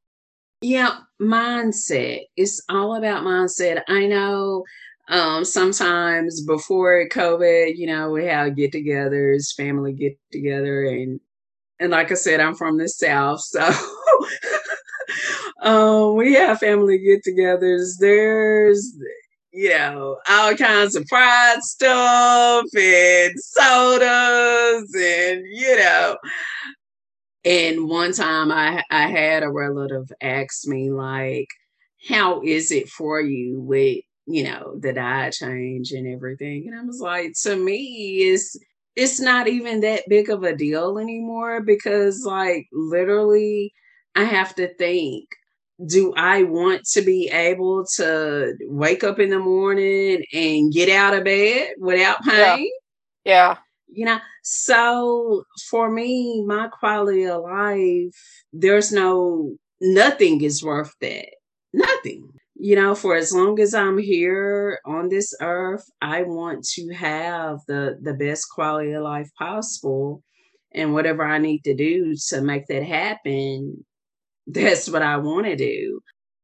Yeah, 0.62 1.00
mindset. 1.22 2.24
It's 2.36 2.62
all 2.70 2.96
about 2.96 3.24
mindset. 3.24 3.84
I 3.88 4.08
know 4.08 4.64
um, 5.10 5.46
sometimes 5.46 6.42
before 6.42 7.08
COVID, 7.10 7.76
you 7.76 7.88
know, 7.88 8.10
we 8.10 8.26
have 8.26 8.56
get 8.56 8.72
togethers, 8.72 9.54
family 9.54 9.94
get 9.94 10.18
together 10.32 10.86
and 10.86 11.20
and 11.80 11.92
like 11.92 12.10
I 12.10 12.16
said, 12.16 12.40
I'm 12.40 12.56
from 12.56 12.78
the 12.78 12.88
South, 12.88 13.42
so 13.42 13.62
um, 15.62 16.16
we 16.16 16.34
have 16.36 16.60
family 16.60 16.98
get 17.00 17.26
togethers. 17.26 17.96
There's 18.00 18.98
you 19.56 19.70
know, 19.70 20.18
all 20.30 20.54
kinds 20.56 20.96
of 20.96 21.06
fried 21.08 21.64
stuff 21.64 22.66
and 22.78 23.34
sodas 23.40 24.94
and, 24.94 25.46
you 25.48 25.78
know. 25.78 26.18
And 27.46 27.88
one 27.88 28.12
time 28.12 28.52
I, 28.52 28.84
I 28.92 29.08
had 29.08 29.44
a 29.44 29.50
relative 29.50 30.12
ask 30.22 30.68
me, 30.68 30.92
like, 30.92 31.48
how 32.10 32.42
is 32.44 32.72
it 32.72 32.90
for 32.90 33.22
you 33.22 33.62
with, 33.62 34.00
you 34.26 34.44
know, 34.44 34.78
the 34.80 34.92
diet 34.94 35.34
change 35.34 35.92
and 35.92 36.08
everything? 36.08 36.68
And 36.68 36.78
I 36.78 36.84
was 36.84 37.00
like, 37.00 37.34
to 37.44 37.56
me, 37.56 38.18
it's 38.32 38.58
it's 38.96 39.20
not 39.20 39.48
even 39.48 39.82
that 39.82 40.04
big 40.08 40.30
of 40.30 40.44
a 40.44 40.56
deal 40.56 40.98
anymore 41.00 41.62
because 41.62 42.24
like 42.26 42.68
literally 42.72 43.74
I 44.16 44.24
have 44.24 44.56
to 44.56 44.74
think 44.76 45.28
do 45.84 46.14
I 46.16 46.44
want 46.44 46.86
to 46.94 47.02
be 47.02 47.30
able 47.30 47.86
to 47.96 48.56
wake 48.62 49.04
up 49.04 49.20
in 49.20 49.30
the 49.30 49.40
morning 49.40 50.24
and 50.34 50.72
get 50.72 50.90
out 50.90 51.14
of 51.14 51.26
bed 51.26 51.74
without 51.80 52.24
pain? 52.24 52.70
Yeah. 53.26 53.50
yeah. 53.50 53.58
You 53.88 54.06
know, 54.06 54.20
so 54.44 55.44
for 55.70 55.92
me, 55.92 56.44
my 56.46 56.68
quality 56.68 57.26
of 57.26 57.44
life, 57.44 58.16
there's 58.54 58.92
no, 58.92 59.56
nothing 59.82 60.42
is 60.42 60.64
worth 60.64 60.94
that. 61.02 61.28
Nothing. 61.74 62.30
You 62.56 62.78
know, 62.78 62.96
for 62.96 63.16
as 63.16 63.34
long 63.34 63.60
as 63.60 63.74
I'm 63.74 63.98
here 63.98 64.80
on 64.86 65.10
this 65.10 65.34
earth, 65.42 65.86
I 66.02 66.24
want 66.24 66.64
to 66.76 66.94
have 66.94 67.60
the 67.68 68.00
the 68.02 68.14
best 68.14 68.48
quality 68.50 68.94
of 68.94 69.04
life 69.04 69.30
possible. 69.38 70.24
And 70.74 70.94
whatever 70.94 71.26
I 71.26 71.38
need 71.38 71.64
to 71.66 71.74
do 71.74 72.16
to 72.30 72.42
make 72.42 72.68
that 72.68 72.84
happen, 72.84 73.86
that's 74.48 74.90
what 74.90 75.02
I 75.02 75.18
want 75.18 75.46
to 75.48 75.56
do. 75.56 76.00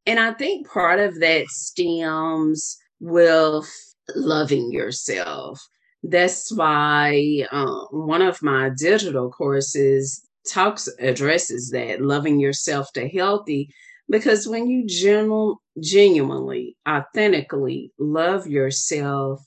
And 0.06 0.20
I 0.20 0.34
think 0.34 0.68
part 0.68 1.00
of 1.00 1.20
that 1.20 1.48
stems 1.48 2.78
with 3.00 3.70
loving 4.16 4.72
yourself. 4.72 5.62
That's 6.04 6.52
why 6.52 7.46
um, 7.52 7.88
one 7.92 8.22
of 8.22 8.42
my 8.42 8.72
digital 8.76 9.30
courses 9.30 10.22
talks 10.50 10.90
addresses 11.00 11.70
that 11.70 12.02
loving 12.02 12.40
yourself 12.40 12.92
to 12.94 13.08
healthy 13.08 13.70
because 14.10 14.48
when 14.48 14.68
you 14.68 14.86
genu- 14.88 15.56
genuinely 15.80 16.76
authentically 16.88 17.92
love 18.00 18.48
yourself 18.48 19.40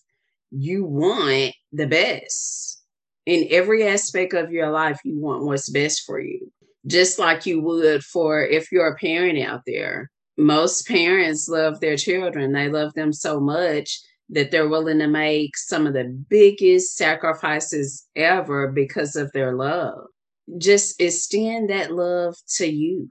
you 0.50 0.84
want 0.84 1.52
the 1.72 1.86
best 1.86 2.82
in 3.26 3.48
every 3.50 3.86
aspect 3.86 4.34
of 4.34 4.52
your 4.52 4.70
life 4.70 5.00
you 5.04 5.18
want 5.20 5.44
what's 5.44 5.68
best 5.68 6.02
for 6.06 6.20
you 6.20 6.50
just 6.86 7.18
like 7.18 7.46
you 7.46 7.60
would 7.60 8.04
for 8.04 8.42
if 8.42 8.70
you're 8.70 8.88
a 8.88 8.96
parent 8.96 9.38
out 9.38 9.62
there. 9.66 10.10
Most 10.36 10.86
parents 10.88 11.48
love 11.48 11.80
their 11.80 11.96
children, 11.96 12.52
they 12.52 12.68
love 12.68 12.92
them 12.94 13.12
so 13.12 13.40
much 13.40 14.00
that 14.30 14.50
they're 14.50 14.68
willing 14.68 14.98
to 14.98 15.06
make 15.06 15.56
some 15.56 15.86
of 15.86 15.92
the 15.92 16.04
biggest 16.28 16.96
sacrifices 16.96 18.06
ever 18.16 18.72
because 18.72 19.16
of 19.16 19.30
their 19.32 19.54
love. 19.54 20.06
Just 20.58 21.00
extend 21.00 21.70
that 21.70 21.92
love 21.92 22.34
to 22.56 22.66
you. 22.66 23.10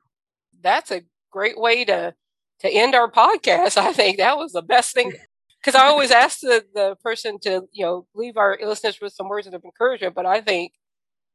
That's 0.61 0.91
a 0.91 1.03
great 1.31 1.59
way 1.59 1.85
to 1.85 2.13
to 2.59 2.69
end 2.69 2.95
our 2.95 3.11
podcast. 3.11 3.77
I 3.77 3.93
think 3.93 4.17
that 4.17 4.37
was 4.37 4.53
the 4.53 4.61
best 4.61 4.93
thing 4.93 5.13
because 5.61 5.75
I 5.79 5.85
always 5.85 6.11
ask 6.11 6.39
the, 6.41 6.65
the 6.73 6.95
person 7.03 7.39
to, 7.41 7.63
you 7.71 7.85
know, 7.85 8.07
leave 8.13 8.37
our 8.37 8.57
listeners 8.61 8.99
with 9.01 9.13
some 9.13 9.29
words 9.29 9.47
of 9.47 9.53
encouragement, 9.53 10.15
but 10.15 10.25
I 10.25 10.41
think 10.41 10.73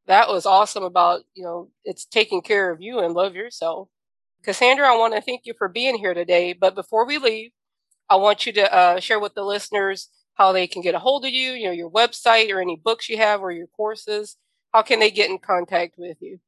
that 0.09 0.29
was 0.29 0.47
awesome 0.47 0.83
about, 0.83 1.21
you 1.35 1.45
know, 1.45 1.71
it's 1.85 2.05
taking 2.05 2.43
care 2.43 2.71
of 2.71 2.81
you 2.81 2.99
and 2.99 3.15
love 3.15 3.35
yourself. 3.35 3.89
Cassandra, 4.43 4.89
I 4.89 4.97
want 4.97 5.15
to 5.15 5.21
thank 5.21 5.43
you 5.45 5.55
for 5.57 5.69
being 5.69 5.97
here 5.97 6.15
today. 6.15 6.55
But 6.55 6.75
before 6.75 7.07
we 7.07 7.19
leave, 7.19 7.51
I 8.09 8.17
want 8.17 8.47
you 8.47 8.53
to 8.55 8.75
uh, 8.75 8.99
share 9.01 9.21
with 9.21 9.35
the 9.35 9.45
listeners 9.45 10.09
how 10.35 10.53
they 10.53 10.67
can 10.67 10.81
get 10.83 10.95
a 10.95 10.99
hold 10.99 11.27
of 11.27 11.33
you, 11.33 11.53
you 11.53 11.67
know, 11.67 11.73
your 11.73 11.91
website 11.91 12.51
or 12.51 12.61
any 12.61 12.77
books 12.77 13.09
you 13.09 13.17
have 13.19 13.41
or 13.43 13.53
your 13.53 13.69
courses. 13.69 14.37
How 14.73 14.83
can 14.83 14.99
they 15.01 15.11
get 15.11 15.31
in 15.31 15.39
contact 15.39 15.95
with 15.99 16.17
you? 16.21 16.39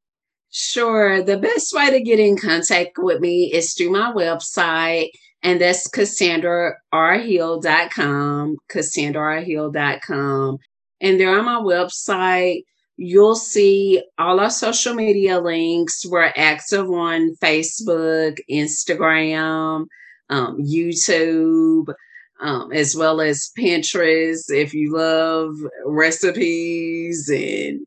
Sure. 0.50 1.22
The 1.22 1.36
best 1.36 1.74
way 1.74 1.90
to 1.90 2.00
get 2.00 2.18
in 2.18 2.38
contact 2.38 2.96
with 2.98 3.20
me 3.20 3.52
is 3.52 3.74
through 3.74 3.90
my 3.90 4.10
website, 4.12 5.10
and 5.42 5.60
that's 5.60 5.90
CassandraRHill.com, 5.90 8.56
CassandraRHill.com. 8.68 10.58
And 11.02 11.18
there 11.20 11.38
on 11.38 11.44
my 11.44 11.60
website, 11.60 12.64
you'll 13.02 13.34
see 13.34 14.02
all 14.18 14.40
our 14.40 14.50
social 14.50 14.92
media 14.92 15.40
links. 15.40 16.04
We're 16.06 16.34
active 16.36 16.90
on 16.90 17.34
Facebook, 17.40 18.38
Instagram, 18.50 19.86
um, 20.28 20.58
YouTube 20.58 21.94
um, 22.40 22.72
as 22.72 22.96
well 22.96 23.20
as 23.20 23.50
Pinterest. 23.58 24.44
If 24.48 24.72
you 24.72 24.94
love 24.96 25.54
recipes, 25.84 27.28
and 27.28 27.86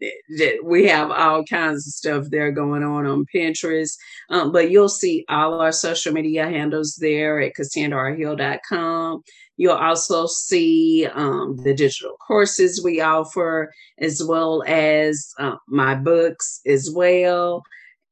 we 0.63 0.87
have 0.87 1.11
all 1.11 1.43
kinds 1.43 1.87
of 1.87 1.93
stuff 1.93 2.25
there 2.29 2.51
going 2.51 2.83
on 2.83 3.05
on 3.05 3.25
Pinterest. 3.33 3.95
Um, 4.29 4.51
but 4.51 4.69
you'll 4.69 4.89
see 4.89 5.25
all 5.29 5.59
our 5.59 5.71
social 5.71 6.13
media 6.13 6.45
handles 6.47 6.97
there 6.99 7.41
at 7.41 7.53
CassandraRHill.com. 7.55 9.23
You'll 9.57 9.73
also 9.73 10.25
see 10.25 11.07
um, 11.13 11.57
the 11.63 11.73
digital 11.73 12.15
courses 12.25 12.81
we 12.83 13.01
offer, 13.01 13.71
as 13.99 14.23
well 14.23 14.63
as 14.65 15.31
uh, 15.39 15.55
my 15.67 15.95
books 15.95 16.59
as 16.65 16.89
well. 16.93 17.61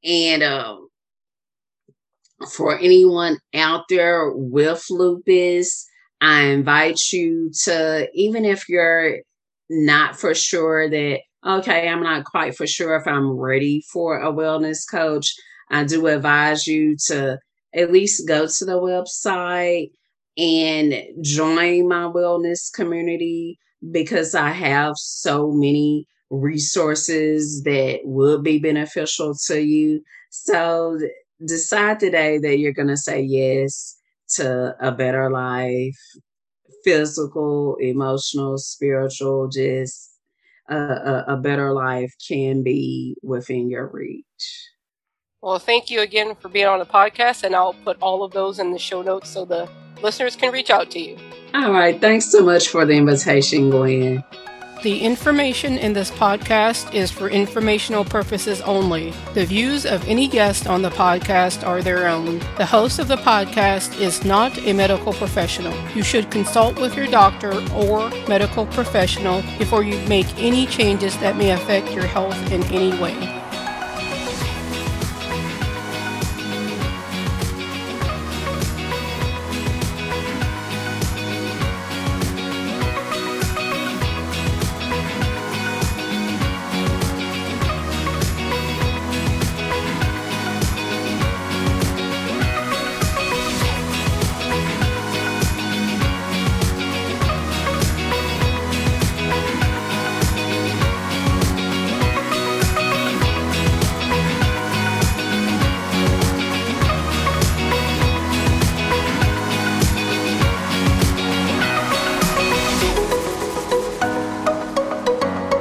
And 0.04 0.44
um, 0.44 0.88
for 2.52 2.78
anyone 2.78 3.40
out 3.56 3.86
there 3.90 4.32
with 4.34 4.86
lupus, 4.90 5.88
I 6.22 6.44
invite 6.44 7.00
you 7.12 7.52
to, 7.64 8.08
even 8.14 8.46
if 8.46 8.70
you're 8.70 9.18
not 9.70 10.16
for 10.16 10.36
sure 10.36 10.88
that, 10.90 11.22
okay, 11.46 11.90
I'm 11.90 12.04
not 12.04 12.26
quite 12.26 12.56
for 12.56 12.68
sure 12.68 12.96
if 12.96 13.08
I'm 13.08 13.32
ready 13.32 13.84
for 13.92 14.20
a 14.20 14.32
wellness 14.32 14.80
coach, 14.90 15.34
I 15.72 15.86
do 15.86 16.06
advise 16.06 16.68
you 16.68 16.96
to 17.08 17.40
at 17.74 17.92
least 17.92 18.28
go 18.28 18.46
to 18.46 18.66
the 18.66 18.74
website 18.74 19.92
and 20.38 20.94
join 21.22 21.88
my 21.88 22.04
wellness 22.04 22.72
community 22.74 23.60
because 23.92 24.36
I 24.36 24.52
have 24.52 24.94
so 24.98 25.52
many 25.52 26.08
resources 26.30 27.64
that 27.64 28.00
would 28.04 28.44
be 28.44 28.60
beneficial 28.60 29.36
to 29.48 29.62
you. 29.62 30.02
So 30.30 31.00
decide 31.46 32.00
today 32.00 32.38
that 32.38 32.58
you're 32.60 32.74
going 32.74 32.88
to 32.88 32.98
say 32.98 33.22
yes 33.22 33.98
to 34.36 34.76
a 34.80 34.92
better 34.92 35.30
life, 35.30 35.98
physical, 36.84 37.76
emotional, 37.80 38.58
spiritual, 38.58 39.50
just 39.50 40.12
a, 40.70 40.76
a, 40.76 41.26
a 41.30 41.38
better 41.38 41.74
life 41.74 42.14
can 42.26 42.64
be 42.64 43.16
within 43.22 43.70
your 43.70 43.90
reach. 43.92 44.71
Well, 45.44 45.58
thank 45.58 45.90
you 45.90 46.02
again 46.02 46.36
for 46.36 46.50
being 46.50 46.68
on 46.68 46.78
the 46.78 46.86
podcast, 46.86 47.44
and 47.44 47.56
I'll 47.56 47.74
put 47.74 47.98
all 48.00 48.24
of 48.24 48.32
those 48.32 48.60
in 48.60 48.72
the 48.72 48.78
show 48.78 49.02
notes 49.02 49.28
so 49.28 49.44
the 49.44 49.68
listeners 50.04 50.36
can 50.36 50.54
reach 50.54 50.70
out 50.70 50.92
to 50.92 51.00
you. 51.00 51.18
All 51.56 51.72
right. 51.72 52.00
Thanks 52.00 52.28
so 52.28 52.44
much 52.44 52.68
for 52.68 52.86
the 52.86 52.94
invitation, 52.94 53.72
Gwen. 53.72 54.24
The 54.84 55.00
information 55.00 55.80
in 55.80 55.94
this 55.94 56.12
podcast 56.12 56.94
is 56.94 57.10
for 57.10 57.28
informational 57.28 58.06
purposes 58.06 58.62
only. 58.62 59.14
The 59.34 59.46
views 59.46 59.84
of 59.84 60.08
any 60.08 60.28
guest 60.28 60.68
on 60.68 60.84
the 60.84 60.92
podcast 60.92 61.66
are 61.66 61.82
their 61.82 62.08
own. 62.08 62.38
The 62.58 62.66
host 62.68 63.00
of 63.00 63.08
the 63.08 63.18
podcast 63.18 64.00
is 64.00 64.24
not 64.24 64.56
a 64.60 64.74
medical 64.74 65.12
professional. 65.12 65.74
You 65.96 66.04
should 66.04 66.30
consult 66.30 66.80
with 66.80 66.96
your 66.96 67.08
doctor 67.08 67.54
or 67.74 68.12
medical 68.28 68.68
professional 68.68 69.42
before 69.58 69.82
you 69.82 70.00
make 70.08 70.28
any 70.38 70.68
changes 70.68 71.18
that 71.18 71.36
may 71.36 71.50
affect 71.50 71.92
your 71.94 72.06
health 72.06 72.52
in 72.52 72.62
any 72.66 72.96
way. 73.02 73.41